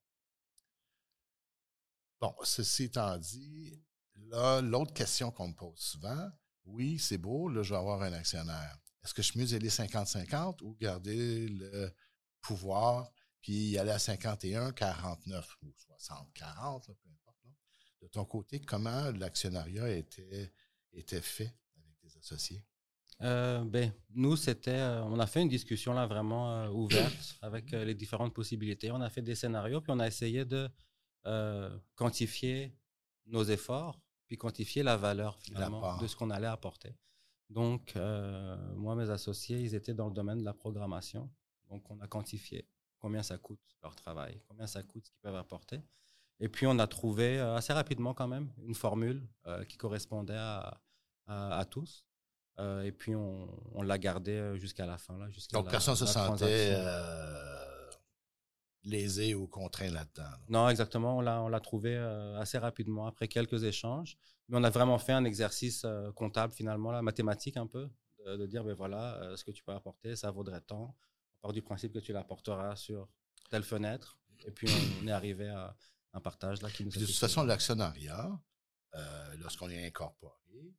Bon, 2.19 2.33
ceci 2.43 2.85
étant 2.85 3.17
dit, 3.17 3.79
là, 4.15 4.61
l'autre 4.61 4.93
question 4.93 5.31
qu'on 5.31 5.49
me 5.49 5.53
pose 5.53 5.79
souvent, 5.79 6.29
oui, 6.65 6.99
c'est 6.99 7.17
beau, 7.17 7.49
là, 7.49 7.63
je 7.63 7.73
vais 7.73 7.79
avoir 7.79 8.01
un 8.01 8.13
actionnaire. 8.13 8.77
Est-ce 9.03 9.13
que 9.13 9.21
je 9.21 9.31
suis 9.31 9.39
mieux 9.39 9.45
d'aller 9.45 9.69
50-50 9.69 10.63
ou 10.63 10.75
garder 10.75 11.47
le 11.47 11.93
pouvoir 12.41 13.11
puis 13.45 13.69
y 13.69 13.77
aller 13.77 13.91
à 13.91 13.99
51, 13.99 14.71
49 14.71 15.57
ou 15.61 15.71
60, 15.77 16.33
40, 16.33 16.87
peu 16.87 17.09
importe. 17.11 17.37
De 18.01 18.07
ton 18.07 18.25
côté, 18.25 18.59
comment 18.59 19.11
l'actionnariat 19.11 19.87
était, 19.89 20.51
était 20.93 21.21
fait 21.21 21.55
avec 21.77 21.95
tes 21.99 22.17
associés? 22.17 22.63
Euh, 23.21 23.63
ben, 23.63 23.93
nous, 24.15 24.35
c'était, 24.35 24.71
euh, 24.71 25.03
on 25.03 25.19
a 25.19 25.27
fait 25.27 25.43
une 25.43 25.49
discussion 25.49 25.93
là 25.93 26.07
vraiment 26.07 26.51
euh, 26.51 26.69
ouverte 26.69 27.37
avec 27.43 27.69
les 27.69 27.93
différentes 27.93 28.33
possibilités. 28.33 28.91
On 28.91 28.99
a 29.01 29.11
fait 29.11 29.21
des 29.21 29.35
scénarios, 29.35 29.79
puis 29.79 29.91
on 29.91 29.99
a 29.99 30.07
essayé 30.07 30.43
de 30.43 30.67
quantifier 31.95 32.75
nos 33.27 33.43
efforts, 33.43 33.99
puis 34.27 34.37
quantifier 34.37 34.83
la 34.83 34.97
valeur 34.97 35.37
finalement 35.39 35.97
de 35.97 36.07
ce 36.07 36.15
qu'on 36.15 36.29
allait 36.29 36.47
apporter. 36.47 36.95
Donc, 37.49 37.95
moi, 38.75 38.95
mes 38.95 39.09
associés, 39.09 39.59
ils 39.59 39.75
étaient 39.75 39.93
dans 39.93 40.07
le 40.07 40.13
domaine 40.13 40.39
de 40.39 40.45
la 40.45 40.53
programmation. 40.53 41.29
Donc, 41.69 41.89
on 41.89 41.99
a 42.01 42.07
quantifié 42.07 42.67
combien 42.99 43.21
ça 43.21 43.37
coûte 43.37 43.59
leur 43.83 43.95
travail, 43.95 44.41
combien 44.47 44.67
ça 44.67 44.81
coûte 44.81 45.05
ce 45.05 45.11
qu'ils 45.11 45.21
peuvent 45.21 45.35
apporter. 45.35 45.81
Et 46.39 46.49
puis, 46.49 46.67
on 46.67 46.77
a 46.79 46.87
trouvé 46.87 47.39
euh, 47.39 47.55
assez 47.55 47.71
rapidement 47.71 48.13
quand 48.13 48.27
même 48.27 48.51
une 48.63 48.75
formule 48.75 49.25
euh, 49.47 49.63
qui 49.63 49.77
correspondait 49.77 50.35
à, 50.35 50.81
à, 51.27 51.65
tous. 51.65 52.05
Euh, 52.59 52.83
et 52.83 52.91
puis, 52.91 53.15
on, 53.15 53.47
on 53.73 53.81
l'a 53.81 53.97
gardé 53.97 54.57
jusqu'à 54.57 54.85
la 54.85 54.97
fin. 54.97 55.17
Là, 55.17 55.27
Donc, 55.53 55.69
personne 55.69 55.93
ne 55.93 55.99
se 55.99 56.05
sentait 56.05 56.75
lésé 58.85 59.35
ou 59.35 59.47
contraint 59.47 59.89
là-dedans. 59.89 60.29
Non, 60.47 60.69
exactement. 60.69 61.17
On 61.17 61.21
l'a 61.21 61.59
trouvé 61.59 61.97
assez 62.37 62.57
rapidement 62.57 63.07
après 63.07 63.27
quelques 63.27 63.63
échanges. 63.63 64.17
Mais 64.47 64.57
on 64.57 64.63
a 64.63 64.69
vraiment 64.69 64.99
fait 64.99 65.13
un 65.13 65.25
exercice 65.25 65.85
comptable 66.15 66.53
finalement, 66.53 66.91
la 66.91 67.01
mathématique 67.01 67.57
un 67.57 67.67
peu, 67.67 67.89
de, 68.25 68.37
de 68.37 68.45
dire, 68.45 68.63
ben 68.63 68.75
voilà, 68.75 69.33
ce 69.35 69.43
que 69.43 69.51
tu 69.51 69.63
peux 69.63 69.73
apporter, 69.73 70.15
ça 70.15 70.29
vaudrait 70.31 70.61
tant 70.61 70.95
du 71.51 71.61
principe 71.61 71.93
que 71.93 71.99
tu 71.99 72.13
l'apporteras 72.13 72.75
sur 72.75 73.07
telle 73.49 73.63
fenêtre. 73.63 74.19
Et 74.45 74.51
puis, 74.51 74.67
on 75.01 75.07
est 75.07 75.11
arrivé 75.11 75.49
à 75.49 75.75
un 76.13 76.19
partage 76.19 76.61
là 76.61 76.69
qui 76.69 76.83
nous 76.83 76.91
De 76.91 77.05
toute 77.05 77.15
façon, 77.15 77.43
l'actionnariat, 77.43 78.39
euh, 78.95 79.35
lorsqu'on 79.37 79.69
est 79.69 79.85
incorporé, 79.85 80.73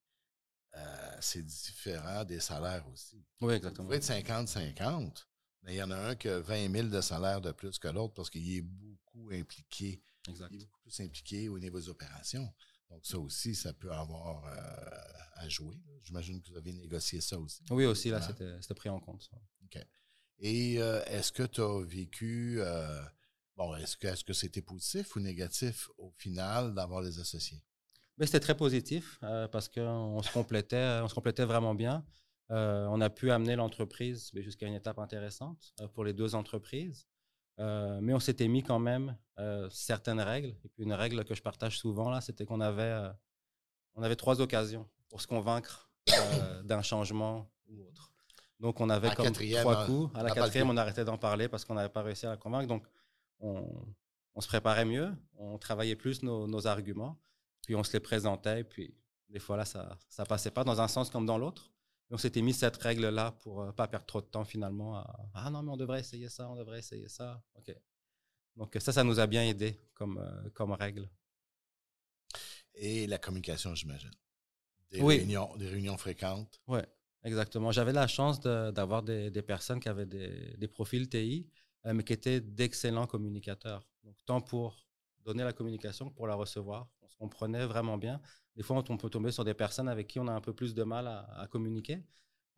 euh, 0.74 1.16
c'est 1.20 1.44
différent 1.44 2.24
des 2.24 2.40
salaires 2.40 2.86
aussi. 2.88 3.24
Oui, 3.40 3.54
exactement. 3.54 3.84
Vous 3.84 3.88
pouvez 3.88 3.96
être 3.96 4.28
50-50, 4.28 5.26
mais 5.66 5.74
il 5.74 5.78
y 5.78 5.82
en 5.82 5.90
a 5.90 5.96
un 5.96 6.14
qui 6.14 6.28
a 6.28 6.38
20 6.38 6.70
000 6.70 6.88
de 6.88 7.00
salaire 7.00 7.40
de 7.40 7.52
plus 7.52 7.78
que 7.78 7.88
l'autre 7.88 8.14
parce 8.14 8.30
qu'il 8.30 8.56
est 8.56 8.62
beaucoup 8.62 9.30
impliqué. 9.32 10.00
Exact. 10.28 10.48
Il 10.52 10.62
est 10.62 10.64
beaucoup 10.64 10.80
plus 10.80 11.00
impliqué 11.00 11.48
au 11.48 11.58
niveau 11.58 11.78
des 11.78 11.88
opérations. 11.88 12.50
Donc, 12.88 13.04
ça 13.04 13.18
aussi, 13.18 13.54
ça 13.54 13.72
peut 13.72 13.90
avoir 13.90 14.44
euh, 14.44 15.16
à 15.34 15.48
jouer. 15.48 15.76
J'imagine 16.04 16.40
que 16.40 16.50
vous 16.50 16.56
avez 16.56 16.72
négocié 16.72 17.20
ça 17.20 17.36
aussi. 17.38 17.62
Oui, 17.70 17.84
aussi, 17.84 18.10
là, 18.10 18.20
c'était 18.22 18.74
pris 18.74 18.88
en 18.88 19.00
compte. 19.00 19.28
OK. 19.64 19.84
Et 20.38 20.80
euh, 20.80 21.02
est-ce 21.06 21.32
que 21.32 21.42
tu 21.42 21.60
as 21.60 21.84
vécu, 21.84 22.56
euh, 22.60 23.02
bon, 23.56 23.74
est-ce 23.76 23.96
que, 23.96 24.06
est-ce 24.06 24.22
que 24.22 24.32
c'était 24.32 24.62
positif 24.62 25.16
ou 25.16 25.20
négatif 25.20 25.88
au 25.98 26.10
final 26.10 26.74
d'avoir 26.74 27.00
les 27.00 27.18
associés? 27.18 27.62
Ben, 28.18 28.26
c'était 28.26 28.40
très 28.40 28.56
positif 28.56 29.18
euh, 29.22 29.48
parce 29.48 29.68
qu'on 29.68 30.22
se 30.22 30.32
complétait, 30.32 31.00
on 31.02 31.08
se 31.08 31.14
complétait 31.14 31.44
vraiment 31.44 31.74
bien. 31.74 32.04
On 32.50 33.00
a 33.00 33.10
pu 33.10 33.30
amener 33.30 33.56
l'entreprise 33.56 34.30
jusqu'à 34.34 34.66
une 34.66 34.74
étape 34.74 34.98
intéressante 34.98 35.74
pour 35.94 36.04
les 36.04 36.12
deux 36.12 36.34
entreprises. 36.34 37.06
mais 37.58 38.14
on 38.14 38.20
s'était 38.20 38.48
mis 38.48 38.62
quand 38.62 38.78
même 38.78 39.16
certaines 39.70 40.20
règles. 40.20 40.54
Et 40.64 40.68
puis 40.68 40.84
une 40.84 40.92
règle 40.92 41.24
que 41.24 41.34
je 41.34 41.42
partage 41.42 41.78
souvent 41.78 42.10
là, 42.10 42.20
c'était 42.20 42.44
qu'on 42.44 42.60
avait, 42.60 43.10
on 43.94 44.02
avait 44.02 44.16
trois 44.16 44.40
occasions 44.40 44.88
pour 45.08 45.20
se 45.20 45.26
convaincre 45.26 45.90
d'un 46.64 46.82
changement 46.82 47.50
ou 47.68 47.82
autre. 47.82 48.12
Donc, 48.60 48.80
on 48.80 48.88
avait 48.88 49.14
comme 49.14 49.32
trois 49.32 49.82
hein, 49.82 49.86
coups. 49.86 50.14
À 50.14 50.22
la 50.22 50.30
quatrième, 50.30 50.70
on 50.70 50.76
arrêtait 50.76 51.04
d'en 51.04 51.18
parler 51.18 51.48
parce 51.48 51.64
qu'on 51.64 51.74
n'avait 51.74 51.90
pas 51.90 52.02
réussi 52.02 52.26
à 52.26 52.30
la 52.30 52.36
convaincre. 52.36 52.66
Donc, 52.66 52.86
on, 53.40 54.40
se 54.40 54.48
préparait 54.48 54.84
mieux, 54.84 55.12
on 55.38 55.58
travaillait 55.58 55.96
plus 55.96 56.22
nos, 56.22 56.66
arguments, 56.66 57.18
puis 57.66 57.74
on 57.74 57.84
se 57.84 57.92
les 57.92 58.00
présentait. 58.00 58.64
Puis, 58.64 58.94
des 59.28 59.38
fois, 59.38 59.56
là, 59.56 59.64
ça 59.64 59.98
ne 60.18 60.24
passait 60.24 60.50
pas 60.50 60.64
dans 60.64 60.80
un 60.80 60.88
sens 60.88 61.10
comme 61.10 61.26
dans 61.26 61.38
l'autre. 61.38 61.70
On 62.10 62.18
s'était 62.18 62.42
mis 62.42 62.54
cette 62.54 62.76
règle-là 62.76 63.32
pour 63.42 63.64
ne 63.64 63.68
euh, 63.68 63.72
pas 63.72 63.88
perdre 63.88 64.06
trop 64.06 64.20
de 64.20 64.26
temps 64.26 64.44
finalement. 64.44 65.04
ah 65.34 65.50
non, 65.50 65.62
mais 65.62 65.72
on 65.72 65.76
devrait 65.76 66.00
essayer 66.00 66.28
ça, 66.28 66.48
on 66.48 66.56
devrait 66.56 66.78
essayer 66.78 67.08
ça. 67.08 67.42
OK. 67.56 67.74
Donc, 68.56 68.76
ça, 68.80 68.92
ça 68.92 69.04
nous 69.04 69.20
a 69.20 69.26
bien 69.26 69.42
aidé 69.42 69.78
comme, 69.94 70.18
euh, 70.18 70.50
comme 70.50 70.72
règle. 70.72 71.10
Et 72.74 73.06
la 73.06 73.18
communication, 73.18 73.74
j'imagine. 73.74 74.10
Des, 74.90 75.02
réunions, 75.02 75.54
des 75.56 75.68
réunions 75.68 75.96
fréquentes. 75.96 76.60
Oui. 76.66 76.80
Exactement. 77.24 77.72
J'avais 77.72 77.92
la 77.92 78.06
chance 78.06 78.40
d'avoir 78.40 79.02
des, 79.02 79.30
personnes 79.42 79.80
qui 79.80 79.88
avaient 79.88 80.06
des, 80.06 80.68
profils 80.68 81.08
TI, 81.08 81.50
euh, 81.84 81.92
mais 81.92 82.04
qui 82.04 82.12
étaient 82.12 82.40
d'excellents 82.40 83.06
communicateurs. 83.06 83.86
Donc, 84.04 84.16
tant 84.24 84.40
pour 84.40 84.85
donner 85.26 85.44
la 85.44 85.52
communication 85.52 86.10
pour 86.10 86.26
la 86.26 86.34
recevoir. 86.34 86.88
On 87.02 87.08
se 87.08 87.16
comprenait 87.16 87.66
vraiment 87.66 87.98
bien. 87.98 88.20
Des 88.56 88.62
fois, 88.62 88.82
on 88.88 88.96
peut 88.96 89.10
tomber 89.10 89.32
sur 89.32 89.44
des 89.44 89.54
personnes 89.54 89.88
avec 89.88 90.06
qui 90.06 90.18
on 90.18 90.26
a 90.28 90.32
un 90.32 90.40
peu 90.40 90.54
plus 90.54 90.74
de 90.74 90.82
mal 90.82 91.06
à, 91.06 91.46
communiquer 91.50 92.02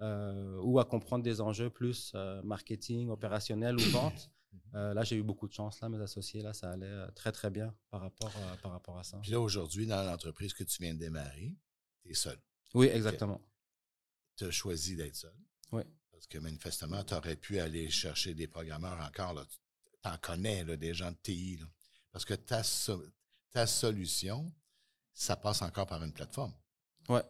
euh, 0.01 0.61
ou 0.63 0.79
à 0.79 0.85
comprendre 0.85 1.25
des 1.25 1.41
enjeux 1.41 1.71
plus 1.71 2.13
euh, 2.15 2.41
marketing, 2.43 3.09
opérationnel 3.09 3.77
ou 3.77 3.91
vente. 3.91 4.31
Mhm. 4.53 4.93
là, 4.93 5.03
j'ai 5.03 5.17
eu 5.17 5.23
beaucoup 5.23 5.49
de 5.49 5.53
chance. 5.53 5.81
Là, 5.81 5.89
mes 5.89 6.01
associés, 6.01 6.43
là, 6.43 6.53
ça 6.53 6.71
allait 6.71 7.11
très, 7.15 7.33
très 7.33 7.51
bien 7.51 7.75
par 7.91 8.01
rapport, 8.01 8.33
par 8.63 8.73
rapport 8.73 8.99
à 8.99 9.03
ça. 9.03 9.19
Puis 9.19 9.33
là, 9.33 9.41
aujourd'hui, 9.41 9.87
dans 9.87 10.03
l'entreprise 10.05 10.55
que 10.55 10.65
tu 10.65 10.83
viens 10.83 10.95
de 10.95 10.99
démarrer, 11.01 11.57
tu 12.03 12.11
es 12.11 12.15
seul. 12.15 12.39
Oui, 12.75 12.87
exactement 12.87 13.41
tu 14.39 14.45
as 14.45 14.51
choisi 14.51 14.97
d'être 14.97 15.17
seul. 15.17 15.35
Oui. 15.73 15.83
Parce 16.13 16.27
que 16.27 16.39
manifestement, 16.39 17.03
tu 17.05 17.15
aurais 17.15 17.37
pu 17.37 17.59
aller 17.59 17.91
chercher 17.91 18.35
des 18.35 18.47
programmeurs 18.47 18.99
encore. 19.01 19.45
Tu 19.47 20.09
en 20.09 20.17
connais, 20.19 20.65
là, 20.65 20.77
des 20.77 20.95
gens 20.95 21.11
de 21.11 21.17
TI. 21.17 21.59
Parce 22.13 22.25
que 22.25 22.35
ta, 22.35 22.63
ta 23.51 23.67
solution, 23.67 24.53
ça 25.13 25.37
passe 25.37 25.63
encore 25.63 25.87
par 25.87 26.03
une 26.03 26.13
plateforme. 26.13 26.53
Oui. 27.09 27.21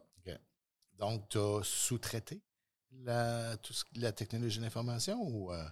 Donc, 0.98 1.28
tu 1.28 1.38
as 1.38 1.60
sous-traité 1.62 2.42
la, 2.90 3.56
la 3.96 4.12
technologie 4.12 4.60
d'information 4.60 5.20
ou. 5.22 5.52
Euh? 5.52 5.64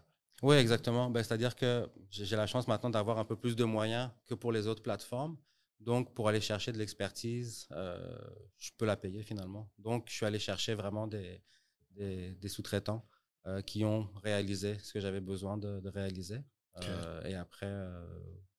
Oui, 0.43 0.57
exactement. 0.57 1.11
Ben, 1.11 1.23
C'est-à-dire 1.23 1.57
que 1.57 1.89
j'ai 2.11 2.37
la 2.37 2.47
chance 2.47 2.69
maintenant 2.69 2.91
d'avoir 2.91 3.19
un 3.19 3.25
peu 3.25 3.37
plus 3.37 3.57
de 3.57 3.65
moyens 3.65 4.11
que 4.27 4.35
pour 4.35 4.53
les 4.53 4.67
autres 4.67 4.83
plateformes. 4.83 5.37
Donc, 5.81 6.15
pour 6.15 6.29
aller 6.29 6.41
chercher 6.41 6.73
de 6.73 6.79
l'expertise, 6.79 7.67
euh, 7.73 8.19
je 8.59 8.71
peux 8.77 8.87
la 8.87 8.97
payer 8.97 9.23
finalement. 9.23 9.71
Donc, 9.79 10.09
je 10.09 10.15
suis 10.15 10.27
allé 10.27 10.39
chercher 10.39 10.75
vraiment 10.75 11.07
des, 11.07 11.43
des, 11.91 12.49
sous-traitants 12.49 13.07
euh, 13.47 13.61
qui 13.63 13.85
ont 13.85 14.09
réalisé 14.23 14.79
ce 14.79 14.93
que 14.93 15.01
j'avais 15.01 15.21
besoin 15.21 15.59
de, 15.59 15.89
réaliser. 15.89 16.41
Euh, 16.83 17.25
et 17.25 17.35
après, 17.35 17.73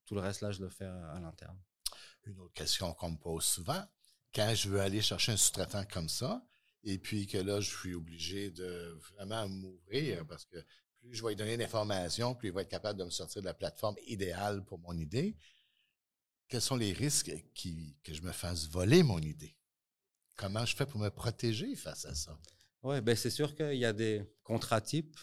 tout 0.07 0.15
le 0.15 0.21
reste, 0.21 0.41
là, 0.41 0.51
je 0.51 0.61
le 0.61 0.69
fais 0.69 0.85
à, 0.85 1.19
l'interne. 1.21 1.57
Une 2.25 2.39
autre 2.39 2.53
question 2.53 2.93
qu'on 2.93 3.11
me 3.11 3.17
pose 3.17 3.45
souvent, 3.45 3.83
quand 4.33 4.53
je 4.55 4.69
veux 4.69 4.81
aller 4.81 5.01
chercher 5.01 5.33
un 5.33 5.37
sous-traitant 5.37 5.85
comme 5.85 6.09
ça, 6.09 6.43
et 6.83 6.97
puis 6.97 7.27
que 7.27 7.37
là, 7.37 7.59
je 7.61 7.69
suis 7.69 7.93
obligé 7.93 8.49
de 8.49 8.97
vraiment 9.11 9.47
m'ouvrir 9.47 10.25
parce 10.25 10.45
que 10.45 10.57
plus 10.99 11.13
je 11.13 11.21
vais 11.21 11.29
lui 11.29 11.35
donner 11.35 11.57
d'informations, 11.57 12.33
plus 12.33 12.49
il 12.49 12.53
va 12.53 12.61
être 12.61 12.69
capable 12.69 12.99
de 12.99 13.05
me 13.05 13.09
sortir 13.09 13.41
de 13.41 13.47
la 13.47 13.53
plateforme 13.53 13.95
idéale 14.07 14.65
pour 14.65 14.79
mon 14.79 14.97
idée 14.97 15.37
quels 16.47 16.61
sont 16.61 16.75
les 16.75 16.93
risques 16.93 17.31
qui, 17.53 17.95
que 18.03 18.13
je 18.13 18.21
me 18.21 18.31
fasse 18.31 18.67
voler 18.67 19.03
mon 19.03 19.19
idée? 19.19 19.55
Comment 20.35 20.65
je 20.65 20.75
fais 20.75 20.85
pour 20.85 20.99
me 20.99 21.09
protéger 21.09 21.75
face 21.75 22.05
à 22.05 22.15
ça? 22.15 22.39
Oui, 22.83 23.01
ben 23.01 23.15
c'est 23.15 23.29
sûr 23.29 23.55
qu'il 23.55 23.77
y 23.77 23.85
a 23.85 23.93
des 23.93 24.23
contrats 24.43 24.81
types 24.81 25.17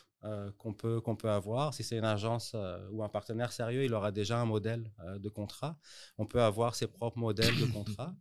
qu'on 0.58 0.72
peut, 0.72 1.00
qu'on 1.00 1.16
peut 1.16 1.30
avoir. 1.30 1.74
Si 1.74 1.82
c'est 1.84 1.98
une 1.98 2.04
agence 2.04 2.56
ou 2.90 3.02
un 3.04 3.08
partenaire 3.08 3.52
sérieux, 3.52 3.84
il 3.84 3.92
aura 3.92 4.10
déjà 4.10 4.40
un 4.40 4.46
modèle 4.46 4.90
de 5.18 5.28
contrat. 5.28 5.78
On 6.16 6.24
peut 6.24 6.40
avoir 6.40 6.74
ses 6.74 6.86
propres 6.86 7.18
modèles 7.18 7.54
de 7.60 7.66
contrat. 7.66 8.14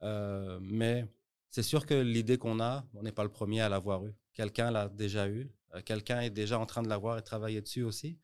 mais 0.60 1.06
c'est 1.50 1.62
sûr 1.62 1.84
que 1.84 1.94
l'idée 1.94 2.38
qu'on 2.38 2.58
a, 2.60 2.86
on 2.94 3.02
n'est 3.02 3.12
pas 3.12 3.24
le 3.24 3.28
premier 3.28 3.60
à 3.60 3.68
l'avoir 3.68 4.06
eu. 4.06 4.14
Quelqu'un 4.32 4.70
l'a 4.70 4.88
déjà 4.88 5.28
eu. 5.28 5.50
Quelqu'un 5.84 6.20
est 6.22 6.30
déjà 6.30 6.58
en 6.58 6.64
train 6.64 6.82
de 6.82 6.88
l'avoir 6.88 7.18
et 7.18 7.22
travailler 7.22 7.60
dessus 7.60 7.82
aussi. 7.82 8.18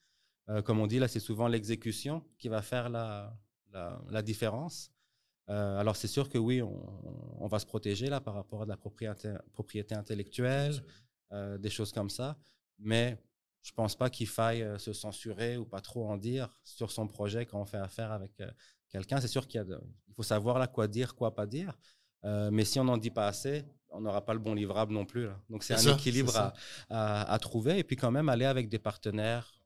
comme 0.64 0.80
on 0.80 0.86
dit, 0.86 0.98
là, 0.98 1.08
c'est 1.08 1.20
souvent 1.20 1.48
l'exécution 1.48 2.24
qui 2.38 2.48
va 2.48 2.62
faire 2.62 2.88
la, 2.88 3.36
la, 4.10 4.22
différence. 4.22 4.90
Euh, 5.48 5.78
alors, 5.78 5.96
c'est 5.96 6.08
sûr 6.08 6.28
que 6.28 6.38
oui, 6.38 6.62
on, 6.62 7.46
va 7.46 7.58
se 7.58 7.66
protéger 7.66 8.08
là 8.08 8.20
par 8.20 8.34
rapport 8.34 8.62
à 8.62 8.64
de 8.64 8.70
la 8.70 8.76
propriété, 8.76 9.34
propriété 9.52 9.94
intellectuelle, 9.94 10.82
euh, 11.32 11.58
des 11.58 11.70
choses 11.70 11.92
comme 11.92 12.10
ça. 12.10 12.36
Mais 12.78 13.18
je 13.62 13.72
pense 13.72 13.96
pas 13.96 14.10
qu'il 14.10 14.28
faille 14.28 14.62
euh, 14.62 14.78
se 14.78 14.92
censurer 14.92 15.56
ou 15.56 15.64
pas 15.64 15.80
trop 15.80 16.08
en 16.08 16.16
dire 16.16 16.48
sur 16.64 16.90
son 16.90 17.06
projet 17.06 17.46
quand 17.46 17.60
on 17.60 17.66
fait 17.66 17.78
affaire 17.78 18.12
avec 18.12 18.32
quelqu'un. 18.88 19.20
C'est 19.20 19.28
sûr 19.28 19.46
qu'il 19.46 19.64
il 20.08 20.14
faut 20.14 20.22
savoir 20.22 20.58
là 20.58 20.66
quoi 20.66 20.88
dire, 20.88 21.14
quoi 21.14 21.34
pas 21.34 21.46
dire. 21.46 21.78
mais 22.24 22.64
si 22.64 22.80
on 22.80 22.84
n'en 22.84 22.96
dit 22.96 23.10
pas 23.10 23.28
assez, 23.28 23.64
on 23.90 24.00
n'aura 24.00 24.24
pas 24.24 24.34
le 24.34 24.40
bon 24.40 24.54
livrable 24.54 24.92
non 24.92 25.04
plus. 25.04 25.28
Donc, 25.48 25.62
c'est 25.62 25.74
un 25.74 25.94
équilibre 25.94 26.36
à, 26.90 27.32
à, 27.32 27.38
trouver. 27.38 27.78
Et 27.78 27.84
puis, 27.84 27.96
quand 27.96 28.10
même, 28.10 28.28
aller 28.28 28.44
avec 28.44 28.68
des 28.68 28.78
partenaires 28.78 29.58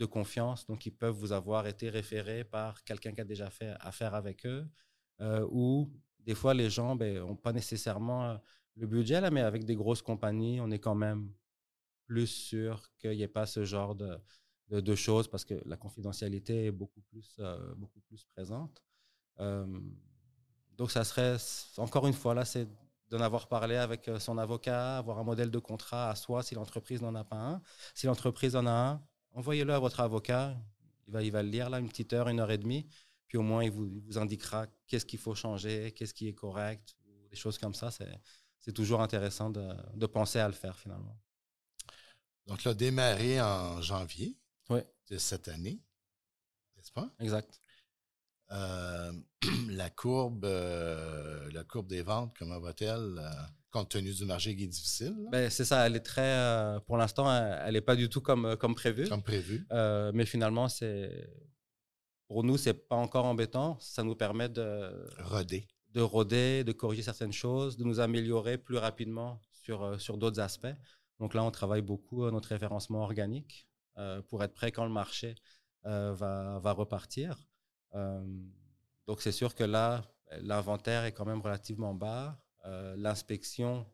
de 0.00 0.06
confiance, 0.06 0.66
donc 0.66 0.86
ils 0.86 0.92
peuvent 0.92 1.14
vous 1.14 1.32
avoir 1.32 1.66
été 1.66 1.90
référés 1.90 2.42
par 2.42 2.82
quelqu'un 2.84 3.12
qui 3.12 3.20
a 3.20 3.24
déjà 3.24 3.50
fait 3.50 3.74
affaire 3.80 4.14
avec 4.14 4.46
eux, 4.46 4.66
euh, 5.20 5.46
ou 5.50 5.92
des 6.20 6.34
fois 6.34 6.54
les 6.54 6.70
gens 6.70 6.88
n'ont 6.88 6.96
ben, 6.96 7.36
pas 7.36 7.52
nécessairement 7.52 8.30
euh, 8.30 8.36
le 8.76 8.86
budget, 8.86 9.20
là, 9.20 9.30
mais 9.30 9.42
avec 9.42 9.64
des 9.66 9.74
grosses 9.74 10.00
compagnies, 10.00 10.58
on 10.60 10.70
est 10.70 10.78
quand 10.78 10.94
même 10.94 11.30
plus 12.10 12.26
sûr 12.26 12.90
qu'il 12.98 13.12
n'y 13.12 13.22
ait 13.22 13.28
pas 13.28 13.46
ce 13.46 13.64
genre 13.64 13.94
de, 13.94 14.18
de, 14.68 14.94
choses 14.96 15.28
parce 15.28 15.44
que 15.44 15.54
la 15.64 15.76
confidentialité 15.76 16.66
est 16.66 16.72
beaucoup 16.72 17.02
plus, 17.02 17.36
euh, 17.38 17.72
beaucoup 17.76 18.00
plus 18.00 18.24
présente. 18.24 18.82
donc 20.76 20.90
ça 20.90 21.04
serait, 21.04 21.36
encore 21.76 22.08
une 22.08 22.18
fois, 22.22 22.34
là, 22.34 22.44
c'est 22.44 22.66
d'en 23.10 23.20
avoir 23.20 23.46
parlé 23.46 23.76
avec 23.76 24.10
son 24.18 24.38
avocat, 24.38 24.98
avoir 24.98 25.20
un 25.20 25.24
modèle 25.24 25.52
de 25.52 25.60
contrat 25.60 26.10
à 26.10 26.16
soi 26.16 26.42
si 26.42 26.56
l'entreprise 26.56 27.00
n'en 27.00 27.14
a 27.14 27.22
pas 27.22 27.40
un. 27.52 27.62
Si 27.94 28.06
l'entreprise 28.06 28.56
en 28.56 28.66
a 28.66 28.72
un, 28.72 29.02
envoyez-le 29.32 29.72
à 29.72 29.78
votre 29.78 30.00
avocat. 30.00 30.56
Il 31.06 31.12
va, 31.12 31.22
il 31.22 31.30
va 31.30 31.42
le 31.44 31.48
lire 31.48 31.70
là 31.70 31.78
une 31.78 31.88
petite 31.88 32.12
heure, 32.12 32.28
une 32.28 32.40
heure 32.40 32.50
et 32.50 32.58
demie. 32.58 32.88
Puis 33.28 33.38
au 33.38 33.42
moins, 33.42 33.62
il 33.62 33.70
vous, 33.70 33.88
vous 34.06 34.18
indiquera 34.18 34.66
qu'est-ce 34.88 35.06
qu'il 35.06 35.20
faut 35.20 35.36
changer, 35.36 35.92
qu'est-ce 35.92 36.14
qui 36.14 36.26
est 36.26 36.34
correct, 36.34 36.96
des 37.30 37.36
choses 37.36 37.58
comme 37.58 37.74
ça. 37.74 37.90
C'est 38.60 38.72
toujours 38.72 39.00
intéressant 39.00 39.50
de, 39.50 39.68
de, 39.94 40.06
penser 40.06 40.40
à 40.40 40.48
le 40.48 40.54
faire 40.54 40.76
finalement. 40.76 41.16
Donc, 42.46 42.64
là, 42.64 42.74
démarré 42.74 43.40
en 43.40 43.80
janvier 43.80 44.36
de 44.68 45.18
cette 45.18 45.48
année, 45.48 45.80
n'est-ce 46.76 46.92
pas? 46.92 47.10
Exact. 47.18 47.60
Euh, 48.52 49.12
la 49.70 49.90
courbe, 49.90 50.44
euh, 50.44 51.50
la 51.52 51.64
courbe 51.64 51.88
des 51.88 52.02
ventes, 52.02 52.34
comment 52.38 52.60
va-t-elle? 52.60 53.18
Euh? 53.18 53.30
compte 53.70 53.90
tenu 53.90 54.12
du 54.12 54.24
marché 54.24 54.56
qui 54.56 54.64
est 54.64 54.68
difficile? 54.68 55.14
Ben, 55.30 55.48
c'est 55.48 55.64
ça, 55.64 55.86
elle 55.86 55.94
est 55.94 56.00
très. 56.00 56.80
Pour 56.86 56.96
l'instant, 56.96 57.32
elle 57.32 57.74
n'est 57.74 57.80
pas 57.80 57.94
du 57.94 58.08
tout 58.08 58.20
comme, 58.20 58.56
comme 58.56 58.74
prévu. 58.74 59.08
Comme 59.08 59.22
prévu. 59.22 59.64
Mais 60.12 60.26
finalement, 60.26 60.68
c'est. 60.68 61.30
Pour 62.26 62.42
nous, 62.42 62.56
c'est 62.56 62.74
pas 62.74 62.96
encore 62.96 63.26
embêtant. 63.26 63.78
Ça 63.78 64.02
nous 64.02 64.16
permet 64.16 64.48
de. 64.48 64.90
Roder. 65.22 65.68
De 65.90 66.00
roder, 66.00 66.64
de 66.64 66.72
corriger 66.72 67.02
certaines 67.02 67.32
choses, 67.32 67.76
de 67.76 67.84
nous 67.84 68.00
améliorer 68.00 68.58
plus 68.58 68.76
rapidement 68.76 69.40
sur, 69.52 70.00
sur 70.00 70.18
d'autres 70.18 70.40
aspects. 70.40 70.74
Donc 71.20 71.34
là, 71.34 71.44
on 71.44 71.50
travaille 71.50 71.82
beaucoup 71.82 72.24
à 72.24 72.32
notre 72.32 72.48
référencement 72.48 73.02
organique 73.02 73.68
pour 74.28 74.42
être 74.42 74.54
prêt 74.54 74.72
quand 74.72 74.84
le 74.84 74.90
marché 74.90 75.34
va, 75.84 76.58
va 76.58 76.72
repartir. 76.72 77.36
donc 79.06 79.20
c'est 79.20 79.32
sûr 79.32 79.54
que 79.54 79.64
là, 79.64 80.02
l'inventaire 80.40 81.04
est 81.04 81.12
quand 81.12 81.26
même 81.26 81.40
relativement 81.40 81.94
bas. 81.94 82.38
Euh, 82.66 82.94
l'inspection 82.96 83.86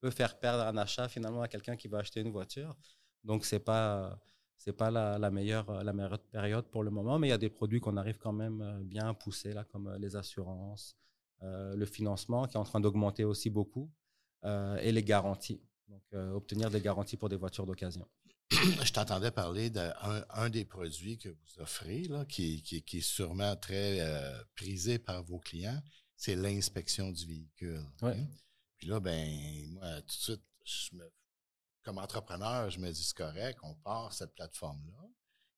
peut 0.00 0.10
faire 0.10 0.38
perdre 0.38 0.64
un 0.64 0.76
achat 0.76 1.08
finalement 1.08 1.42
à 1.42 1.48
quelqu'un 1.48 1.76
qui 1.76 1.88
va 1.88 1.98
acheter 1.98 2.20
une 2.20 2.30
voiture. 2.30 2.76
Donc, 3.22 3.44
ce 3.44 3.56
n'est 3.56 3.60
pas, 3.60 4.18
c'est 4.56 4.72
pas 4.72 4.90
la, 4.90 5.30
meilleure, 5.30 5.82
la 5.82 5.92
meilleure 5.92 6.18
période 6.18 6.66
pour 6.66 6.82
le 6.82 6.90
moment, 6.90 7.18
mais 7.18 7.28
il 7.28 7.30
y 7.30 7.34
a 7.34 7.38
des 7.38 7.50
produits 7.50 7.80
qu'on 7.80 7.96
arrive 7.96 8.18
quand 8.18 8.32
même 8.32 8.60
euh, 8.60 8.80
bien 8.82 9.08
à 9.08 9.14
pousser, 9.14 9.52
là, 9.52 9.64
comme 9.64 9.88
euh, 9.88 9.98
les 9.98 10.16
assurances, 10.16 10.96
le 11.42 11.84
financement 11.84 12.46
qui 12.46 12.56
est 12.56 12.58
en 12.58 12.64
train 12.64 12.80
d'augmenter 12.80 13.22
aussi 13.22 13.50
beaucoup, 13.50 13.92
et 14.80 14.92
les 14.92 15.04
garanties. 15.04 15.60
Donc, 15.88 16.02
obtenir 16.34 16.70
des 16.70 16.80
garanties 16.80 17.16
pour 17.16 17.28
des 17.28 17.36
voitures 17.36 17.66
d'occasion. 17.66 18.08
Je 18.50 18.92
t'entendais 18.92 19.30
parler 19.30 19.70
d'un 19.70 19.92
un 20.30 20.50
des 20.50 20.64
produits 20.64 21.18
que 21.18 21.28
vous 21.28 21.60
offrez, 21.60 22.02
là, 22.04 22.24
qui, 22.24 22.62
qui, 22.62 22.82
qui 22.82 22.98
est 22.98 23.00
sûrement 23.00 23.56
très 23.56 24.00
prisé 24.54 24.98
par 24.98 25.22
vos 25.24 25.38
clients, 25.38 25.82
c'est 26.16 26.36
l'inspection 26.36 27.10
du 27.10 27.26
véhicule. 27.26 27.84
Hein? 28.02 28.16
Puis 28.78 28.86
là, 28.88 29.00
ben, 29.00 29.66
moi, 29.72 30.00
tout 30.02 30.36
de 30.36 30.38
suite, 30.64 31.02
comme 31.82 31.98
entrepreneur, 31.98 32.70
je 32.70 32.78
me 32.78 32.90
dis, 32.90 33.04
c'est 33.04 33.16
correct, 33.16 33.58
on 33.62 33.74
part 33.76 34.12
cette 34.12 34.34
plateforme-là. 34.34 35.08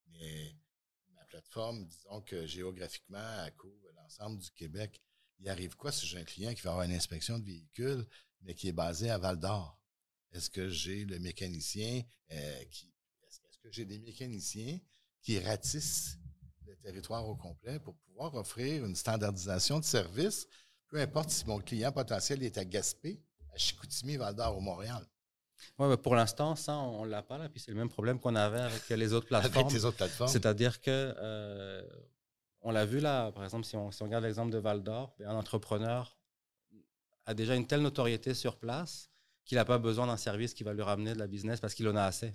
Mais 0.08 0.56
ma 1.14 1.24
plateforme, 1.26 1.86
disons 1.86 2.20
que 2.22 2.46
géographiquement, 2.46 3.44
elle 3.44 3.54
couvre 3.54 3.88
l'ensemble 3.96 4.38
du 4.38 4.50
Québec. 4.50 5.00
Il 5.38 5.48
arrive 5.48 5.76
quoi 5.76 5.92
si 5.92 6.06
j'ai 6.06 6.18
un 6.18 6.24
client 6.24 6.54
qui 6.54 6.62
va 6.62 6.70
avoir 6.70 6.84
une 6.86 6.94
inspection 6.94 7.38
de 7.38 7.44
véhicule, 7.44 8.06
mais 8.40 8.54
qui 8.54 8.68
est 8.68 8.72
basé 8.72 9.10
à 9.10 9.18
Val 9.18 9.38
d'Or? 9.38 9.78
Est-ce 10.32 10.50
que 10.50 10.68
j'ai 10.68 11.04
le 11.04 11.18
mécanicien 11.18 12.02
euh, 12.32 12.64
qui. 12.70 12.92
Est-ce 13.26 13.58
que 13.58 13.70
j'ai 13.70 13.84
des 13.84 13.98
mécaniciens 13.98 14.78
qui 15.22 15.38
ratissent 15.40 16.18
le 16.66 16.76
territoire 16.76 17.26
au 17.28 17.36
complet 17.36 17.78
pour 17.80 17.96
pouvoir 17.96 18.34
offrir 18.34 18.84
une 18.84 18.94
standardisation 18.94 19.80
de 19.80 19.84
service, 19.84 20.46
peu 20.88 21.00
importe 21.00 21.30
si 21.30 21.44
mon 21.46 21.58
client 21.58 21.92
potentiel 21.92 22.42
est 22.42 22.58
à 22.58 22.64
Gaspé, 22.64 23.20
à 23.52 23.58
Chicoutimi, 23.58 24.16
Val-d'Or 24.16 24.56
ou 24.56 24.60
Montréal. 24.60 25.06
Oui, 25.78 25.96
pour 25.96 26.14
l'instant, 26.14 26.54
ça, 26.54 26.76
on 26.76 27.04
ne 27.04 27.10
l'a 27.10 27.22
pas, 27.22 27.38
là. 27.38 27.48
Puis 27.48 27.60
c'est 27.60 27.70
le 27.70 27.76
même 27.76 27.88
problème 27.88 28.20
qu'on 28.20 28.36
avait 28.36 28.60
avec 28.60 28.88
les 28.88 29.12
autres 29.12 29.26
plateformes. 29.28 29.66
avec 29.66 29.72
les 29.72 29.84
autres 29.84 29.96
plateformes. 29.96 30.30
C'est-à-dire 30.30 30.80
que, 30.80 31.14
euh, 31.18 31.82
on 32.60 32.70
l'a 32.70 32.84
vu 32.84 33.00
là, 33.00 33.32
par 33.32 33.44
exemple, 33.44 33.64
si 33.64 33.76
on, 33.76 33.90
si 33.90 34.02
on 34.02 34.06
regarde 34.06 34.24
l'exemple 34.24 34.52
de 34.52 34.58
Val 34.58 34.82
d'Or, 34.82 35.14
ben, 35.18 35.28
un 35.28 35.36
entrepreneur 35.36 36.16
a 37.24 37.34
déjà 37.34 37.56
une 37.56 37.66
telle 37.66 37.82
notoriété 37.82 38.34
sur 38.34 38.56
place 38.56 39.10
qu'il 39.46 39.56
n'a 39.56 39.64
pas 39.64 39.78
besoin 39.78 40.06
d'un 40.06 40.16
service 40.18 40.52
qui 40.52 40.64
va 40.64 40.74
lui 40.74 40.82
ramener 40.82 41.14
de 41.14 41.18
la 41.18 41.26
business 41.26 41.60
parce 41.60 41.72
qu'il 41.72 41.88
en 41.88 41.96
a 41.96 42.02
assez. 42.02 42.34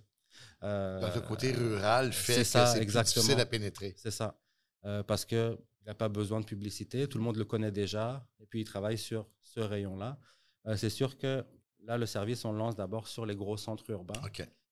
Euh, 0.63 1.13
le 1.13 1.21
côté 1.21 1.51
rural 1.51 2.13
fait 2.13 2.37
que 2.37 2.43
c'est 2.43 2.85
difficile 2.85 3.39
à 3.39 3.45
pénétrer. 3.45 3.93
C'est 3.97 4.11
ça. 4.11 4.39
Euh, 4.85 5.03
parce 5.03 5.25
qu'il 5.25 5.57
n'a 5.85 5.93
pas 5.93 6.09
besoin 6.09 6.39
de 6.39 6.45
publicité, 6.45 7.07
tout 7.07 7.17
le 7.17 7.23
monde 7.23 7.37
le 7.37 7.45
connaît 7.45 7.71
déjà, 7.71 8.27
et 8.39 8.45
puis 8.47 8.61
il 8.61 8.65
travaille 8.65 8.97
sur 8.97 9.29
ce 9.43 9.59
rayon-là. 9.59 10.19
Euh, 10.65 10.75
c'est 10.75 10.89
sûr 10.89 11.17
que 11.17 11.45
là, 11.83 11.97
le 11.97 12.05
service, 12.05 12.45
on 12.45 12.51
le 12.51 12.57
lance 12.57 12.75
d'abord 12.75 13.07
sur 13.07 13.25
les 13.25 13.35
gros 13.35 13.57
centres 13.57 13.89
urbains. 13.91 14.19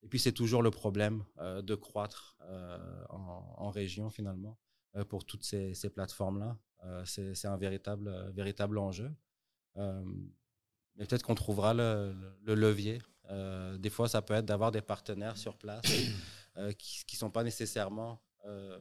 Et 0.02 0.08
puis 0.08 0.18
c'est 0.18 0.32
toujours 0.32 0.64
le 0.64 0.72
problème 0.72 1.26
euh, 1.40 1.62
de 1.62 1.76
croître 1.76 2.38
en, 3.10 3.70
région, 3.70 4.10
finalement, 4.10 4.58
pour 5.10 5.24
toutes 5.26 5.44
ces, 5.44 5.90
plateformes-là. 5.94 6.58
c'est 7.06 7.46
un 7.46 7.58
véritable, 7.58 8.32
véritable 8.32 8.80
enjeu. 8.80 9.12
Mais 11.00 11.06
peut-être 11.06 11.24
qu'on 11.24 11.34
trouvera 11.34 11.74
le, 11.74 12.14
le 12.44 12.54
levier 12.54 13.00
euh, 13.30 13.78
des 13.78 13.90
fois, 13.90 14.10
ça 14.10 14.22
peut 14.22 14.34
être 14.34 14.46
d'avoir 14.46 14.72
des 14.72 14.82
partenaires 14.82 15.38
sur 15.38 15.58
place 15.58 15.84
euh, 16.58 16.72
qui 16.74 17.16
ne 17.16 17.18
sont 17.18 17.32
pas 17.32 17.44
nécessairement 17.44 18.22
euh, 18.46 18.80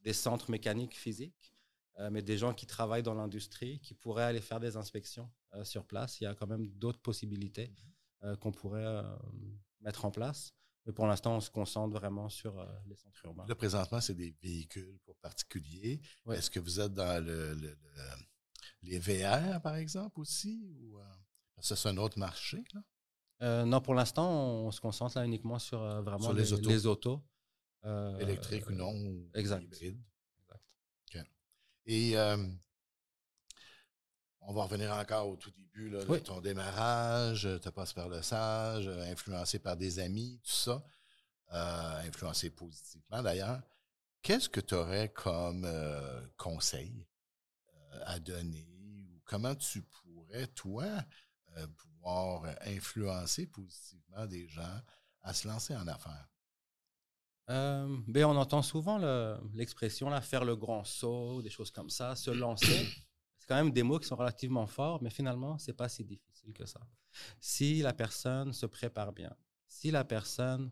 des 0.00 0.12
centres 0.12 0.50
mécaniques 0.50 0.96
physiques, 0.96 1.52
mais 2.10 2.20
des 2.20 2.36
gens 2.36 2.52
qui 2.52 2.66
travaillent 2.66 3.02
dans 3.02 3.14
l'industrie, 3.14 3.80
qui 3.80 3.94
pourraient 3.94 4.24
aller 4.24 4.42
faire 4.42 4.60
des 4.60 4.76
inspections 4.76 5.30
sur 5.62 5.86
place. 5.86 6.20
Il 6.20 6.24
y 6.24 6.26
a 6.26 6.34
quand 6.34 6.46
même 6.46 6.68
d'autres 6.68 7.00
possibilités 7.00 7.72
qu'on 8.38 8.52
pourrait 8.52 9.02
mettre 9.80 10.04
en 10.04 10.10
place. 10.10 10.52
Mais 10.84 10.92
pour 10.92 11.06
l'instant, 11.06 11.34
on 11.34 11.40
se 11.40 11.48
concentre 11.48 11.94
vraiment 11.94 12.28
sur 12.28 12.62
les 12.84 12.96
centres 12.96 13.24
urbains. 13.24 13.46
Là, 13.48 13.54
présentement, 13.54 13.98
c'est 14.02 14.14
des 14.14 14.36
véhicules 14.42 14.98
pour 15.06 15.16
particuliers. 15.16 15.98
Est-ce 16.30 16.50
que 16.50 16.60
vous 16.60 16.80
êtes 16.80 16.92
dans 16.92 17.24
le, 17.24 17.56
les 18.82 18.98
VR, 18.98 19.62
par 19.62 19.76
exemple, 19.76 20.20
aussi? 20.20 20.66
Ou, 20.66 21.00
c'est 21.60 21.88
un 21.88 21.96
autre 21.96 22.18
marché, 22.18 22.62
là? 22.74 22.80
Euh, 23.42 23.64
non, 23.64 23.80
pour 23.80 23.94
l'instant, 23.94 24.30
on 24.30 24.70
se 24.70 24.80
concentre 24.80 25.18
là 25.18 25.24
uniquement 25.24 25.58
sur 25.58 25.82
euh, 25.82 26.00
vraiment 26.00 26.32
les, 26.32 26.86
autos. 26.86 27.22
Euh, 27.84 28.18
Électriques 28.18 28.68
ou 28.68 28.72
non, 28.72 28.92
ou 28.94 29.30
exact. 29.34 29.62
hybrides. 29.62 30.02
Et 31.88 32.16
on 34.48 34.52
va 34.52 34.64
revenir 34.64 34.92
encore 34.92 35.28
au 35.28 35.36
tout 35.36 35.50
début 35.50 35.90
là, 35.90 36.04
de 36.04 36.18
ton 36.18 36.40
démarrage. 36.40 37.48
Tu 37.62 37.70
passes 37.70 37.92
par 37.92 38.08
le 38.08 38.22
sage, 38.22 38.88
influencé 38.88 39.58
par 39.58 39.76
des 39.76 39.98
amis, 40.00 40.40
tout 40.42 40.50
ça. 40.50 40.84
influencé 41.50 42.50
positivement 42.50 43.22
d'ailleurs. 43.22 43.62
Qu'est-ce 44.22 44.48
que 44.48 44.60
tu 44.60 44.74
aurais 44.74 45.10
comme 45.10 45.68
conseil 46.36 47.06
à 48.04 48.18
donner 48.18 48.66
ou 48.80 49.20
comment 49.24 49.54
tu 49.54 49.82
pourrais, 49.82 50.48
toi, 50.48 50.86
pouvoir 51.76 52.44
influencer 52.66 53.46
positivement 53.46 54.26
des 54.26 54.46
gens 54.48 54.80
à 55.22 55.34
se 55.34 55.48
lancer 55.48 55.74
en 55.76 55.86
affaires? 55.86 56.28
euh, 57.50 57.96
ben, 58.06 58.24
On 58.24 58.36
entend 58.36 58.62
souvent 58.62 58.98
l'expression 59.54 60.10
faire 60.20 60.44
le 60.44 60.56
grand 60.56 60.84
saut, 60.84 61.42
des 61.42 61.50
choses 61.50 61.70
comme 61.70 61.90
ça, 61.90 62.16
se 62.16 62.30
lancer. 62.30 62.86
C'est 63.38 63.46
quand 63.48 63.56
même 63.56 63.72
des 63.72 63.82
mots 63.82 63.98
qui 63.98 64.06
sont 64.06 64.16
relativement 64.16 64.66
forts, 64.66 65.02
mais 65.02 65.10
finalement, 65.10 65.58
c'est 65.58 65.72
pas 65.72 65.88
si 65.88 66.04
difficile 66.04 66.52
que 66.52 66.66
ça. 66.66 66.80
Si 67.40 67.80
la 67.80 67.92
personne 67.92 68.52
se 68.52 68.66
prépare 68.66 69.12
bien, 69.12 69.34
si 69.68 69.90
la 69.90 70.04
personne 70.04 70.70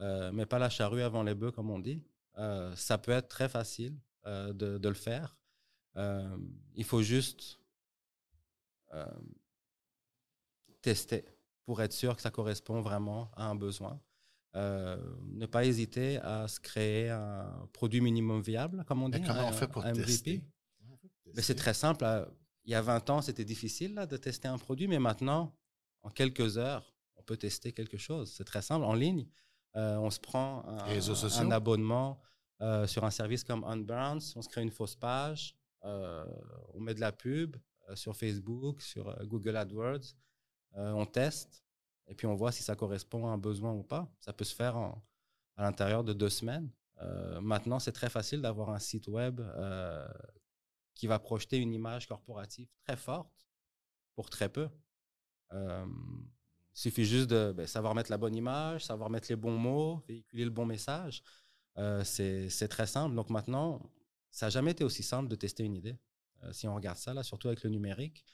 euh, 0.00 0.32
met 0.32 0.46
pas 0.46 0.58
la 0.58 0.70
charrue 0.70 1.02
avant 1.02 1.22
les 1.22 1.34
bœufs, 1.34 1.52
comme 1.52 1.70
on 1.70 1.78
dit, 1.78 2.02
euh, 2.38 2.74
ça 2.76 2.98
peut 2.98 3.12
être 3.12 3.28
très 3.28 3.48
facile 3.48 3.98
euh, 4.26 4.52
de, 4.52 4.88
le 4.88 4.94
faire. 4.94 5.36
Euh, 5.96 6.36
il 6.74 6.84
faut 6.84 7.02
juste 7.02 7.58
tester 10.82 11.24
pour 11.64 11.80
être 11.80 11.92
sûr 11.92 12.16
que 12.16 12.22
ça 12.22 12.30
correspond 12.30 12.80
vraiment 12.80 13.30
à 13.36 13.46
un 13.46 13.54
besoin. 13.54 14.00
Euh, 14.54 14.98
ne 15.30 15.46
pas 15.46 15.64
hésiter 15.64 16.18
à 16.18 16.46
se 16.46 16.60
créer 16.60 17.08
un 17.08 17.66
produit 17.72 18.02
minimum 18.02 18.42
viable, 18.42 18.84
comme 18.86 19.02
on 19.02 19.08
dit. 19.08 19.22
Comment 19.22 19.48
on 19.48 19.52
fait 19.52 19.68
pour 19.68 19.82
tester? 19.84 20.42
Mais 21.34 21.40
c'est 21.40 21.54
très 21.54 21.72
simple. 21.72 22.04
Il 22.64 22.72
y 22.72 22.74
a 22.74 22.82
20 22.82 23.08
ans, 23.10 23.22
c'était 23.22 23.44
difficile 23.44 23.94
là, 23.94 24.06
de 24.06 24.16
tester 24.16 24.48
un 24.48 24.58
produit, 24.58 24.88
mais 24.88 24.98
maintenant, 24.98 25.56
en 26.02 26.10
quelques 26.10 26.58
heures, 26.58 26.92
on 27.16 27.22
peut 27.22 27.36
tester 27.36 27.72
quelque 27.72 27.96
chose. 27.96 28.30
C'est 28.36 28.44
très 28.44 28.60
simple. 28.60 28.84
En 28.84 28.94
ligne, 28.94 29.26
euh, 29.76 29.96
on 29.96 30.10
se 30.10 30.20
prend 30.20 30.64
un, 30.66 31.40
un 31.40 31.50
abonnement 31.50 32.20
euh, 32.60 32.86
sur 32.86 33.04
un 33.04 33.10
service 33.10 33.44
comme 33.44 33.64
Unbounce, 33.64 34.36
on 34.36 34.42
se 34.42 34.48
crée 34.48 34.62
une 34.62 34.70
fausse 34.70 34.96
page, 34.96 35.56
on 35.82 36.78
met 36.80 36.94
de 36.94 37.00
la 37.00 37.10
pub 37.10 37.56
sur 37.94 38.14
Facebook, 38.14 38.82
sur 38.82 39.16
Google 39.26 39.56
AdWords, 39.56 40.14
on 40.74 41.06
teste 41.06 41.62
et 42.06 42.14
puis 42.14 42.26
on 42.26 42.34
voit 42.34 42.52
si 42.52 42.62
ça 42.62 42.76
correspond 42.76 43.26
à 43.26 43.30
un 43.30 43.38
besoin 43.38 43.72
ou 43.72 43.82
pas. 43.82 44.10
Ça 44.20 44.32
peut 44.32 44.44
se 44.44 44.54
faire 44.54 44.76
à 44.76 45.62
l'intérieur 45.62 46.04
de 46.04 46.12
deux 46.12 46.30
semaines. 46.30 46.70
Euh, 47.00 47.40
maintenant, 47.40 47.78
c'est 47.78 47.92
très 47.92 48.10
facile 48.10 48.42
d'avoir 48.42 48.70
un 48.70 48.78
site 48.78 49.08
web 49.08 49.40
euh, 49.40 50.06
qui 50.94 51.06
va 51.06 51.18
projeter 51.18 51.56
une 51.58 51.72
image 51.72 52.06
corporative 52.06 52.68
très 52.86 52.96
forte 52.96 53.46
pour 54.14 54.30
très 54.30 54.48
peu. 54.48 54.68
Euh, 55.52 55.86
il 56.74 56.78
suffit 56.78 57.04
juste 57.04 57.28
de 57.30 57.52
ben, 57.52 57.66
savoir 57.66 57.94
mettre 57.94 58.10
la 58.10 58.18
bonne 58.18 58.34
image, 58.34 58.84
savoir 58.84 59.10
mettre 59.10 59.28
les 59.28 59.36
bons 59.36 59.58
mots, 59.58 60.02
véhiculer 60.08 60.44
le 60.44 60.50
bon 60.50 60.66
message. 60.66 61.22
c'est 62.04 62.68
très 62.68 62.86
simple. 62.86 63.14
Donc 63.14 63.30
maintenant, 63.30 63.82
ça 64.30 64.46
n'a 64.46 64.50
jamais 64.50 64.70
été 64.70 64.84
aussi 64.84 65.02
simple 65.02 65.28
de 65.28 65.36
tester 65.36 65.64
une 65.64 65.74
idée. 65.74 65.98
si 66.52 66.66
on 66.66 66.74
regarde 66.74 66.98
ça, 66.98 67.12
là, 67.12 67.22
surtout 67.22 67.48
avec 67.48 67.62
le 67.62 67.70
numérique. 67.70 68.24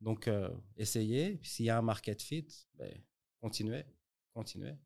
Donc, 0.00 0.30
essayez. 0.76 1.40
S'il 1.42 1.66
y 1.66 1.70
a 1.70 1.78
un 1.78 1.82
market 1.82 2.22
fit, 2.22 2.46
ben, 2.74 2.92
continuez, 3.40 3.84
continuez. 4.32 4.76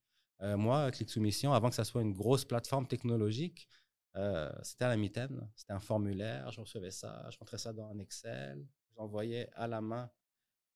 Euh, 0.42 0.56
moi, 0.56 0.90
Click 0.90 1.08
Soumission, 1.08 1.52
avant 1.52 1.68
que 1.68 1.74
ça 1.74 1.84
soit 1.84 2.02
une 2.02 2.12
grosse 2.12 2.44
plateforme 2.44 2.86
technologique, 2.86 3.68
euh, 4.16 4.50
c'était 4.62 4.84
à 4.84 4.88
la 4.88 4.96
mitaine. 4.96 5.48
C'était 5.54 5.72
un 5.72 5.80
formulaire, 5.80 6.50
je 6.50 6.60
recevais 6.60 6.90
ça, 6.90 7.28
je 7.30 7.38
rentrais 7.38 7.58
ça 7.58 7.72
dans 7.72 7.86
un 7.88 7.98
Excel, 7.98 8.66
j'envoyais 8.96 9.48
à 9.54 9.68
la 9.68 9.80
main 9.80 10.10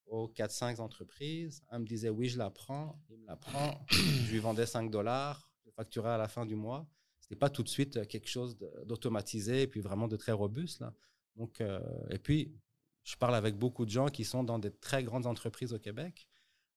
aux 0.06 0.28
4-5 0.28 0.80
entreprises. 0.80 1.64
Un 1.68 1.80
me 1.80 1.86
disait 1.86 2.10
oui, 2.10 2.28
je 2.28 2.38
la 2.38 2.50
prends, 2.50 3.02
il 3.10 3.18
me 3.18 3.26
la 3.26 3.36
prend, 3.36 3.84
je 3.90 4.30
lui 4.30 4.38
vendais 4.38 4.66
5 4.66 4.90
dollars, 4.90 5.50
je 5.64 5.70
facturais 5.70 6.10
à 6.10 6.18
la 6.18 6.28
fin 6.28 6.46
du 6.46 6.54
mois. 6.54 6.88
Ce 7.20 7.26
n'était 7.26 7.38
pas 7.38 7.50
tout 7.50 7.64
de 7.64 7.68
suite 7.68 8.06
quelque 8.06 8.28
chose 8.28 8.56
d'automatisé 8.84 9.62
et 9.62 9.66
puis 9.66 9.80
vraiment 9.80 10.06
de 10.06 10.16
très 10.16 10.32
robuste. 10.32 10.78
Là. 10.78 10.94
Donc, 11.34 11.60
euh, 11.60 11.80
et 12.10 12.18
puis, 12.18 12.54
je 13.06 13.16
parle 13.16 13.36
avec 13.36 13.56
beaucoup 13.56 13.86
de 13.86 13.90
gens 13.90 14.08
qui 14.08 14.24
sont 14.24 14.44
dans 14.44 14.58
des 14.58 14.70
très 14.70 15.02
grandes 15.02 15.26
entreprises 15.26 15.72
au 15.72 15.78
Québec 15.78 16.28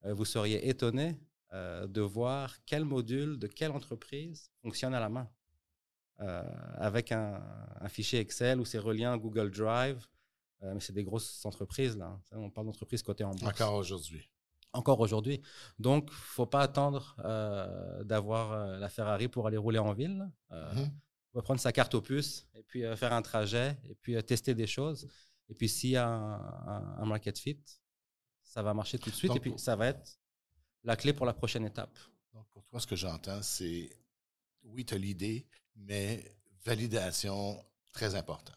euh, 0.06 0.14
vous 0.14 0.26
seriez 0.26 0.68
étonné 0.68 1.18
euh, 1.54 1.88
de 1.88 2.02
voir 2.02 2.56
quel 2.66 2.86
module 2.86 3.38
de 3.38 3.48
quelle 3.48 3.72
entreprise 3.72 4.52
fonctionne 4.62 4.94
à 4.94 5.00
la 5.00 5.10
main. 5.10 5.30
Euh, 6.22 6.44
avec 6.76 7.14
un, 7.14 7.42
fichier 7.88 8.20
Excel 8.20 8.60
où 8.60 8.66
c'est 8.66 8.78
relié 8.78 9.06
à 9.06 9.18
Google 9.18 9.52
Drive. 9.52 10.06
mais 10.62 10.82
c'est 10.82 10.92
des 10.92 11.06
grosses 11.06 11.46
entreprises, 11.46 11.96
là. 11.96 12.20
On 12.34 12.50
parle 12.50 12.68
d'entreprises 12.68 13.02
cotées 13.02 13.24
en 13.24 13.32
bourse. 13.32 13.44
Encore 13.44 13.76
aujourd'hui. 13.76 14.30
Encore 14.74 15.00
aujourd'hui. 15.00 15.42
Donc, 15.80 16.12
faut 16.12 16.46
pas 16.46 16.60
attendre 16.60 17.16
d'avoir 18.04 18.78
la 18.78 18.90
Ferrari 18.90 19.30
pour 19.30 19.48
aller 19.48 19.56
rouler 19.56 19.80
en 19.80 19.94
ville. 19.94 20.30
Mm-hmm. 20.52 20.92
On 21.34 21.40
va 21.40 21.42
prendre 21.42 21.62
sa 21.62 21.72
carte 21.72 21.96
opus 21.96 22.46
et 22.54 22.64
puis 22.64 22.84
faire 22.98 23.14
un 23.14 23.22
trajet 23.22 23.78
et 23.86 23.96
puis 23.96 24.22
tester 24.26 24.54
des 24.54 24.68
choses. 24.68 25.08
Et 25.50 25.56
puis, 25.56 25.68
s'il 25.68 25.92
y 25.92 25.98
a 25.98 26.08
un, 26.08 27.06
market 27.06 27.38
fit, 27.38 27.60
ça 28.44 28.62
va 28.62 28.74
marcher 28.74 29.00
tout 29.00 29.10
de 29.10 29.16
suite 29.16 29.36
et 29.36 29.40
puis 29.40 29.54
ça 29.58 29.76
va 29.76 29.88
être 29.88 30.20
la 30.84 30.96
clé 30.96 31.14
pour 31.14 31.26
la 31.26 31.34
prochaine 31.34 31.66
étape. 31.66 31.98
Donc, 32.34 32.48
pour 32.50 32.64
toi, 32.66 32.80
ce 32.80 32.88
que 32.88 32.96
j'entends, 32.96 33.42
c'est 33.42 33.90
oui, 34.64 34.86
tu 34.86 34.94
as 34.94 34.98
l'idée, 34.98 35.48
mais 35.76 36.36
validation 36.64 37.64
très 37.92 38.16
important. 38.16 38.54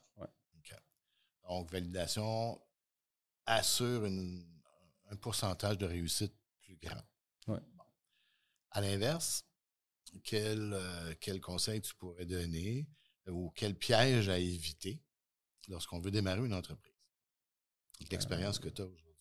Donc, 1.48 1.70
validation 1.70 2.60
assure 3.46 4.04
un 4.04 5.16
pourcentage 5.16 5.76
de 5.78 5.86
réussite 5.86 6.34
plus 6.60 6.76
grand. 6.76 7.60
À 8.70 8.80
l'inverse, 8.80 9.44
quel, 10.24 10.72
euh, 10.72 11.14
quel 11.20 11.40
conseil 11.40 11.82
tu 11.82 11.94
pourrais 11.94 12.24
donner 12.24 12.88
ou 13.26 13.50
quel 13.54 13.76
piège 13.76 14.30
à 14.30 14.38
éviter 14.38 15.02
lorsqu'on 15.68 16.00
veut 16.00 16.10
démarrer 16.10 16.44
une 16.44 16.54
entreprise? 16.54 16.92
L'expérience 18.10 18.58
euh, 18.58 18.60
que 18.62 18.68
tu 18.68 18.82
as 18.82 18.84
aujourd'hui. 18.84 19.12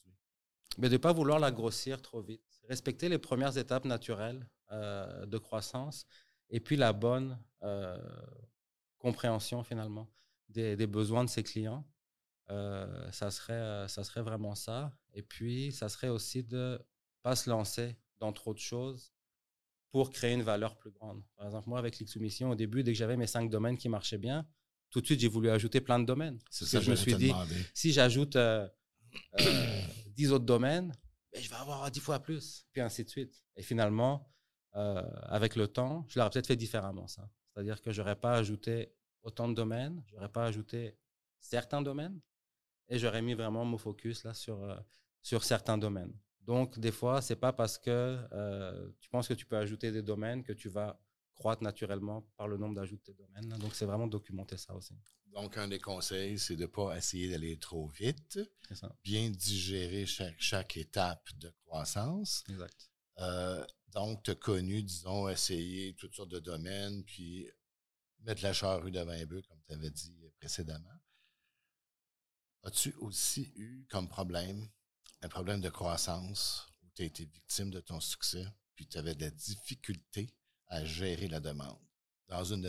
Mais 0.78 0.88
de 0.88 0.94
ne 0.94 0.98
pas 0.98 1.14
vouloir 1.14 1.40
la 1.40 1.52
grossir 1.52 2.02
trop 2.02 2.22
vite. 2.22 2.62
Respecter 2.70 3.10
les 3.10 3.18
premières 3.18 3.58
étapes 3.58 3.86
naturelles 3.86 4.48
euh, 4.72 5.26
de 5.26 5.38
croissance 5.38 6.06
et 6.50 6.60
puis 6.60 6.78
la 6.78 6.94
bonne 6.94 7.38
euh, 7.64 7.98
compréhension 9.00 9.64
finalement 9.64 10.10
des, 10.48 10.88
besoins 10.88 11.24
de 11.24 11.30
ses 11.30 11.44
clients. 11.44 11.86
Euh, 12.50 13.12
ça, 13.12 13.32
serait, 13.32 13.88
ça 13.88 14.04
serait 14.04 14.22
vraiment 14.22 14.56
ça. 14.56 14.94
Et 15.14 15.22
puis, 15.22 15.72
ça 15.72 15.90
serait 15.90 16.10
aussi 16.10 16.44
de 16.44 16.78
ne 16.80 16.86
pas 17.22 17.36
se 17.36 17.50
lancer 17.50 17.98
dans 18.20 18.34
trop 18.34 18.54
de 18.54 18.60
choses 18.60 19.14
pour 19.90 20.10
créer 20.10 20.34
une 20.34 20.42
valeur 20.42 20.78
plus 20.78 20.92
grande. 20.92 21.24
Par 21.36 21.46
exemple, 21.46 21.70
moi, 21.70 21.80
avec 21.80 22.00
l'X-Soumission, 22.00 22.50
au 22.50 22.56
début, 22.56 22.84
dès 22.84 22.92
que 22.92 22.98
j'avais 22.98 23.18
mes 23.18 23.28
cinq 23.28 23.50
domaines 23.50 23.78
qui 23.78 23.90
marchaient 23.90 24.18
bien, 24.18 24.46
tout 24.92 25.02
de 25.02 25.06
suite, 25.06 25.20
j'ai 25.20 25.28
voulu 25.28 25.50
ajouter 25.50 25.82
plein 25.82 26.00
de 26.00 26.06
domaines. 26.06 26.38
C'est 26.50 26.66
ça 26.66 26.80
que 26.80 26.86
je 26.86 26.92
me 26.92 26.96
suis 26.96 27.16
dit, 27.16 27.32
si 27.74 27.92
j'ajoute 27.92 28.38
10 30.08 30.32
autres 30.34 30.46
domaines, 30.46 30.94
ben, 31.34 31.42
je 31.42 31.50
vais 31.50 31.56
avoir 31.56 31.90
10 31.90 32.00
fois 32.00 32.20
plus, 32.20 32.66
puis 32.72 32.82
ainsi 32.82 33.04
de 33.04 33.10
suite. 33.10 33.44
Et 33.56 33.64
finalement, 33.64 34.30
euh, 34.76 35.02
avec 35.24 35.56
le 35.56 35.68
temps, 35.68 36.06
je 36.10 36.20
l'aurais 36.20 36.30
peut-être 36.30 36.48
fait 36.48 36.56
différemment, 36.56 37.08
ça. 37.08 37.30
C'est-à-dire 37.54 37.82
que 37.82 37.92
je 37.92 38.02
n'aurais 38.02 38.16
pas 38.16 38.36
ajouté 38.36 38.94
autant 39.24 39.48
de 39.48 39.54
domaines, 39.54 40.04
je 40.08 40.16
n'aurais 40.16 40.32
pas 40.32 40.46
ajouté 40.46 40.98
certains 41.40 41.82
domaines, 41.82 42.20
et 42.90 43.00
j'aurais 43.00 43.22
mis 43.22 43.34
vraiment 43.34 43.64
mon 43.66 43.78
focus 43.78 44.24
là 44.24 44.34
sur, 44.34 44.62
euh, 44.64 44.76
sur 45.22 45.44
certains 45.44 45.78
domaines. 45.78 46.14
Donc, 46.42 46.80
des 46.80 46.92
fois, 46.92 47.22
c'est 47.22 47.36
pas 47.36 47.54
parce 47.54 47.78
que 47.78 48.20
euh, 48.32 48.90
tu 49.00 49.10
penses 49.10 49.28
que 49.28 49.34
tu 49.34 49.46
peux 49.46 49.58
ajouter 49.58 49.92
des 49.92 50.02
domaines 50.02 50.44
que 50.44 50.54
tu 50.54 50.70
vas 50.70 51.00
croître 51.42 51.64
naturellement 51.64 52.22
par 52.38 52.48
le 52.48 52.58
nombre 52.58 52.76
d'ajouts 52.76 53.00
de 53.04 53.14
domaines. 53.14 53.50
Donc, 53.58 53.74
c'est 53.74 53.86
vraiment 53.86 54.06
documenter 54.06 54.58
ça 54.58 54.76
aussi. 54.76 54.94
Donc, 55.34 55.58
un 55.58 55.68
des 55.68 55.80
conseils, 55.80 56.38
c'est 56.38 56.56
de 56.56 56.62
ne 56.62 56.68
pas 56.68 56.96
essayer 56.96 57.32
d'aller 57.32 57.58
trop 57.58 57.88
vite. 57.88 58.40
Bien 59.04 59.28
digérer 59.32 60.06
chaque, 60.06 60.40
chaque 60.40 60.78
étape 60.78 61.28
de 61.38 61.50
croissance. 61.66 62.44
Exact. 62.48 62.92
Euh, 63.18 63.66
donc, 63.88 64.22
tu 64.22 64.30
as 64.30 64.36
connu, 64.36 64.84
disons, 64.84 65.28
essayer 65.30 65.96
toutes 65.96 66.14
sortes 66.14 66.30
de 66.30 66.40
domaines, 66.40 67.04
puis 67.06 67.50
mettre 68.20 68.44
la 68.44 68.54
charrue 68.54 68.92
devant 68.92 69.12
un 69.12 69.26
bœuf, 69.26 69.48
comme 69.48 69.62
tu 69.68 69.74
avais 69.74 69.90
dit 69.90 70.16
précédemment. 70.40 71.00
As-tu 72.64 72.94
aussi 73.00 73.52
eu 73.56 73.88
comme 73.90 74.08
problème 74.08 74.70
un 75.24 75.30
problème 75.30 75.62
de 75.62 75.70
croissance 75.70 76.68
où 76.84 76.90
tu 76.96 77.02
as 77.02 77.06
été 77.06 77.26
victime 77.26 77.72
de 77.72 77.80
ton 77.80 78.00
succès, 78.00 78.46
puis 78.76 78.88
tu 78.88 79.00
avais 79.00 79.16
de 79.16 79.22
la 79.22 79.32
difficulté 79.32 80.36
à 80.72 80.84
gérer 80.84 81.28
la 81.28 81.40
demande? 81.40 81.78
dans 82.32 82.44
une, 82.46 82.62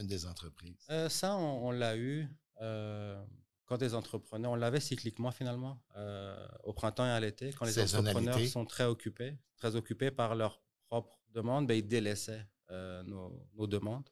des, 0.00 0.26
entreprises? 0.26 0.76
Euh, 0.90 1.08
ça, 1.08 1.36
on, 1.36 1.70
l'a 1.70 1.96
eu 1.96 2.28
euh, 2.60 3.20
quand 3.64 3.78
des 3.78 3.94
entrepreneurs, 3.94 4.52
on 4.52 4.56
l'avait 4.56 4.80
cycliquement 4.80 5.30
finalement, 5.30 5.82
euh, 5.96 6.46
au 6.64 6.72
printemps 6.72 7.06
et 7.06 7.10
à 7.10 7.18
l'été, 7.18 7.50
quand 7.58 7.64
les 7.64 7.78
entrepreneurs 7.78 8.38
sont 8.46 8.66
très 8.66 8.84
occupés, 8.84 9.36
très 9.56 9.76
occupés 9.76 10.10
par 10.10 10.34
leurs 10.34 10.60
propres 10.88 11.18
demandes, 11.30 11.66
ben, 11.66 11.74
ils 11.74 11.86
délaissaient 11.86 12.46
nos, 12.70 13.66
demandes. 13.66 14.08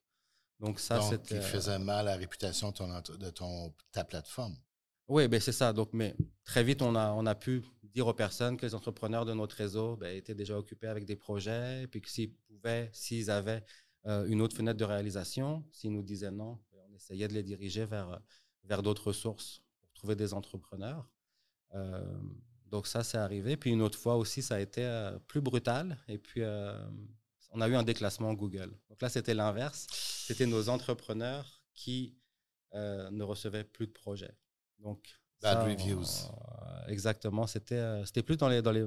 Donc 0.58 0.80
ça, 0.80 1.02
c'était... 1.02 1.42
faisait 1.42 1.78
mal 1.78 2.08
à 2.08 2.12
la 2.12 2.16
réputation 2.16 2.70
de, 2.70 2.76
ton, 2.76 3.16
de 3.16 3.30
ton, 3.30 3.74
ta 3.92 4.04
plateforme. 4.04 4.56
Oui, 5.08 5.28
ben 5.28 5.40
c'est 5.40 5.52
ça. 5.52 5.72
Donc, 5.72 5.90
mais 5.92 6.16
très 6.44 6.64
vite, 6.64 6.82
on 6.82 6.94
a, 6.96 7.12
on 7.12 7.26
a 7.26 7.34
pu 7.34 7.62
dire 7.84 8.06
aux 8.06 8.14
personnes 8.14 8.56
que 8.56 8.66
les 8.66 8.74
entrepreneurs 8.74 9.24
de 9.24 9.32
notre 9.32 9.56
réseau 9.56 9.96
ben, 9.96 10.14
étaient 10.14 10.34
déjà 10.34 10.58
occupés 10.58 10.88
avec 10.88 11.04
des 11.04 11.16
projets, 11.16 11.84
et 11.84 11.86
puis 11.86 12.00
que 12.00 12.10
s'ils 12.10 12.32
pouvaient, 12.32 12.90
s'ils 12.92 13.30
avaient 13.30 13.64
euh, 14.06 14.26
une 14.26 14.42
autre 14.42 14.56
fenêtre 14.56 14.78
de 14.78 14.84
réalisation. 14.84 15.64
S'ils 15.70 15.92
nous 15.92 16.02
disaient 16.02 16.32
non, 16.32 16.58
ben, 16.72 16.80
on 16.90 16.94
essayait 16.94 17.28
de 17.28 17.34
les 17.34 17.44
diriger 17.44 17.84
vers, 17.84 18.20
vers 18.64 18.82
d'autres 18.82 19.12
sources 19.12 19.62
pour 19.80 19.92
trouver 19.92 20.16
des 20.16 20.34
entrepreneurs. 20.34 21.08
Euh, 21.74 22.04
donc 22.66 22.88
ça, 22.88 23.04
c'est 23.04 23.18
arrivé. 23.18 23.56
Puis 23.56 23.70
une 23.70 23.82
autre 23.82 23.98
fois 23.98 24.16
aussi, 24.16 24.42
ça 24.42 24.56
a 24.56 24.60
été 24.60 24.84
euh, 24.84 25.18
plus 25.28 25.40
brutal. 25.40 25.96
Et 26.08 26.18
puis, 26.18 26.42
on 27.52 27.60
a 27.60 27.68
eu 27.68 27.76
un 27.76 27.84
déclassement 27.84 28.34
Google. 28.34 28.76
Donc 28.90 29.00
là, 29.00 29.08
c'était 29.08 29.34
l'inverse. 29.34 29.86
C'était 30.26 30.46
nos 30.46 30.68
entrepreneurs 30.68 31.62
qui 31.74 32.18
ne 32.74 33.22
recevaient 33.22 33.64
plus 33.64 33.86
de 33.86 33.92
projets. 33.92 34.34
Donc, 34.78 35.18
Bad 35.42 35.68
reviews. 35.68 36.02
Euh, 36.02 36.86
exactement. 36.88 37.46
C'était 37.46 37.74
euh, 37.74 38.04
c'était 38.04 38.22
plus 38.22 38.36
dans, 38.36 38.48
les, 38.48 38.62
dans, 38.62 38.72
les, 38.72 38.86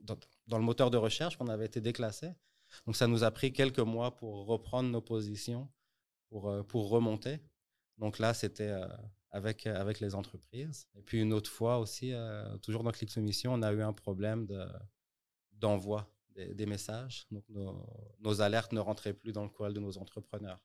dans, 0.00 0.16
dans, 0.46 0.58
le 0.58 0.64
moteur 0.64 0.90
de 0.90 0.96
recherche 0.96 1.36
qu'on 1.36 1.48
avait 1.48 1.66
été 1.66 1.80
déclassé. 1.80 2.32
Donc, 2.86 2.96
ça 2.96 3.06
nous 3.06 3.24
a 3.24 3.30
pris 3.30 3.52
quelques 3.52 3.78
mois 3.78 4.16
pour 4.16 4.46
reprendre 4.46 4.90
nos 4.90 5.00
positions, 5.00 5.68
pour, 6.28 6.66
pour 6.66 6.90
remonter. 6.90 7.40
Donc 7.96 8.18
là, 8.18 8.34
c'était 8.34 8.74
avec, 9.30 9.66
avec 9.66 10.00
les 10.00 10.14
entreprises. 10.14 10.86
Et 10.94 11.02
puis 11.02 11.20
une 11.20 11.32
autre 11.32 11.50
fois 11.50 11.78
aussi, 11.78 12.12
toujours 12.62 12.84
dans 12.84 12.92
Click 12.92 13.10
Soumission, 13.10 13.54
on 13.54 13.62
a 13.62 13.72
eu 13.72 13.82
un 13.82 13.94
problème 13.94 14.46
d'envoi 15.52 16.08
des, 16.46 16.66
messages. 16.66 17.26
Donc, 17.30 17.44
nos, 18.20 18.40
alertes 18.40 18.72
ne 18.72 18.80
rentraient 18.80 19.12
plus 19.14 19.32
dans 19.32 19.42
le 19.42 19.48
courriel 19.48 19.74
de 19.74 19.80
nos 19.80 19.98
entrepreneurs. 19.98 20.60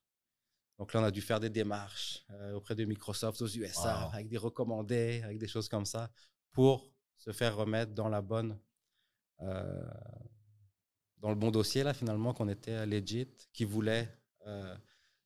Donc 0.77 0.93
là, 0.93 1.01
on 1.01 1.03
a 1.03 1.11
dû 1.11 1.21
faire 1.21 1.39
des 1.39 1.49
démarches 1.49 2.25
euh, 2.31 2.53
auprès 2.53 2.75
de 2.75 2.83
Microsoft 2.85 3.41
aux 3.41 3.47
USA, 3.47 4.09
avec 4.11 4.27
des 4.27 4.37
recommandés, 4.37 5.21
avec 5.23 5.37
des 5.37 5.47
choses 5.47 5.69
comme 5.69 5.85
ça, 5.85 6.09
pour 6.51 6.91
se 7.17 7.31
faire 7.31 7.55
remettre 7.55 7.93
dans 7.93 8.09
la 8.09 8.21
bonne, 8.21 8.59
euh, 9.41 9.83
dans 11.17 11.29
le 11.29 11.35
bon 11.35 11.51
dossier 11.51 11.83
là 11.83 11.93
finalement 11.93 12.33
qu'on 12.33 12.49
était 12.49 12.85
legit, 12.85 13.27
qui 13.53 13.65
voulait 13.65 14.09
euh, 14.47 14.75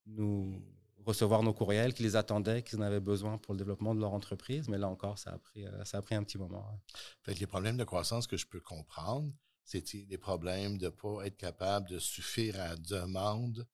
nous 0.06 0.62
recevoir 1.06 1.42
nos 1.42 1.54
courriels, 1.54 1.94
qui 1.94 2.04
les 2.04 2.18
attendaient, 2.18 2.62
qu'ils 2.62 2.80
en 2.80 2.82
avaient 2.82 3.00
besoin 3.00 3.38
pour 3.38 3.54
le 3.54 3.58
développement 3.58 3.96
de 3.96 4.02
leur 4.02 4.14
entreprise. 4.14 4.68
Mais 4.68 4.78
là 4.78 4.90
encore, 4.90 5.18
ça 5.18 5.32
a 5.32 5.38
pris, 5.38 5.66
ça 5.86 6.00
a 6.00 6.02
pris 6.02 6.16
un 6.16 6.24
petit 6.24 6.38
moment. 6.38 6.68
Hein. 6.70 6.80
Fait 7.22 7.34
les 7.34 7.48
problèmes 7.48 7.78
de 7.78 7.86
croissance 7.86 8.28
que 8.28 8.36
je 8.36 8.46
peux 8.46 8.60
comprendre, 8.60 9.32
c'était 9.64 10.06
des 10.06 10.18
problèmes 10.18 10.78
de 10.78 10.86
ne 10.86 10.90
pas 10.90 11.26
être 11.26 11.38
capable 11.38 11.90
de 11.90 12.00
suffire 12.00 12.60
à 12.60 12.70
la 12.70 12.76
demande 12.76 13.66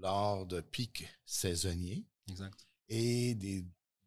lors 0.00 0.46
de 0.46 0.60
pics 0.60 1.08
saisonniers. 1.24 2.06
Exact. 2.28 2.66
Et 2.88 3.34
des, 3.34 3.64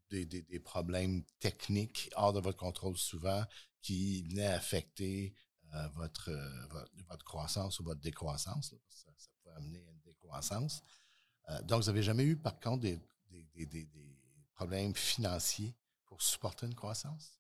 des, 0.09 0.25
des, 0.25 0.59
problèmes 0.59 1.23
techniques 1.39 2.09
hors 2.15 2.33
de 2.33 2.39
votre 2.39 2.57
contrôle 2.57 2.97
souvent 2.97 3.43
qui 3.81 4.23
venaient 4.23 4.47
affecter 4.47 5.33
euh, 5.73 5.87
votre, 5.89 6.31
votre, 7.09 7.25
croissance 7.25 7.79
ou 7.79 7.83
votre 7.83 8.01
décroissance. 8.01 8.73
ça, 8.89 9.11
peut 9.43 9.51
amener 9.57 9.79
à 9.79 9.91
une 9.91 9.99
décroissance. 10.05 10.83
Euh, 11.49 11.61
donc, 11.63 11.81
vous 11.81 11.87
n'avez 11.87 12.03
jamais 12.03 12.23
eu, 12.23 12.37
par 12.37 12.59
contre, 12.59 12.81
des, 12.81 12.99
des, 13.31 13.89
problèmes 14.53 14.95
financiers 14.95 15.75
pour 16.05 16.21
supporter 16.21 16.65
une 16.65 16.75
croissance? 16.75 17.39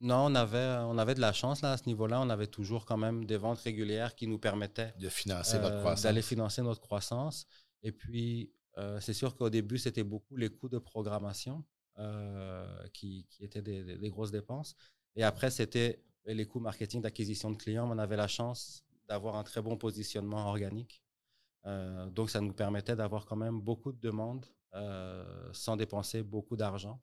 Non, 0.00 0.26
on 0.26 0.34
avait, 0.34 0.78
on 0.84 0.98
avait 0.98 1.14
de 1.14 1.20
la 1.20 1.32
chance 1.32 1.60
là, 1.60 1.72
à 1.72 1.76
ce 1.76 1.86
niveau-là. 1.86 2.20
On 2.20 2.30
avait 2.30 2.46
toujours 2.46 2.84
quand 2.84 2.96
même 2.96 3.24
des 3.24 3.36
ventes 3.36 3.60
régulières 3.60 4.14
qui 4.14 4.26
nous 4.26 4.38
permettaient 4.38 4.92
de 4.98 5.08
financer 5.08 5.58
votre 5.58 5.76
euh, 5.76 5.80
croissance. 5.80 6.02
D'aller 6.02 6.22
financer 6.22 6.62
notre 6.62 6.80
croissance. 6.80 7.46
Et 7.82 7.92
puis, 7.92 8.52
euh, 8.76 9.00
c'est 9.00 9.12
sûr 9.12 9.36
qu'au 9.36 9.50
début, 9.50 9.78
c'était 9.78 10.04
beaucoup 10.04 10.36
les 10.36 10.48
coûts 10.48 10.68
de 10.68 10.78
programmation 10.78 11.64
euh, 11.98 12.86
qui, 12.92 13.26
étaient 13.40 13.62
des, 13.62 14.10
grosses 14.10 14.30
dépenses. 14.30 14.76
Et 15.16 15.22
après, 15.22 15.50
c'était 15.50 16.02
les 16.26 16.46
coûts 16.46 16.60
marketing 16.60 17.02
d'acquisition 17.02 17.50
de 17.50 17.56
clients. 17.56 17.90
On 17.90 17.98
avait 17.98 18.16
la 18.16 18.28
chance 18.28 18.84
d'avoir 19.08 19.36
un 19.36 19.44
très 19.44 19.62
bon 19.62 19.76
positionnement 19.76 20.48
organique. 20.48 21.02
donc, 22.10 22.30
ça 22.30 22.40
nous 22.40 22.52
permettait 22.52 22.96
d'avoir 22.96 23.26
quand 23.26 23.36
même 23.36 23.60
beaucoup 23.60 23.92
de 23.92 24.00
demandes 24.00 24.46
sans 25.52 25.76
dépenser 25.76 26.22
beaucoup 26.22 26.56
d'argent 26.56 27.00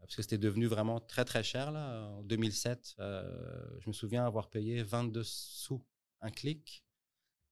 parce 0.00 0.16
que 0.16 0.22
c'était 0.22 0.38
devenu 0.38 0.66
vraiment 0.66 1.00
très 1.00 1.24
très 1.24 1.42
cher 1.42 1.70
là. 1.70 2.08
En 2.08 2.22
2007, 2.22 2.96
euh, 2.98 3.78
je 3.78 3.88
me 3.88 3.92
souviens 3.92 4.24
avoir 4.26 4.48
payé 4.48 4.82
22 4.82 5.22
sous 5.24 5.84
un 6.20 6.30
clic. 6.30 6.84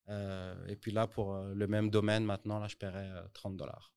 Euh, 0.09 0.66
et 0.66 0.76
puis 0.76 0.90
là, 0.90 1.06
pour 1.06 1.34
euh, 1.34 1.54
le 1.54 1.66
même 1.66 1.90
domaine, 1.90 2.24
maintenant, 2.24 2.59
là, 2.59 2.68
je 2.68 2.76
paierais 2.76 3.11
30 3.34 3.56
dollars 3.56 3.94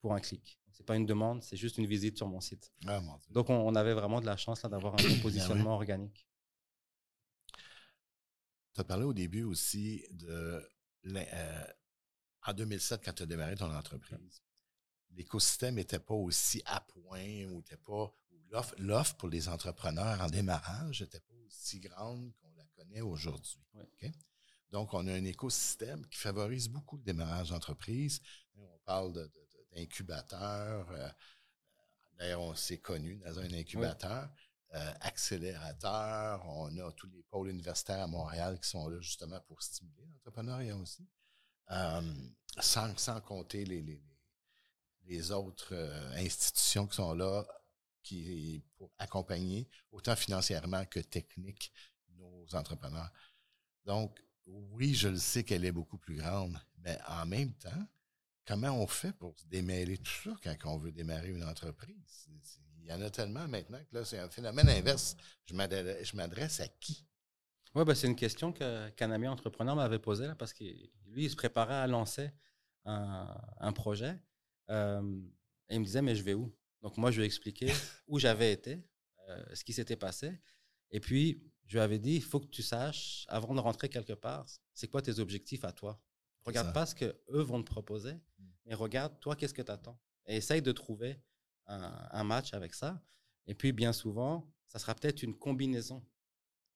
pour 0.00 0.14
un 0.14 0.20
clic. 0.20 0.58
C'est 0.72 0.86
pas 0.86 0.96
une 0.96 1.06
demande, 1.06 1.42
c'est 1.42 1.56
juste 1.56 1.78
une 1.78 1.86
visite 1.86 2.16
sur 2.16 2.28
mon 2.28 2.40
site. 2.40 2.72
Ah, 2.86 3.00
Donc, 3.30 3.50
on, 3.50 3.74
avait 3.74 3.94
vraiment 3.94 4.20
de 4.20 4.26
la 4.26 4.36
chance 4.36 4.62
d'avoir 4.62 4.94
un 4.94 5.02
bon 5.02 5.14
ah 5.18 5.22
positionnement 5.22 5.74
organique. 5.74 6.26
Tu 8.74 8.80
as 8.80 8.84
parlé 8.84 9.04
au 9.04 9.12
début 9.14 9.42
aussi 9.42 10.04
de 10.10 10.62
en 12.42 12.52
2007 12.52 13.02
quand 13.04 13.12
tu 13.12 13.22
as 13.22 13.26
démarré 13.26 13.56
ton 13.56 13.72
entreprise 13.74 14.42
l'écosystème 15.18 15.74
n'était 15.74 15.98
pas 15.98 16.14
aussi 16.14 16.62
à 16.64 16.80
point 16.80 17.44
ou 17.46 17.56
n'était 17.56 17.76
pas 17.76 18.12
l'offre 18.78 19.16
pour 19.16 19.28
les 19.28 19.48
entrepreneurs 19.48 20.20
en 20.20 20.28
démarrage 20.28 21.02
n'était 21.02 21.20
pas 21.20 21.34
aussi 21.46 21.80
grande 21.80 22.32
qu'on 22.36 22.50
la 22.56 22.64
connaît 22.76 23.00
aujourd'hui. 23.00 23.60
Donc, 24.70 24.92
on 24.92 25.06
a 25.06 25.12
un 25.12 25.24
écosystème 25.24 26.06
qui 26.08 26.18
favorise 26.18 26.68
beaucoup 26.68 26.96
le 26.96 27.02
démarrage 27.02 27.50
d'entreprise. 27.50 28.20
On 28.56 28.78
parle 28.84 29.28
d'incubateurs. 29.74 30.90
Euh, 30.90 31.08
d'ailleurs, 32.18 32.42
on 32.42 32.54
s'est 32.54 32.78
connu 32.78 33.16
dans 33.16 33.38
un 33.38 33.52
incubateur. 33.52 34.28
Euh, 34.74 34.92
accélérateur. 35.00 36.46
On 36.46 36.76
a 36.76 36.92
tous 36.92 37.08
les 37.08 37.22
pôles 37.22 37.48
universitaires 37.48 38.02
à 38.02 38.06
Montréal 38.06 38.60
qui 38.60 38.68
sont 38.68 38.86
là 38.88 39.00
justement 39.00 39.40
pour 39.46 39.62
stimuler 39.62 40.04
l'entrepreneuriat 40.12 40.76
aussi. 40.76 41.08
Euh, 41.70 42.02
sans, 42.60 42.94
sans 42.98 43.18
compter 43.22 43.64
les, 43.64 44.02
les, 45.06 45.32
autres 45.32 45.74
institutions 46.16 46.86
qui 46.86 46.96
sont 46.96 47.14
là 47.14 47.46
qui, 48.02 48.62
pour 48.76 48.92
accompagner, 48.98 49.68
autant 49.90 50.16
financièrement 50.16 50.84
que 50.84 51.00
technique, 51.00 51.72
nos 52.16 52.46
entrepreneurs. 52.54 53.10
Donc, 53.86 54.22
oui, 54.72 54.94
je 54.94 55.08
le 55.08 55.18
sais 55.18 55.44
qu'elle 55.44 55.64
est 55.64 55.72
beaucoup 55.72 55.98
plus 55.98 56.16
grande, 56.16 56.58
mais 56.78 56.98
en 57.08 57.26
même 57.26 57.52
temps, 57.54 57.86
comment 58.46 58.70
on 58.70 58.86
fait 58.86 59.12
pour 59.12 59.38
se 59.38 59.46
démêler 59.46 59.98
tout 59.98 60.12
ça 60.24 60.36
quand 60.42 60.74
on 60.74 60.78
veut 60.78 60.92
démarrer 60.92 61.30
une 61.30 61.44
entreprise? 61.44 62.28
Il 62.80 62.88
y 62.88 62.92
en 62.92 63.02
a 63.02 63.10
tellement 63.10 63.46
maintenant 63.46 63.80
que 63.90 63.96
là, 63.96 64.04
c'est 64.04 64.18
un 64.18 64.30
phénomène 64.30 64.68
inverse. 64.68 65.16
Je 65.44 65.54
m'adresse 66.16 66.60
à 66.60 66.68
qui? 66.68 67.06
Oui, 67.74 67.84
ben, 67.84 67.94
c'est 67.94 68.06
une 68.06 68.16
question 68.16 68.52
qu'un 68.52 69.10
ami 69.10 69.28
entrepreneur 69.28 69.76
m'avait 69.76 69.98
posée, 69.98 70.30
parce 70.38 70.54
que 70.54 70.64
lui, 71.06 71.24
il 71.24 71.30
se 71.30 71.36
préparait 71.36 71.74
à 71.74 71.86
lancer 71.86 72.30
un 72.84 73.72
projet. 73.74 74.18
Euh, 74.70 75.20
et 75.68 75.74
il 75.74 75.80
me 75.80 75.84
disait, 75.84 76.02
mais 76.02 76.14
je 76.14 76.22
vais 76.22 76.34
où 76.34 76.54
Donc 76.82 76.96
moi, 76.96 77.10
je 77.10 77.18
lui 77.18 77.24
ai 77.24 77.26
expliqué 77.26 77.66
où 78.06 78.18
j'avais 78.18 78.52
été, 78.52 78.82
euh, 79.28 79.44
ce 79.54 79.64
qui 79.64 79.72
s'était 79.72 79.96
passé. 79.96 80.40
Et 80.90 81.00
puis, 81.00 81.42
je 81.68 81.74
lui 81.74 81.80
avais 81.80 81.98
dit, 81.98 82.16
il 82.16 82.22
faut 82.22 82.40
que 82.40 82.46
tu 82.46 82.62
saches, 82.62 83.24
avant 83.28 83.54
de 83.54 83.60
rentrer 83.60 83.88
quelque 83.88 84.14
part, 84.14 84.46
c'est 84.74 84.88
quoi 84.88 85.02
tes 85.02 85.18
objectifs 85.20 85.64
à 85.64 85.72
toi? 85.72 86.02
Regarde 86.44 86.72
pas 86.72 86.86
ce 86.86 86.94
qu'eux 86.94 87.42
vont 87.42 87.62
te 87.62 87.70
proposer, 87.70 88.14
mm. 88.14 88.46
mais 88.66 88.74
regarde, 88.74 89.20
toi, 89.20 89.36
qu'est-ce 89.36 89.54
que 89.54 89.62
tu 89.62 89.70
attends. 89.70 90.00
Et 90.26 90.36
essaye 90.36 90.62
de 90.62 90.72
trouver 90.72 91.22
un, 91.66 92.24
match 92.24 92.54
avec 92.54 92.74
ça. 92.74 93.02
Et 93.46 93.54
puis, 93.54 93.72
bien 93.72 93.92
souvent, 93.92 94.50
ça 94.66 94.78
sera 94.78 94.94
peut-être 94.94 95.22
une 95.22 95.36
combinaison 95.36 96.02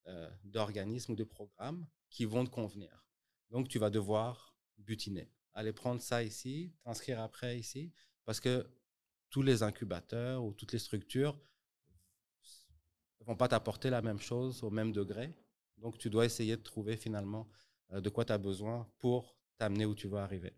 euh, 0.06 0.30
d'organismes 0.44 1.12
ou 1.12 1.16
de 1.16 1.24
programmes 1.24 1.86
qui 2.10 2.26
vont 2.26 2.44
te 2.44 2.50
convenir. 2.50 3.06
Donc, 3.50 3.68
tu 3.68 3.78
vas 3.78 3.90
devoir 3.90 4.54
butiner 4.78 5.30
aller 5.54 5.72
prendre 5.72 6.00
ça 6.00 6.22
ici, 6.22 6.72
t'inscrire 6.82 7.20
après 7.20 7.58
ici, 7.58 7.92
parce 8.24 8.40
que 8.40 8.66
tous 9.30 9.42
les 9.42 9.62
incubateurs 9.62 10.44
ou 10.44 10.52
toutes 10.52 10.72
les 10.72 10.78
structures 10.78 11.38
ne 13.22 13.26
vont 13.26 13.36
pas 13.36 13.48
t'apporter 13.48 13.90
la 13.90 14.02
même 14.02 14.20
chose 14.20 14.62
au 14.62 14.70
même 14.70 14.92
degré. 14.92 15.34
Donc, 15.78 15.98
tu 15.98 16.10
dois 16.10 16.24
essayer 16.24 16.56
de 16.56 16.62
trouver 16.62 16.96
finalement 16.96 17.48
euh, 17.92 18.00
de 18.00 18.08
quoi 18.08 18.24
tu 18.24 18.32
as 18.32 18.38
besoin 18.38 18.88
pour 18.98 19.36
t'amener 19.58 19.86
où 19.86 19.94
tu 19.94 20.08
veux 20.08 20.18
arriver. 20.18 20.52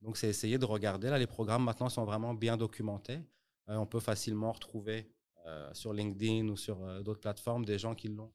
Donc, 0.00 0.16
c'est 0.16 0.28
essayer 0.28 0.58
de 0.58 0.64
regarder. 0.64 1.08
Là, 1.08 1.18
les 1.18 1.26
programmes 1.26 1.64
maintenant 1.64 1.88
sont 1.88 2.04
vraiment 2.04 2.34
bien 2.34 2.56
documentés. 2.56 3.20
Euh, 3.68 3.76
on 3.76 3.86
peut 3.86 4.00
facilement 4.00 4.52
retrouver 4.52 5.10
euh, 5.46 5.72
sur 5.72 5.92
LinkedIn 5.92 6.48
ou 6.48 6.56
sur 6.56 7.02
d'autres 7.02 7.20
plateformes 7.20 7.64
des 7.64 7.78
gens 7.78 7.94
qui 7.94 8.08
l'ont, 8.08 8.32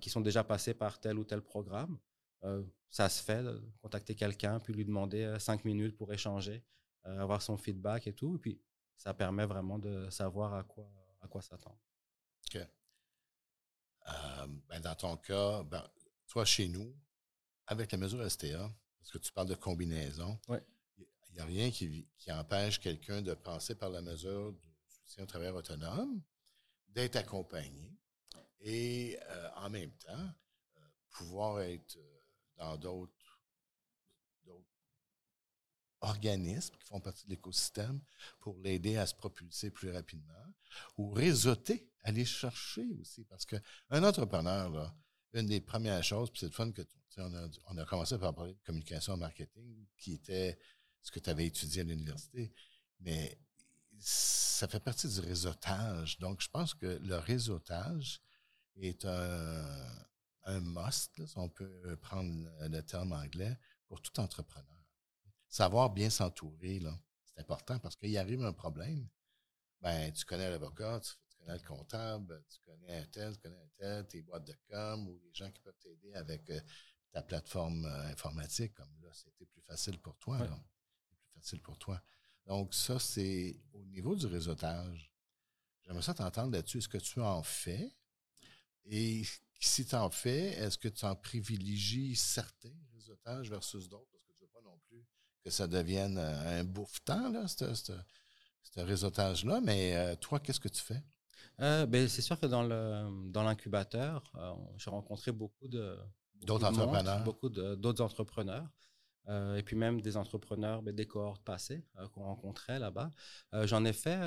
qui 0.00 0.08
sont 0.08 0.22
déjà 0.22 0.42
passés 0.42 0.72
par 0.72 0.98
tel 0.98 1.18
ou 1.18 1.24
tel 1.24 1.42
programme. 1.42 1.98
Ça 2.88 3.10
se 3.10 3.22
fait, 3.22 3.42
de 3.42 3.60
contacter 3.82 4.14
quelqu'un, 4.14 4.58
puis 4.60 4.72
lui 4.72 4.86
demander 4.86 5.36
cinq 5.38 5.66
minutes 5.66 5.94
pour 5.94 6.10
échanger, 6.10 6.64
avoir 7.04 7.42
son 7.42 7.58
feedback 7.58 8.06
et 8.06 8.14
tout. 8.14 8.36
Et 8.36 8.38
puis, 8.38 8.58
ça 8.96 9.12
permet 9.12 9.44
vraiment 9.44 9.78
de 9.78 10.08
savoir 10.08 10.54
à 10.54 10.62
quoi, 10.62 10.90
à 11.20 11.28
quoi 11.28 11.42
s'attendre. 11.42 11.78
OK. 12.46 12.60
Ben, 14.68 14.80
dans 14.80 14.94
ton 14.94 15.16
cas, 15.16 15.62
ben, 15.64 15.86
toi, 16.28 16.44
chez 16.44 16.68
nous, 16.68 16.94
avec 17.66 17.92
la 17.92 17.98
mesure 17.98 18.28
STA, 18.30 18.70
parce 18.98 19.10
que 19.10 19.18
tu 19.18 19.32
parles 19.32 19.48
de 19.48 19.54
combinaison, 19.54 20.38
il 20.48 21.34
n'y 21.34 21.40
a 21.40 21.44
rien 21.44 21.70
qui, 21.70 22.06
qui 22.16 22.32
empêche 22.32 22.80
quelqu'un 22.80 23.22
de 23.22 23.34
passer 23.34 23.74
par 23.74 23.90
la 23.90 24.00
mesure 24.00 24.52
du 24.52 24.68
soutien 24.88 25.24
au 25.24 25.26
travail 25.26 25.50
autonome, 25.50 26.22
d'être 26.88 27.16
accompagné 27.16 27.98
et 28.60 29.18
en 29.56 29.70
même 29.70 29.92
temps, 29.92 30.30
pouvoir 31.10 31.60
être 31.62 31.96
dans 32.56 32.76
d'autres 32.76 33.12
organismes 36.00 36.76
qui 36.76 36.84
font 36.84 37.00
partie 37.00 37.24
de 37.24 37.30
l'écosystème 37.30 38.00
pour 38.40 38.56
l'aider 38.58 38.96
à 38.96 39.06
se 39.06 39.14
propulser 39.14 39.70
plus 39.70 39.90
rapidement 39.90 40.54
ou 40.96 41.10
réseauter, 41.10 41.87
aller 42.08 42.24
chercher 42.24 42.86
aussi. 43.00 43.24
Parce 43.24 43.46
qu'un 43.46 44.02
entrepreneur, 44.02 44.94
une 45.34 45.46
des 45.46 45.60
premières 45.60 46.02
choses, 46.02 46.30
puis 46.30 46.40
c'est 46.40 46.46
le 46.46 46.52
fun 46.52 46.72
que 46.72 46.82
on 47.20 47.34
a, 47.34 47.48
on 47.66 47.78
a 47.78 47.84
commencé 47.84 48.16
par 48.18 48.34
parler 48.34 48.54
de 48.54 48.60
communication 48.64 49.16
et 49.16 49.18
marketing, 49.18 49.86
qui 49.96 50.14
était 50.14 50.58
ce 51.02 51.10
que 51.10 51.18
tu 51.18 51.30
avais 51.30 51.46
étudié 51.46 51.82
à 51.82 51.84
l'université, 51.84 52.52
mais 53.00 53.38
ça 53.98 54.68
fait 54.68 54.80
partie 54.80 55.08
du 55.08 55.20
réseautage. 55.20 56.18
Donc, 56.18 56.40
je 56.40 56.48
pense 56.48 56.74
que 56.74 56.86
le 56.86 57.16
réseautage 57.16 58.20
est 58.76 59.04
un, 59.04 60.06
un 60.44 60.60
must, 60.60 61.26
si 61.26 61.38
on 61.38 61.48
peut 61.48 61.96
prendre 62.00 62.48
le 62.68 62.80
terme 62.82 63.12
anglais, 63.12 63.56
pour 63.86 64.00
tout 64.00 64.20
entrepreneur. 64.20 64.64
Savoir 65.48 65.90
bien 65.90 66.10
s'entourer, 66.10 66.80
c'est 67.24 67.40
important 67.40 67.78
parce 67.78 67.96
qu'il 67.96 68.16
arrive 68.18 68.44
un 68.44 68.52
problème, 68.52 69.08
ben, 69.80 70.12
tu 70.12 70.24
connais 70.24 70.50
l'avocat, 70.50 71.00
tu, 71.00 71.12
le 71.54 71.66
comptable, 71.66 72.44
tu 72.48 72.60
connais 72.60 72.98
un 72.98 73.04
tel, 73.06 73.34
tu 73.34 73.40
connais 73.40 73.56
un 73.56 73.70
tel, 73.76 74.06
tes 74.06 74.22
boîtes 74.22 74.46
de 74.46 74.54
com 74.68 75.08
ou 75.08 75.20
les 75.24 75.34
gens 75.34 75.50
qui 75.50 75.60
peuvent 75.60 75.78
t'aider 75.78 76.14
avec 76.14 76.48
euh, 76.50 76.60
ta 77.10 77.22
plateforme 77.22 77.84
euh, 77.84 78.10
informatique, 78.10 78.74
comme 78.74 78.90
là, 79.02 79.10
c'était 79.12 79.46
plus 79.46 79.62
facile 79.62 79.98
pour 79.98 80.16
toi. 80.18 80.38
Plus 80.38 81.30
facile 81.34 81.60
pour 81.60 81.78
toi. 81.78 82.02
Donc, 82.46 82.74
ça, 82.74 82.98
c'est 82.98 83.60
au 83.72 83.84
niveau 83.84 84.16
du 84.16 84.26
réseautage. 84.26 85.12
J'aimerais 85.82 86.02
ça 86.02 86.14
t'entendre 86.14 86.52
là-dessus. 86.52 86.78
Est-ce 86.78 86.88
que 86.88 86.98
tu 86.98 87.20
en 87.20 87.42
fais? 87.42 87.90
Et 88.84 89.22
si 89.60 89.84
tu 89.86 89.94
en 89.94 90.10
fais, 90.10 90.52
est-ce 90.54 90.78
que 90.78 90.88
tu 90.88 91.04
en 91.04 91.14
privilégies 91.14 92.16
certains 92.16 92.74
réseautages 92.92 93.50
versus 93.50 93.88
d'autres? 93.88 94.10
Parce 94.10 94.24
que 94.24 94.32
tu 94.32 94.42
ne 94.42 94.46
veux 94.46 94.52
pas 94.52 94.62
non 94.62 94.78
plus 94.88 95.04
que 95.42 95.50
ça 95.50 95.66
devienne 95.66 96.18
euh, 96.18 96.60
un 96.60 96.64
bouffe-temps, 96.64 97.30
là, 97.30 97.46
ce 97.48 98.80
réseautage-là. 98.80 99.60
Mais 99.60 99.96
euh, 99.96 100.16
toi, 100.16 100.40
qu'est-ce 100.40 100.60
que 100.60 100.68
tu 100.68 100.82
fais? 100.82 101.02
Euh, 101.60 101.86
ben, 101.86 102.08
c'est 102.08 102.22
sûr 102.22 102.38
que 102.38 102.46
dans 102.46 102.62
le 102.62 103.30
dans 103.30 103.42
l'incubateur, 103.42 104.32
j'ai 104.76 104.90
rencontré 104.90 105.32
beaucoup 105.32 105.68
de 105.68 105.96
d'autres 106.42 106.66
entrepreneurs, 106.66 107.24
beaucoup 107.24 107.48
d'autres 107.48 108.02
entrepreneurs. 108.02 108.68
et 109.28 109.62
puis 109.64 109.76
même 109.76 110.00
des 110.00 110.16
entrepreneurs, 110.16 110.82
ben, 110.82 110.94
des 110.94 111.06
cohortes 111.06 111.44
passées 111.44 111.84
qu'on 112.12 112.24
rencontrait 112.24 112.78
là-bas. 112.78 113.10
j'en 113.64 113.84
ai 113.84 113.92
fait 113.92 114.20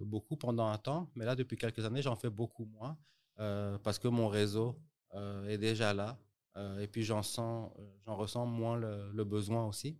beaucoup 0.00 0.36
pendant 0.36 0.66
un 0.68 0.78
temps, 0.78 1.10
mais 1.14 1.24
là, 1.24 1.34
depuis 1.36 1.56
quelques 1.56 1.84
années, 1.84 2.02
j'en 2.02 2.16
fais 2.16 2.30
beaucoup 2.30 2.64
moins. 2.64 2.96
Euh, 3.38 3.76
parce 3.78 3.98
que 3.98 4.08
mon 4.08 4.28
réseau 4.28 4.80
euh, 5.14 5.48
est 5.48 5.58
déjà 5.58 5.92
là. 5.92 6.18
Euh, 6.56 6.78
et 6.80 6.86
puis 6.86 7.02
j'en 7.02 7.22
sens, 7.22 7.70
j'en 8.06 8.16
ressens 8.16 8.46
moins 8.46 8.76
le, 8.76 9.24
besoin 9.24 9.66
aussi 9.66 9.98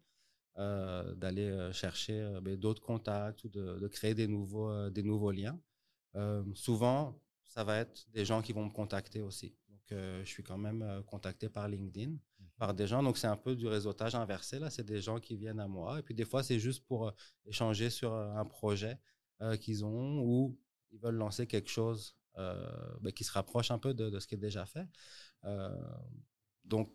d'aller 0.57 1.71
chercher 1.73 2.39
ben, 2.41 2.57
d'autres 2.57 2.81
contacts 2.81 3.45
ou 3.45 3.51
de, 3.51 3.87
créer 3.89 4.15
des 4.15 4.27
nouveaux, 4.27 4.89
des 4.89 5.03
nouveaux 5.03 5.31
liens. 5.31 5.59
Souvent, 6.55 7.21
ça 7.45 7.65
va 7.65 7.79
être 7.79 8.07
des 8.11 8.25
gens 8.25 8.43
qui 8.43 8.53
vont 8.53 8.65
me 8.65 8.71
contacter 8.71 9.21
aussi. 9.21 9.55
Donc, 9.69 9.83
je 9.91 10.25
suis 10.25 10.43
quand 10.43 10.59
même 10.59 11.03
contacté 11.07 11.49
par 11.49 11.69
LinkedIn, 11.69 12.11
mmh 12.11 12.21
par 12.59 12.73
des 12.73 12.87
gens. 12.87 13.03
Donc, 13.03 13.19
c'est 13.19 13.27
un 13.27 13.37
peu 13.37 13.55
du 13.55 13.67
réseautage 13.67 14.15
inversé. 14.15 14.59
Là, 14.59 14.71
c'est 14.71 14.83
des 14.83 15.03
gens 15.03 15.21
qui 15.21 15.37
viennent 15.37 15.61
à 15.61 15.69
moi. 15.69 15.99
Et 15.99 16.03
puis, 16.03 16.15
des 16.15 16.25
fois, 16.25 16.43
c'est 16.43 16.59
juste 16.59 16.87
pour 16.87 17.13
échanger 17.45 17.91
sur 17.91 18.15
un 18.15 18.47
projet 18.47 18.99
qu'ils 19.61 19.85
ont 19.85 20.21
ou 20.21 20.59
ils 20.91 20.99
veulent 20.99 21.17
lancer 21.17 21.47
quelque 21.47 21.69
chose 21.69 22.17
euh, 22.39 22.67
ben, 23.01 23.13
qui 23.13 23.25
se 23.25 23.33
rapproche 23.33 23.71
un 23.71 23.79
peu 23.79 23.95
de, 23.95 24.19
ce 24.19 24.27
qui 24.27 24.35
est 24.35 24.39
déjà 24.39 24.67
fait. 24.67 24.87
Euh, 25.45 25.75
donc, 26.65 26.95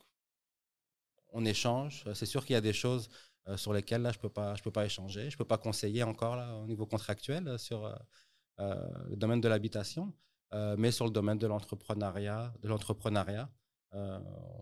on 1.30 1.46
échange. 1.46 2.04
C'est 2.14 2.28
sûr 2.28 2.46
qu'il 2.46 2.54
y 2.54 2.58
a 2.58 2.62
des 2.62 2.74
choses 2.74 3.10
euh, 3.48 3.58
sur 3.58 3.74
lesquelles 3.74 4.04
là, 4.04 4.12
je 4.12 4.20
ne 4.20 4.22
peux, 4.22 4.30
pas, 4.30 4.54
je 4.54 4.62
peux 4.62 4.72
pas 4.72 4.86
échanger. 4.86 5.30
Je 5.30 5.36
ne 5.36 5.38
peux 5.38 5.46
pas 5.46 5.58
conseiller 5.58 6.04
encore 6.04 6.36
là, 6.36 6.56
au 6.58 6.68
niveau 6.68 6.86
contractuel 6.86 7.58
sur 7.58 7.88
le 8.58 9.16
domaine 9.16 9.42
de 9.42 9.48
l'habitation. 9.48 10.14
mais 10.78 10.92
sur 10.92 11.06
le 11.06 11.12
domaine 11.12 11.38
de 11.38 11.48
l'entrepreneuriat, 11.48 12.54
de 12.62 12.68
l'entrepreneuriat, 12.68 13.50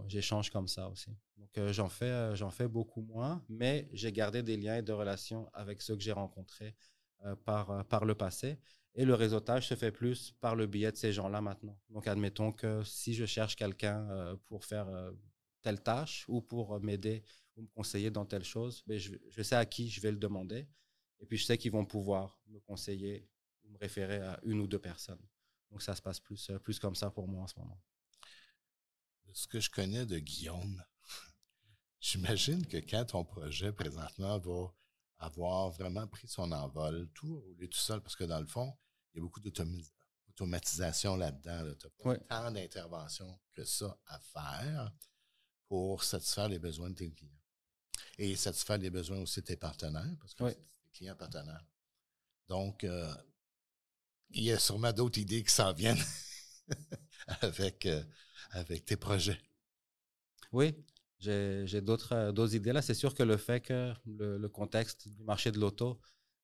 j'échange 0.08 0.50
comme 0.50 0.68
ça 0.68 0.90
aussi. 0.90 1.12
Donc 1.38 1.72
j'en 1.72 1.90
fais, 1.90 2.36
j'en 2.36 2.50
fais 2.50 2.68
beaucoup 2.68 3.02
moins, 3.02 3.44
mais 3.50 3.90
j'ai 3.94 4.12
gardé 4.12 4.44
des 4.44 4.58
liens 4.58 4.78
et 4.78 4.82
des 4.82 4.94
relations 4.94 5.50
avec 5.54 5.82
ceux 5.82 5.96
que 5.96 6.02
j'ai 6.02 6.14
rencontrés 6.14 6.76
par, 7.46 7.86
par 7.88 8.06
le 8.06 8.16
passé. 8.16 8.58
Et 8.96 9.06
le 9.06 9.14
réseautage 9.14 9.68
se 9.68 9.76
fait 9.76 9.92
plus 9.92 10.34
par 10.42 10.56
le 10.56 10.68
biais 10.68 10.92
de 10.92 10.98
ces 10.98 11.14
gens-là 11.14 11.42
maintenant. 11.42 11.78
Donc, 11.90 12.08
admettons 12.08 12.52
que 12.52 12.84
si 12.84 13.14
je 13.14 13.26
cherche 13.26 13.56
quelqu'un 13.56 14.10
euh, 14.10 14.36
pour 14.46 14.66
faire 14.66 14.88
euh, 14.90 15.12
telle 15.62 15.82
tâche 15.82 16.26
ou 16.28 16.42
pour 16.42 16.80
m'aider 16.82 17.24
ou 17.56 17.62
me 17.62 17.68
conseiller 17.68 18.10
dans 18.10 18.26
telle 18.26 18.44
chose, 18.44 18.84
ben, 18.88 18.98
je, 18.98 19.42
sais 19.42 19.56
à 19.56 19.66
qui 19.66 19.90
je 19.90 20.02
vais 20.02 20.12
le 20.12 20.18
demander. 20.18 20.68
Et 21.20 21.26
puis, 21.26 21.38
je 21.38 21.46
sais 21.46 21.58
qu'ils 21.58 21.72
vont 21.72 21.86
pouvoir 21.86 22.40
me 22.48 22.60
conseiller 22.60 23.28
me 23.70 23.78
référer 23.78 24.20
à 24.20 24.40
une 24.44 24.60
ou 24.62 24.68
deux 24.68 24.80
personnes. 24.80 25.22
Donc, 25.72 25.82
ça 25.82 25.96
se 25.96 26.02
passe 26.02 26.20
plus, 26.20 26.50
euh, 26.50 26.60
plus 26.60 26.80
comme 26.80 26.96
ça 26.96 27.10
pour 27.10 27.28
moi 27.28 27.44
en 27.44 27.48
ce 27.48 27.58
moment. 27.60 27.80
Ce 29.34 29.48
que 29.48 29.60
je 29.60 29.70
connais 29.70 30.06
de 30.06 30.18
Guillaume, 30.18 30.84
j'imagine 32.00 32.66
que 32.66 32.78
quand 32.78 33.06
ton 33.06 33.24
projet 33.24 33.72
présentement 33.72 34.40
va 34.40 34.74
avoir 35.20 35.70
vraiment 35.70 36.08
pris 36.08 36.28
son 36.28 36.52
envol, 36.52 37.10
tout 37.14 37.40
rouler 37.40 37.68
tout 37.68 37.78
seul, 37.78 38.02
parce 38.02 38.16
que 38.16 38.24
dans 38.24 38.40
le 38.40 38.48
fond, 38.48 38.76
il 39.14 39.18
y 39.18 39.20
a 39.20 39.22
beaucoup 39.22 39.42
d'automatisation 39.42 41.16
là-dedans. 41.16 41.76
Tu 41.76 41.88
n'as 41.88 42.16
pas 42.16 42.18
tant 42.18 42.52
d'intervention 42.52 43.40
que 43.54 43.64
ça 43.64 44.00
à 44.08 44.20
faire 44.20 44.92
pour 45.68 46.04
satisfaire 46.04 46.50
les 46.50 46.60
besoins 46.60 46.90
de 46.90 46.96
tes 46.96 47.12
clients. 47.12 47.32
Et 48.18 48.36
satisfaire 48.36 48.78
les 48.78 48.90
besoins 48.90 49.20
aussi 49.20 49.42
de 49.42 49.46
tes 49.46 49.58
partenaires, 49.58 50.16
parce 50.20 50.34
que 50.34 50.50
c'est 50.50 50.84
des 50.84 50.92
clients 50.92 51.16
partenaires. 51.16 51.66
Donc, 52.48 52.84
euh, 52.84 53.14
il 54.32 54.44
y 54.44 54.52
a 54.52 54.60
sûrement 54.60 54.94
d'autres 54.94 55.20
idées 55.20 55.44
qui 55.44 55.52
s'en 55.52 55.74
viennent 55.74 56.04
avec, 57.42 57.86
euh, 57.86 58.04
avec 58.52 58.86
tes 58.86 58.96
projets. 58.96 59.40
Oui, 60.52 60.76
j'ai 61.20 61.32
euh, 61.32 61.82
d'autres 61.82 62.56
idées 62.56 62.74
là. 62.74 62.82
C'est 62.82 62.94
sûr 62.94 63.14
que 63.14 63.24
le 63.24 63.38
fait 63.38 63.62
que 63.62 63.94
le, 64.06 64.48
contexte 64.48 65.08
du 65.08 65.24
marché 65.24 65.52
de 65.52 65.60
l'auto 65.60 66.00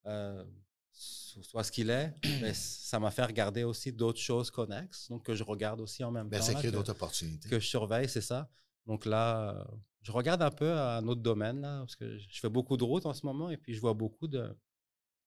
euh, 0.06 0.44
soit 0.92 1.64
ce 1.64 1.72
qu'il 1.72 1.90
est, 1.90 2.14
ben, 2.42 2.54
ça 2.54 3.00
m'a 3.00 3.12
fait 3.12 3.26
regarder 3.26 3.64
aussi 3.64 3.92
d'autres 3.92 4.20
choses 4.20 4.52
connexes, 4.52 5.10
donc 5.10 5.24
que 5.24 5.36
je 5.36 5.44
regarde 5.44 5.82
aussi 5.82 6.04
en 6.04 6.12
même 6.12 6.30
ben, 6.30 6.40
temps. 6.40 6.46
C'est 6.46 6.56
qu'il 6.56 6.72
d'autres 6.72 6.92
opportunités. 6.92 7.50
Que 7.50 7.60
je 7.60 7.68
surveille, 7.68 8.10
c'est 8.10 8.22
ça. 8.22 8.50
Donc 8.86 9.06
là, 9.06 9.66
je 10.04 10.12
regarde 10.12 10.44
un 10.44 10.52
peu 10.52 10.72
à 10.72 10.98
un 10.98 11.08
autre 11.08 11.22
domaine, 11.22 11.62
là, 11.62 11.80
parce 11.80 11.96
que 11.96 12.18
je 12.20 12.40
fais 12.40 12.50
beaucoup 12.50 12.78
de 12.78 12.84
routes 12.84 13.08
en 13.08 13.14
ce 13.14 13.26
moment, 13.26 13.50
et 13.50 13.58
puis 13.58 13.74
je 13.74 13.82
vois 13.82 13.96
beaucoup 13.96 14.28
de 14.28 14.56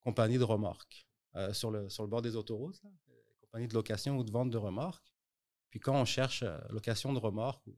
compagnies 0.01 0.39
de 0.39 0.45
remorques 0.45 1.08
euh, 1.37 1.53
sur, 1.53 1.71
le, 1.71 1.89
sur 1.89 2.03
le 2.03 2.09
bord 2.09 2.23
des 2.23 2.37
autoroutes, 2.37 2.81
compagnies 3.41 3.69
de 3.69 3.75
location 3.75 4.17
ou 4.17 4.25
de 4.25 4.31
vente 4.31 4.51
de 4.51 4.59
remorques. 4.59 5.13
Puis 5.71 5.81
quand 5.81 6.01
on 6.01 6.05
cherche 6.05 6.45
location 6.71 7.13
de 7.13 7.19
remorques 7.19 7.69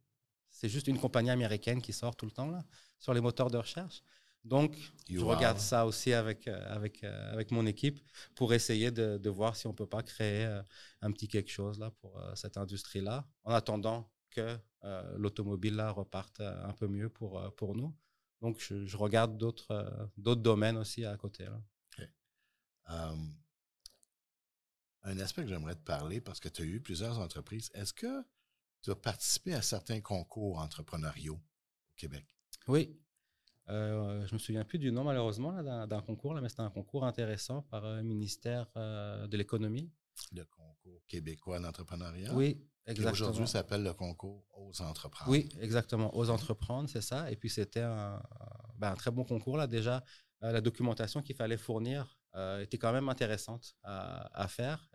c'est 0.51 0.69
juste 0.69 0.89
une 0.89 0.99
compagnie 0.99 1.31
américaine 1.31 1.81
qui 1.81 1.93
sort 1.93 2.17
tout 2.17 2.27
le 2.27 2.33
temps 2.33 2.51
là, 2.51 2.63
sur 2.99 3.15
les 3.15 3.21
moteurs 3.21 3.51
de 3.51 3.57
recherche. 3.57 4.03
Donc, 4.43 4.75
je 5.09 5.21
regarde 5.21 5.59
ça 5.59 5.85
aussi 5.85 6.15
avec, 6.15 6.49
euh, 6.49 6.75
avec, 6.75 7.05
euh, 7.05 7.33
avec 7.33 7.51
mon 7.51 7.67
équipe 7.67 8.01
pour 8.35 8.55
essayer 8.55 8.91
de, 8.91 9.19
de 9.19 9.31
voir 9.31 9.55
si 9.55 9.67
on 9.67 9.71
ne 9.71 9.77
peut 9.77 9.87
pas 9.87 10.03
créer 10.03 10.47
euh, 10.47 10.63
un 11.03 11.13
petit 11.13 11.29
quelque 11.29 11.51
chose 11.51 11.79
là 11.79 11.91
pour 11.91 12.23
cette 12.35 12.57
industrie-là, 12.57 13.27
en 13.45 13.53
attendant 13.53 14.11
que 14.31 14.59
l'automobile 15.17 15.75
là 15.75 15.91
reparte 15.91 16.41
un 16.41 16.73
peu 16.73 16.89
mieux 16.89 17.11
pour, 17.11 17.43
pour 17.57 17.75
nous. 17.75 17.95
Donc, 18.41 18.59
je, 18.61 18.97
regarde 18.97 19.37
d'autres 19.37 20.09
d'autres 20.17 20.41
domaines 20.41 20.79
aussi 20.79 21.05
à 21.05 21.15
côté. 21.17 21.45
Là. 21.45 21.61
Un 22.87 23.19
aspect 25.19 25.43
que 25.43 25.49
j'aimerais 25.49 25.75
te 25.75 25.85
parler, 25.85 26.21
parce 26.21 26.41
que 26.41 26.49
tu 26.49 26.63
as 26.63 26.65
eu 26.65 26.81
plusieurs 26.81 27.19
entreprises, 27.19 27.71
est-ce 27.75 27.93
que 27.93 28.25
tu 28.83 28.91
as 28.91 28.97
participé 28.97 29.55
à 29.55 29.63
certains 29.63 30.01
concours 30.01 30.59
entrepreneuriaux 30.59 31.37
au 31.37 31.95
Québec? 31.97 32.25
Oui. 32.69 32.99
Euh, 33.69 34.27
je 34.27 34.35
me 34.35 34.39
souviens 34.39 34.65
plus 34.65 34.79
du 34.79 34.91
nom 34.91 35.05
malheureusement 35.05 35.63
d'un 35.87 36.03
concours, 36.03 36.35
là, 36.35 36.41
mais 36.41 36.49
c'était 36.49 36.63
un 36.63 36.71
concours 36.71 37.05
intéressant 37.05 37.63
par 37.63 37.83
le 37.83 38.03
ministère 38.03 38.67
euh, 38.77 39.27
de 39.27 39.37
l'économie. 39.37 39.93
Le 40.33 40.45
concours 40.45 41.05
québécois 41.07 41.61
d'entrepreneuriat. 41.61 42.35
Oui, 42.35 42.67
exactement. 42.87 43.13
Aujourd'hui, 43.13 43.47
ça 43.47 43.61
s'appelle 43.61 43.85
le 43.85 43.95
concours 43.95 44.45
aux 44.55 44.83
entreprendre. 44.83 45.31
Oui, 45.31 45.49
exactement, 45.61 46.15
aux 46.17 46.31
entreprendre, 46.31 46.89
c'est 46.89 47.01
ça. 47.01 47.31
Et 47.31 47.37
puis 47.37 47.49
c'était 47.49 47.81
un, 47.81 48.21
ben, 48.77 48.95
très 48.97 49.11
bon 49.11 49.25
concours 49.25 49.57
là 49.57 49.67
déjà. 49.67 50.05
Euh, 50.43 50.53
la 50.53 50.61
documentation 50.61 51.23
qu'il 51.23 51.37
fallait 51.37 51.59
fournir 51.59 52.19
euh, 52.37 52.61
était 52.61 52.79
quand 52.79 52.93
même 52.93 53.09
intéressante 53.09 53.75
à, 53.83 54.47
faire. 54.49 54.89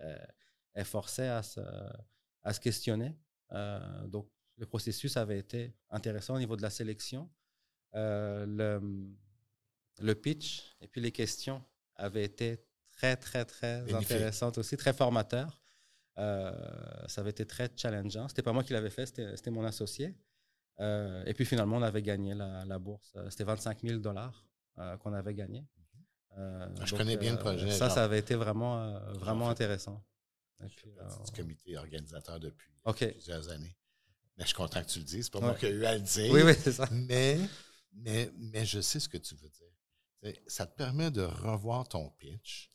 Elle, 0.73 0.85
forçait 0.85 1.27
à 1.27 1.43
se, 1.43 1.59
à 2.43 2.53
se 2.53 2.59
questionner. 2.59 3.17
Euh, 3.51 4.07
donc, 4.07 4.29
le 4.57 4.65
processus 4.65 5.17
avait 5.17 5.39
été 5.39 5.75
intéressant 5.89 6.35
au 6.35 6.39
niveau 6.39 6.55
de 6.55 6.61
la 6.61 6.69
sélection. 6.69 7.29
Euh, 7.95 8.45
le, 8.45 9.15
le, 10.01 10.15
pitch 10.15 10.75
et 10.81 10.87
puis 10.87 11.01
les 11.01 11.11
questions 11.11 11.63
avaient 11.95 12.23
été 12.23 12.65
très, 12.91 13.17
très, 13.17 13.43
très 13.43 13.93
intéressantes 13.93 14.57
aussi, 14.57 14.77
très 14.77 14.93
formateurs. 14.93 15.61
Ça 16.15 17.19
avait 17.21 17.31
été 17.31 17.45
très 17.45 17.69
challengeant. 17.75 18.29
C'était 18.29 18.43
pas 18.43 18.53
moi 18.53 18.63
qui 18.63 18.71
l'avais 18.71 18.89
fait, 18.89 19.05
c'était 19.05 19.51
mon 19.51 19.65
associé. 19.65 20.15
et 20.79 21.33
puis 21.35 21.45
finalement, 21.45 21.77
on 21.77 21.81
avait 21.81 22.01
gagné 22.01 22.33
la, 22.33 22.79
bourse. 22.79 23.13
C'était 23.29 23.43
25 23.43 23.81
000 23.81 23.99
dollars 23.99 24.47
qu'on 24.99 25.11
avait 25.11 25.33
gagné. 25.33 25.65
Je 26.83 26.95
connais 26.95 27.17
bien 27.17 27.33
le 27.33 27.39
projet. 27.39 27.71
Ça, 27.71 27.89
ça 27.89 28.03
avait 28.03 28.19
été 28.19 28.35
vraiment, 28.35 28.99
vraiment 29.13 29.49
intéressant. 29.49 30.03
Je 30.61 30.67
du 30.67 31.31
comité 31.35 31.77
organisateur 31.77 32.39
depuis 32.39 32.71
plusieurs 32.83 33.49
années. 33.49 33.75
Mais 34.37 34.43
je 34.43 34.47
suis 34.47 34.55
content 34.55 34.81
que 34.81 34.87
tu 34.89 34.99
le 34.99 35.05
dises. 35.05 35.25
C'est 35.25 35.33
pas 35.33 35.39
moi 35.39 35.53
qui 35.55 35.65
ai 35.65 35.71
eu 35.71 35.85
à 35.85 35.95
le 35.95 36.01
dire. 36.01 36.31
Oui, 36.31 36.41
oui, 36.43 36.53
c'est 36.59 36.73
ça. 36.73 36.87
Mais, 36.91 37.39
mais, 37.93 38.31
mais 38.37 38.65
je 38.65 38.81
sais 38.81 38.99
ce 38.99 39.07
que 39.07 39.17
tu 39.17 39.35
veux 39.35 39.49
dire. 39.49 40.33
ça 40.47 40.65
te 40.65 40.75
permet 40.75 41.09
de 41.11 41.21
revoir 41.21 41.87
ton 41.87 42.09
pitch, 42.09 42.69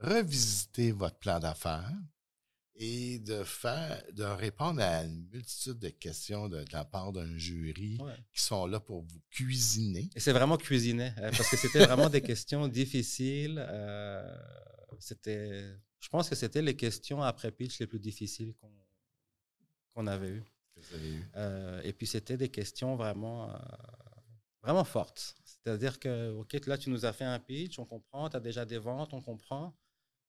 revisiter 0.00 0.92
votre 0.92 1.18
plan 1.18 1.38
d'affaires 1.38 1.92
et 2.78 3.18
de 3.20 3.42
faire, 3.44 4.02
de 4.12 4.24
répondre 4.24 4.80
à 4.82 5.04
une 5.04 5.26
multitude 5.32 5.78
de 5.78 5.88
questions 5.88 6.48
de, 6.48 6.64
la 6.72 6.84
part 6.84 7.12
d'un 7.12 7.36
jury 7.36 7.98
qui 8.32 8.42
sont 8.42 8.66
là 8.66 8.80
pour 8.80 9.02
vous 9.02 9.20
cuisiner. 9.30 10.10
Et 10.14 10.20
c'est 10.20 10.32
vraiment 10.32 10.56
cuisiner, 10.56 11.12
euh, 11.18 11.30
parce 11.30 11.50
que 11.50 11.56
c'était 11.56 11.84
vraiment 11.84 12.10
des 12.10 12.20
questions 12.20 12.68
difficiles. 12.68 13.64
Euh, 13.68 14.36
c'était, 14.98 15.64
je 16.00 16.08
pense 16.08 16.28
que 16.28 16.34
c'était 16.34 16.62
les 16.62 16.76
questions 16.76 17.22
après 17.22 17.50
pitch 17.50 17.80
les 17.80 17.86
plus 17.86 18.00
difficiles 18.00 18.54
qu'on 19.94 20.06
avait 20.06 20.30
eues. 20.30 20.44
Euh, 21.36 21.80
et 21.82 21.92
puis 21.92 22.06
c'était 22.06 22.36
des 22.36 22.50
questions 22.50 22.96
vraiment, 22.96 23.50
euh, 23.50 23.58
vraiment 24.62 24.84
fortes. 24.84 25.34
C'est-à-dire 25.44 25.98
que, 25.98 26.32
OK, 26.32 26.54
là, 26.66 26.78
tu 26.78 26.90
nous 26.90 27.04
as 27.04 27.12
fait 27.12 27.24
un 27.24 27.38
pitch, 27.38 27.78
on 27.78 27.86
comprend, 27.86 28.28
tu 28.28 28.36
as 28.36 28.40
déjà 28.40 28.64
des 28.64 28.78
ventes, 28.78 29.14
on 29.14 29.22
comprend, 29.22 29.74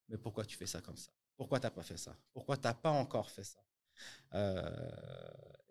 mais 0.07 0.17
pourquoi 0.17 0.45
tu 0.45 0.55
fais 0.55 0.65
ça 0.65 0.81
comme 0.81 0.97
ça? 0.97 1.11
Pourquoi 1.37 1.59
tu 1.59 1.67
n'as 1.67 1.71
pas 1.71 1.83
fait 1.83 1.97
ça? 1.97 2.15
Pourquoi 2.33 2.57
tu 2.57 2.63
n'as 2.63 2.73
pas 2.73 2.91
encore 2.91 3.29
fait 3.29 3.43
ça? 3.43 3.59
Euh, 4.33 4.89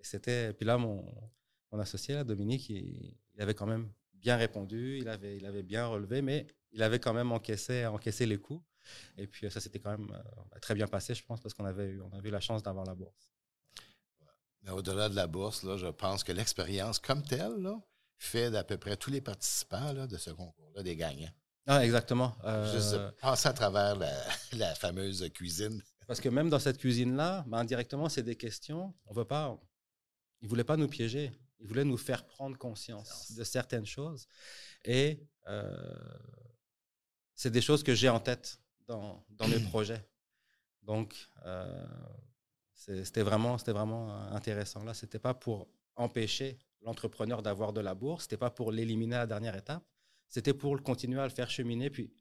c'était, 0.01 0.53
puis 0.55 0.65
là, 0.65 0.79
mon, 0.79 1.05
mon 1.73 1.79
associé, 1.79 2.25
Dominique, 2.25 2.71
il, 2.71 3.19
avait 3.39 3.55
quand 3.55 3.67
même 3.67 3.93
bien 4.15 4.37
répondu, 4.37 4.99
il 4.99 5.09
avait, 5.09 5.37
il 5.37 5.45
avait 5.45 5.63
bien 5.63 5.87
relevé, 5.87 6.23
mais 6.23 6.47
il 6.73 6.83
avait 6.83 7.01
quand 7.01 7.13
même 7.13 7.33
encaissé, 7.33 7.85
encaissé 7.85 8.25
les 8.25 8.39
coups. 8.39 8.65
Et 9.17 9.27
puis 9.27 9.51
ça 9.51 9.61
s'était 9.61 9.81
quand 9.81 9.91
même 9.91 10.23
très 10.63 10.75
bien 10.75 10.87
passé, 10.87 11.15
je 11.15 11.25
pense, 11.25 11.41
parce 11.41 11.55
qu'on 11.55 11.65
avait, 11.65 11.89
eu, 11.89 12.01
on 12.01 12.13
avait 12.13 12.31
la 12.31 12.41
chance 12.41 12.63
d'avoir 12.63 12.87
la 12.87 12.95
bourse. 12.95 13.31
Au-delà 14.69 15.09
de 15.09 15.15
la 15.15 15.27
bourse, 15.27 15.63
là, 15.63 15.77
je 15.77 15.87
pense 15.87 16.25
que 16.25 16.33
l'expérience 16.33 16.99
comme 16.99 17.23
telle 17.23 17.57
là, 17.59 17.81
fait 18.19 18.51
d'à 18.51 18.65
peu 18.65 18.79
près 18.79 18.97
tous 18.97 19.11
les 19.11 19.21
participants 19.21 19.93
là, 19.93 20.07
de 20.07 20.17
ce 20.17 20.31
concours-là 20.31 20.83
des 20.83 20.97
gagnants. 20.97 21.33
Ah, 21.67 21.85
exactement. 21.85 22.37
Juste 22.73 22.95
euh, 22.95 23.11
passer 23.21 23.49
à 23.49 23.53
travers 23.53 23.97
la, 24.53 24.75
fameuse 24.75 25.29
cuisine. 25.35 25.83
Parce 26.07 26.21
que 26.21 26.29
même 26.29 26.49
dans 26.49 26.59
cette 26.59 26.79
cuisine-là, 26.79 27.45
ben, 27.49 27.59
indirectement, 27.59 28.09
c'est 28.09 28.23
des 28.23 28.37
questions. 28.37 28.95
On 29.07 29.15
veut 29.15 29.25
pas. 29.25 29.59
Ils 30.41 30.45
ne 30.45 30.49
voulaient 30.49 30.65
pas 30.65 30.77
nous 30.77 30.89
piéger. 30.89 31.33
Ils 31.59 31.67
voulaient 31.67 31.85
nous 31.85 31.97
faire 31.97 32.25
prendre 32.27 32.57
conscience 32.57 33.33
de 33.33 33.43
certaines 33.43 33.87
choses. 33.87 34.29
Et 34.85 35.27
euh, 35.49 35.75
c'est 37.35 37.51
des 37.51 37.61
choses 37.61 37.83
que 37.83 37.95
j'ai 37.95 38.09
en 38.09 38.21
tête 38.21 38.61
dans, 38.87 39.25
dans 39.31 39.49
mes 39.49 39.61
projets. 39.71 40.07
Donc, 40.83 41.15
euh, 41.45 41.87
c'était 42.73 43.23
vraiment, 43.23 43.57
vraiment 43.57 44.11
euh, 44.11 44.31
intéressant. 44.31 44.85
Là, 44.85 44.95
c'était 44.95 45.19
pas 45.19 45.35
pour 45.35 45.69
empêcher 45.97 46.59
l'entrepreneur 46.83 47.43
d'avoir 47.43 47.73
de 47.73 47.81
la 47.81 47.95
bourse, 47.95 48.25
c'était 48.25 48.37
pas 48.37 48.51
pour 48.51 48.71
l'éliminer 48.71 49.17
à 49.17 49.21
la 49.21 49.27
dernière 49.27 49.57
étape, 49.57 49.83
c'était 50.29 50.55
pour 50.55 50.83
continuer 50.83 51.21
à 51.21 51.25
le 51.25 51.31
faire 51.31 51.51
cheminer, 51.51 51.91
puis 51.91 52.13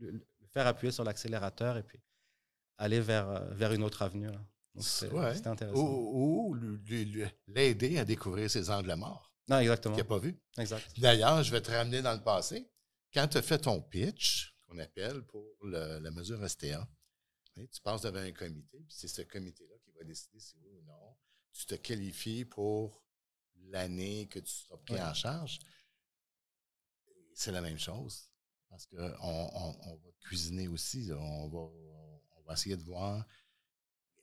le, 0.00 0.26
faire 0.52 0.66
appuyer 0.66 0.92
sur 0.92 1.04
l'accélérateur 1.04 1.76
et 1.76 1.82
puis 1.82 2.00
aller 2.78 3.00
vers, 3.00 3.28
euh, 3.28 3.54
vers 3.54 3.72
une 3.72 3.82
autre 3.82 4.02
avenue. 4.02 4.28
C'était 4.78 5.46
intéressant. 5.46 5.80
Ou, 5.80 6.54
l'aider 7.48 7.98
à 7.98 8.04
découvrir 8.04 8.50
ses 8.50 8.68
angles 8.70 8.94
morts. 8.94 9.32
Non, 9.48 9.58
exactement. 9.58 9.94
Qu'il 9.94 10.02
n'a 10.02 10.08
pas 10.08 10.18
vu. 10.18 10.38
Exact. 10.58 10.84
D'ailleurs, 10.98 11.42
je 11.42 11.50
vais 11.50 11.60
te 11.60 11.70
ramener 11.70 12.02
dans 12.02 12.12
le 12.12 12.22
passé. 12.22 12.68
Quand 13.14 13.28
tu 13.28 13.38
as 13.38 13.42
fait 13.42 13.58
ton 13.58 13.80
pitch, 13.80 14.54
qu'on 14.66 14.78
appelle 14.78 15.22
pour 15.22 15.56
la 15.62 16.10
mesure 16.10 16.46
STA, 16.48 16.86
tu 17.54 17.80
passes 17.82 18.02
devant 18.02 18.18
un 18.18 18.32
comité, 18.32 18.78
puis 18.86 18.96
c'est 18.96 19.08
ce 19.08 19.22
comité-là 19.22 19.76
qui 19.82 19.90
va 19.92 20.04
décider 20.04 20.38
si 20.38 20.56
oui 20.62 20.70
ou 20.78 20.82
non 20.84 21.16
tu 21.56 21.66
te 21.66 21.74
qualifies 21.74 22.44
pour 22.44 23.02
l'année 23.70 24.28
que 24.28 24.38
tu 24.38 24.52
seras 24.52 24.76
pris 24.76 25.00
en 25.00 25.14
charge. 25.14 25.58
C'est 27.36 27.52
la 27.52 27.60
même 27.60 27.78
chose. 27.78 28.30
Parce 28.68 28.86
qu'on 28.86 28.96
on, 28.96 29.96
va 29.96 30.10
cuisiner 30.20 30.68
aussi. 30.68 31.10
On 31.12 31.48
va, 31.48 31.58
on 31.58 32.42
va 32.46 32.54
essayer 32.54 32.76
de 32.76 32.82
voir 32.82 33.24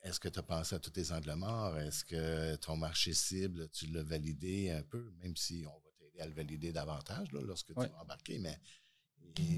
est-ce 0.03 0.20
que 0.20 0.28
tu 0.28 0.38
as 0.38 0.43
pensé 0.43 0.76
à 0.76 0.80
tous 0.80 0.89
tes 0.89 1.11
angles 1.11 1.34
morts? 1.36 1.78
Est-ce 1.78 2.03
que 2.03 2.55
ton 2.57 2.76
marché 2.76 3.14
cible, 3.14 3.70
tu 3.70 3.88
l'as 3.88 4.03
validé 4.03 4.70
un 4.72 4.82
peu, 4.82 5.14
même 5.22 5.36
si 5.38 5.64
on 5.66 5.80
va 5.80 5.91
t'aider 5.97 6.20
à 6.20 6.28
le 6.28 6.34
valider 6.34 6.74
davantage 6.74 7.32
lorsque 7.32 7.68
tu 7.68 7.74
vas 7.74 8.01
embarquer, 8.01 8.38
mais 8.39 8.59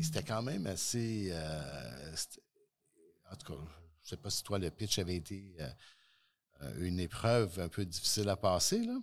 c'était 0.03 0.23
quand 0.23 0.43
même 0.43 0.67
assez. 0.67 1.29
Euh, 1.31 2.15
en 3.31 3.35
tout 3.35 3.53
cas, 3.53 3.59
je 4.03 4.05
ne 4.05 4.09
sais 4.09 4.17
pas 4.17 4.29
si 4.29 4.43
toi, 4.43 4.59
le 4.59 4.69
pitch 4.69 4.99
avait 4.99 5.15
été 5.15 5.55
euh, 5.59 5.69
euh, 6.61 6.85
une 6.85 6.99
épreuve 6.99 7.59
un 7.59 7.67
peu 7.67 7.83
difficile 7.83 8.29
à 8.29 8.37
passer, 8.37 8.85
là. 8.85 8.99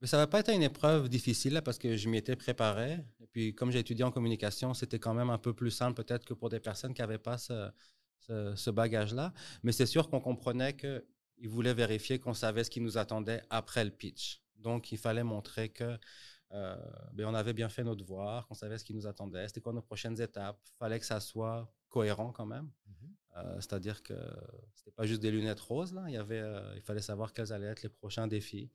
Mais 0.00 0.06
ça 0.06 0.16
va 0.16 0.26
pas 0.26 0.40
été 0.40 0.54
une 0.54 0.62
épreuve 0.62 1.08
difficile 1.08 1.60
parce 1.64 1.78
que 1.78 1.96
je 1.96 2.08
m'y 2.08 2.16
étais 2.16 2.36
préparé. 2.36 2.98
Et 3.20 3.26
puis, 3.26 3.54
comme 3.54 3.70
j'ai 3.70 3.80
étudié 3.80 4.04
en 4.04 4.10
communication, 4.10 4.72
c'était 4.72 4.98
quand 4.98 5.12
même 5.12 5.28
un 5.28 5.38
peu 5.38 5.52
plus 5.52 5.70
simple 5.70 6.02
peut-être 6.02 6.24
que 6.24 6.32
pour 6.32 6.48
des 6.48 6.60
personnes 6.60 6.94
qui 6.94 7.02
n'avaient 7.02 7.18
pas 7.18 7.36
ce, 7.36 8.70
bagage-là. 8.70 9.34
Mais 9.62 9.72
c'est 9.72 9.86
sûr 9.86 10.08
qu'on 10.08 10.20
comprenait 10.20 10.74
qu'ils 10.74 11.48
voulaient 11.48 11.74
vérifier 11.74 12.18
qu'on 12.18 12.34
savait 12.34 12.64
ce 12.64 12.70
qui 12.70 12.80
nous 12.80 12.96
attendait 12.96 13.42
après 13.50 13.84
le 13.84 13.90
pitch. 13.90 14.42
Donc, 14.56 14.90
il 14.92 14.98
fallait 14.98 15.24
montrer 15.24 15.68
que 15.68 15.98
euh, 16.52 16.76
ben, 17.12 17.26
on 17.26 17.34
avait 17.34 17.52
bien 17.52 17.68
fait 17.68 17.84
notre 17.84 18.00
devoir, 18.00 18.46
qu'on 18.48 18.54
savait 18.54 18.78
ce 18.78 18.84
qui 18.84 18.94
nous 18.94 19.06
attendait, 19.06 19.46
c'était 19.46 19.60
quoi 19.60 19.72
nos 19.72 19.82
prochaines 19.82 20.20
étapes. 20.20 20.58
Il 20.66 20.76
fallait 20.78 20.98
que 20.98 21.06
ça 21.06 21.20
soit 21.20 21.72
cohérent 21.88 22.32
quand 22.32 22.46
même. 22.46 22.70
Mm-hmm. 22.88 23.10
Euh, 23.36 23.54
c'est-à-dire 23.56 24.02
que 24.02 24.14
c'était 24.74 24.90
pas 24.90 25.06
juste 25.06 25.20
des 25.20 25.30
lunettes 25.30 25.60
roses, 25.60 25.92
là. 25.92 26.04
Il, 26.08 26.14
y 26.14 26.16
avait, 26.16 26.40
euh, 26.40 26.74
il 26.74 26.82
fallait 26.82 27.02
savoir 27.02 27.32
quels 27.32 27.52
allaient 27.52 27.66
être 27.66 27.82
les 27.82 27.88
prochains 27.88 28.26
défis. 28.26 28.70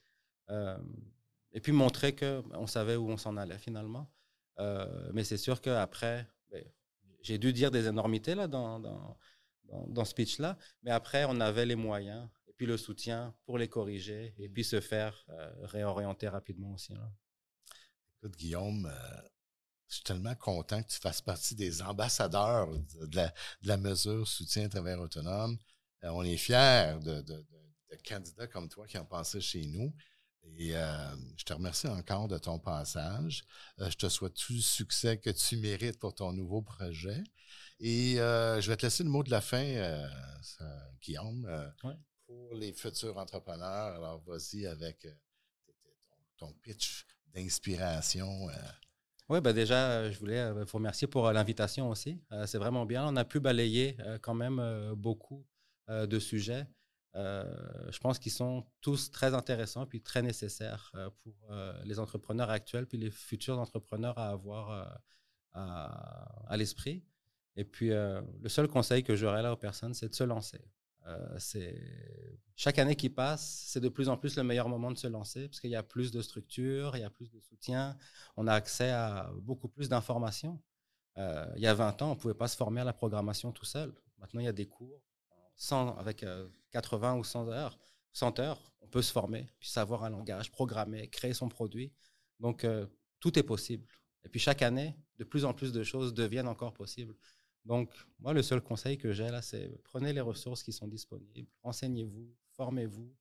Euh, 0.49 0.77
et 1.51 1.61
puis 1.61 1.71
montrer 1.71 2.15
qu'on 2.15 2.41
ben, 2.41 2.67
savait 2.67 2.95
où 2.95 3.09
on 3.09 3.17
s'en 3.17 3.37
allait 3.37 3.57
finalement. 3.57 4.11
mais 5.13 5.23
c'est 5.23 5.37
sûr 5.37 5.61
qu'après, 5.61 6.27
ben, 6.51 6.63
j'ai 7.21 7.37
dû 7.37 7.53
dire 7.53 7.71
des 7.71 7.87
énormités 7.87 8.35
là, 8.35 8.47
dans, 8.47 8.79
dans, 8.79 9.17
dans, 9.87 10.05
ce 10.05 10.11
speech-là, 10.11 10.57
mais 10.83 10.91
après, 10.91 11.25
on 11.25 11.39
avait 11.39 11.65
les 11.65 11.75
moyens 11.75 12.29
et 12.47 12.53
puis 12.53 12.65
le 12.65 12.77
soutien 12.77 13.33
pour 13.45 13.57
les 13.57 13.67
corriger 13.67 14.35
et 14.37 14.49
puis 14.49 14.63
se 14.63 14.79
faire 14.79 15.25
réorienter 15.63 16.27
rapidement 16.27 16.73
aussi. 16.73 16.93
Là. 16.93 17.09
Écoute, 18.21 18.37
Guillaume, 18.37 18.91
je 19.87 19.95
suis 19.95 20.03
tellement 20.03 20.35
content 20.35 20.81
que 20.81 20.89
tu 20.89 20.99
fasses 20.99 21.21
partie 21.21 21.55
des 21.55 21.81
ambassadeurs 21.81 22.67
de 22.99 23.21
la, 23.63 23.77
mesure 23.77 24.27
soutien 24.27 24.65
à 24.65 24.69
travers 24.69 24.99
autonome. 24.99 25.57
Euh, 26.03 26.09
on 26.09 26.23
est 26.23 26.37
fiers 26.37 26.97
de, 27.01 27.23
candidats 28.07 28.47
comme 28.47 28.67
toi 28.67 28.85
qui 28.87 28.97
ont 28.97 29.05
passé 29.05 29.39
chez 29.39 29.65
nous. 29.67 29.93
Et 30.57 30.75
euh, 30.75 31.15
je 31.37 31.43
te 31.43 31.53
remercie 31.53 31.87
encore 31.87 32.27
de 32.27 32.37
ton 32.37 32.59
passage. 32.59 33.43
Euh, 33.79 33.89
je 33.89 33.97
te 33.97 34.07
souhaite 34.07 34.35
tout 34.35 34.53
le 34.53 34.61
succès 34.61 35.17
que 35.17 35.29
tu 35.29 35.57
mérites 35.57 35.99
pour 35.99 36.15
ton 36.15 36.31
nouveau 36.31 36.61
projet. 36.61 37.23
Et 37.79 38.15
je 38.15 38.67
vais 38.67 38.77
te 38.77 38.85
laisser 38.85 39.03
le 39.03 39.09
mot 39.09 39.21
de 39.21 39.31
la 39.31 39.41
fin, 39.41 39.65
Guillaume, 41.01 41.73
pour 42.25 42.55
les 42.55 42.71
futurs 42.71 43.17
entrepreneurs. 43.17 43.95
Alors, 43.95 44.23
vas-y 44.25 44.65
avec 44.65 45.05
ton, 46.37 46.53
pitch 46.61 47.05
d'inspiration. 47.33 48.47
Oui, 49.27 49.41
bah 49.41 49.53
déjà, 49.53 49.89
euh, 49.89 50.11
je 50.11 50.19
voulais 50.19 50.39
euh, 50.39 50.63
vous 50.63 50.77
remercier 50.77 51.07
pour 51.07 51.25
euh, 51.27 51.33
l'invitation 51.33 51.89
aussi. 51.89 52.21
c'est 52.45 52.59
vraiment 52.59 52.85
bien. 52.85 53.07
On 53.07 53.15
a 53.15 53.25
pu 53.25 53.39
balayer 53.39 53.97
quand 54.21 54.35
même 54.35 54.93
beaucoup 54.95 55.45
de 55.87 56.19
sujets. 56.19 56.65
Je 57.15 57.99
pense 57.99 58.19
qu'ils 58.19 58.31
sont 58.31 58.65
tous 58.81 59.09
très 59.09 59.33
intéressants 59.33 59.85
puis 59.85 60.01
très 60.01 60.21
nécessaires 60.21 60.91
pour 61.23 61.33
les 61.83 61.99
entrepreneurs 61.99 62.49
actuels 62.49 62.87
puis 62.87 62.97
les 62.97 63.09
futurs 63.09 63.57
entrepreneurs 63.57 64.17
à 64.17 64.29
avoir 64.29 64.99
à, 65.53 66.57
l'esprit. 66.57 67.03
Et 67.55 67.63
puis, 67.63 67.89
le 67.89 68.49
seul 68.49 68.67
conseil 68.67 69.03
que 69.03 69.15
j'aurais 69.15 69.41
là 69.41 69.53
aux 69.53 69.57
personnes, 69.57 69.93
c'est 69.93 70.09
de 70.09 70.15
se 70.15 70.25
lancer. 70.25 70.61
Euh, 71.07 71.35
c'est 71.37 71.75
chaque 72.55 72.79
année 72.79 72.95
qui 72.95 73.09
passe, 73.09 73.65
c'est 73.67 73.79
de 73.79 73.89
plus 73.89 74.09
en 74.09 74.17
plus 74.17 74.35
le 74.37 74.43
meilleur 74.43 74.69
moment 74.69 74.91
de 74.91 74.97
se 74.97 75.07
lancer 75.07 75.47
parce 75.47 75.59
qu'il 75.59 75.69
y 75.69 75.75
a 75.75 75.83
plus 75.83 76.11
de 76.11 76.21
structures, 76.21 76.95
il 76.95 77.01
y 77.01 77.03
a 77.03 77.09
plus 77.09 77.29
de 77.29 77.39
soutien, 77.39 77.95
on 78.37 78.47
a 78.47 78.53
accès 78.53 78.89
à 78.89 79.31
beaucoup 79.41 79.67
plus 79.67 79.87
d'informations. 79.87 80.59
Euh, 81.17 81.45
il 81.55 81.61
y 81.61 81.67
a 81.67 81.73
20 81.73 82.01
ans, 82.01 82.11
on 82.11 82.15
ne 82.15 82.19
pouvait 82.19 82.33
pas 82.33 82.47
se 82.47 82.57
former 82.57 82.81
à 82.81 82.83
la 82.83 82.93
programmation 82.93 83.51
tout 83.51 83.65
seul. 83.65 83.93
Maintenant, 84.17 84.41
il 84.41 84.45
y 84.45 84.49
a 84.49 84.53
des 84.53 84.67
cours 84.67 85.01
100, 85.55 85.97
avec 85.97 86.25
80 86.71 87.15
euh, 87.15 87.19
ou 87.19 87.23
100 87.23 87.47
heures. 87.49 87.79
100 88.13 88.39
heures, 88.39 88.71
on 88.81 88.87
peut 88.87 89.01
se 89.01 89.11
former, 89.11 89.47
puis 89.59 89.69
savoir 89.69 90.03
un 90.03 90.09
langage, 90.09 90.51
programmer, 90.51 91.09
créer 91.09 91.33
son 91.33 91.49
produit. 91.49 91.91
Donc, 92.39 92.65
tout 93.19 93.37
est 93.37 93.43
possible. 93.43 93.85
Et 94.23 94.29
puis, 94.29 94.39
chaque 94.39 94.61
année, 94.61 94.95
de 95.17 95.23
plus 95.23 95.45
en 95.45 95.53
plus 95.53 95.71
de 95.71 95.83
choses 95.83 96.13
deviennent 96.13 96.47
encore 96.47 96.73
possibles. 96.73 97.15
Donc, 97.65 97.91
moi, 98.19 98.33
le 98.33 98.43
seul 98.43 98.61
conseil 98.61 98.97
que 98.97 99.11
j'ai 99.11 99.29
là, 99.29 99.41
c'est 99.41 99.81
prenez 99.83 100.13
les 100.13 100.21
ressources 100.21 100.61
qui 100.61 100.71
sont 100.71 100.87
disponibles, 100.87 101.49
renseignez-vous, 101.63 102.31
formez-vous, 102.51 103.11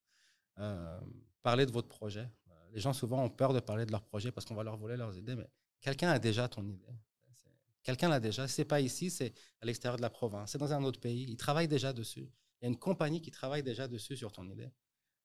euh, 0.59 1.01
parlez 1.43 1.67
de 1.67 1.73
votre 1.73 1.89
projet. 1.89 2.31
Euh, 2.49 2.53
les 2.73 2.81
gens, 2.81 2.93
souvent, 2.93 3.25
ont 3.25 3.31
peur 3.31 3.55
de 3.55 3.61
parler 3.61 3.87
de 3.87 3.93
leur 3.93 4.03
projet 4.03 4.31
parce 4.31 4.45
qu'on 4.45 4.55
va 4.55 4.63
leur 4.63 4.77
voler 4.77 4.97
leurs 4.97 5.17
idées, 5.17 5.35
mais 5.35 5.49
quelqu'un 5.81 6.11
a 6.11 6.19
déjà 6.19 6.47
ton 6.47 6.65
idée. 6.69 6.95
Quelqu'un 7.85 8.09
l'a 8.09 8.19
déjà. 8.19 8.49
Ce 8.49 8.61
n'est 8.61 8.65
pas 8.65 8.81
ici, 8.81 9.11
c'est 9.11 9.35
à 9.61 9.67
l'extérieur 9.67 9.99
de 9.99 10.03
la 10.03 10.11
province, 10.11 10.51
c'est 10.51 10.59
dans 10.59 10.73
un 10.73 10.83
autre 10.83 10.99
pays. 10.99 11.27
Il 11.29 11.37
travaille 11.37 11.69
déjà 11.69 11.93
dessus. 11.93 12.27
Il 12.61 12.65
y 12.65 12.67
a 12.67 12.69
une 12.69 12.79
compagnie 12.79 13.21
qui 13.21 13.31
travaille 13.31 13.63
déjà 13.63 13.87
dessus 13.87 14.17
sur 14.17 14.33
ton 14.33 14.49
idée. 14.49 14.71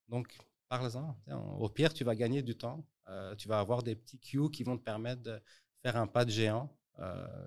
Donc, 0.08 0.36
parle-en. 0.68 1.16
Au 1.58 1.68
pire, 1.70 1.94
tu 1.94 2.04
vas 2.04 2.14
gagner 2.14 2.42
du 2.42 2.54
temps. 2.54 2.86
Euh, 3.08 3.34
tu 3.34 3.48
vas 3.48 3.58
avoir 3.58 3.82
des 3.82 3.96
petits 3.96 4.18
cues 4.18 4.50
qui 4.50 4.62
vont 4.62 4.76
te 4.76 4.84
permettre 4.84 5.22
de 5.22 5.40
faire 5.82 5.96
un 5.96 6.06
pas 6.06 6.24
de 6.24 6.30
géant 6.30 6.70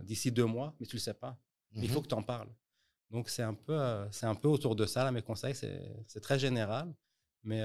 d'ici 0.01 0.31
deux 0.31 0.47
mois, 0.47 0.75
mais 0.79 0.87
tu 0.87 0.95
ne 0.95 0.99
le 0.99 1.03
sais 1.03 1.13
pas. 1.13 1.37
Il 1.75 1.87
faut 1.87 1.99
mhm. 1.99 2.03
que 2.03 2.07
tu 2.07 2.15
en 2.15 2.23
parles. 2.23 2.49
Donc, 3.11 3.29
c'est 3.29 3.43
un, 3.43 3.53
peu, 3.53 3.79
c'est 4.09 4.25
un 4.25 4.33
peu 4.33 4.47
autour 4.47 4.75
de 4.75 4.87
ça, 4.87 5.03
là, 5.03 5.11
mes 5.11 5.21
conseils. 5.21 5.53
C'est 5.53 6.21
très 6.21 6.39
général. 6.39 6.91
Mais 7.43 7.61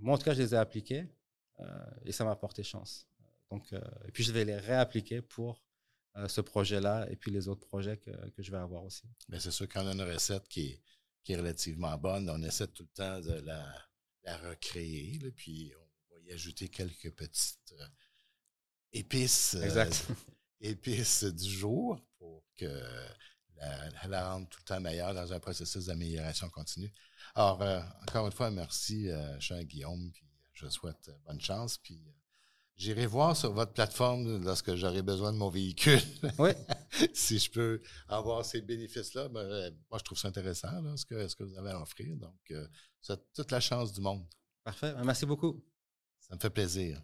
moi, 0.00 0.14
en 0.14 0.18
tout 0.18 0.24
cas, 0.24 0.32
je 0.32 0.40
les 0.40 0.54
ai 0.54 0.56
appliqués 0.56 1.06
et 2.06 2.12
ça 2.12 2.24
m'a 2.24 2.34
porté 2.34 2.62
chance. 2.62 3.06
Donc, 3.50 3.74
et 3.74 4.12
puis, 4.12 4.24
je 4.24 4.32
vais 4.32 4.46
les 4.46 4.56
réappliquer 4.56 5.20
pour 5.20 5.60
ce 6.26 6.40
projet-là 6.40 7.06
et 7.10 7.16
puis 7.16 7.30
les 7.30 7.48
autres 7.48 7.66
projets 7.66 7.96
que, 7.96 8.10
que 8.30 8.42
je 8.42 8.50
vais 8.50 8.58
avoir 8.58 8.84
aussi. 8.84 9.04
Mais 9.28 9.38
c'est 9.38 9.50
sûr 9.50 9.68
qu'on 9.68 9.86
a 9.86 9.92
une 9.92 10.02
recette 10.02 10.48
qui 10.48 10.70
est, 10.70 10.82
qui 11.22 11.32
est 11.32 11.36
relativement 11.36 11.96
bonne. 11.98 12.28
On 12.30 12.42
essaie 12.42 12.66
tout 12.68 12.84
le 12.84 12.94
temps 12.94 13.20
de 13.20 13.34
la, 13.40 13.64
la 14.24 14.36
recréer, 14.38 15.18
puis 15.36 15.72
on 16.10 16.14
va 16.14 16.20
y 16.22 16.32
ajouter 16.32 16.68
quelques 16.68 17.12
petites 17.12 17.74
euh, 17.78 17.86
épices, 18.92 19.54
euh, 19.54 19.90
épices 20.60 21.24
du 21.24 21.50
jour 21.50 22.00
pour 22.18 22.44
que 22.56 22.82
la, 23.56 24.08
la, 24.08 24.32
rende 24.32 24.48
tout 24.48 24.60
le 24.60 24.64
temps 24.64 24.80
meilleure 24.80 25.14
dans 25.14 25.32
un 25.32 25.40
processus 25.40 25.86
d'amélioration 25.86 26.48
continue. 26.50 26.92
Alors, 27.34 27.62
euh, 27.62 27.80
encore 28.02 28.26
une 28.26 28.32
fois, 28.32 28.50
merci, 28.50 29.08
cher 29.40 29.62
Guillaume, 29.64 30.10
puis 30.12 30.26
je 30.54 30.68
souhaite 30.68 31.10
bonne 31.26 31.40
chance, 31.40 31.78
puis 31.78 32.00
J'irai 32.78 33.06
voir 33.06 33.36
sur 33.36 33.52
votre 33.52 33.72
plateforme 33.72 34.44
lorsque 34.44 34.76
j'aurai 34.76 35.02
besoin 35.02 35.32
de 35.32 35.36
mon 35.36 35.50
véhicule. 35.50 36.00
Oui. 36.38 36.50
si 37.12 37.40
je 37.40 37.50
peux 37.50 37.82
avoir 38.06 38.44
ces 38.44 38.60
bénéfices-là. 38.60 39.28
Ben, 39.28 39.40
euh, 39.40 39.70
moi, 39.90 39.98
je 39.98 40.04
trouve 40.04 40.16
ça 40.16 40.28
intéressant, 40.28 40.96
ce, 40.96 41.04
que, 41.04 41.26
ce, 41.26 41.34
que, 41.34 41.42
vous 41.42 41.58
avez 41.58 41.70
à 41.70 41.82
offrir. 41.82 42.16
Donc, 42.16 42.38
euh, 42.52 42.68
ça 43.00 43.16
toute 43.34 43.50
la 43.50 43.58
chance 43.58 43.92
du 43.92 44.00
monde. 44.00 44.24
Parfait. 44.62 44.94
Merci 45.04 45.26
beaucoup. 45.26 45.60
Ça 46.20 46.36
me 46.36 46.40
fait 46.40 46.50
plaisir. 46.50 47.02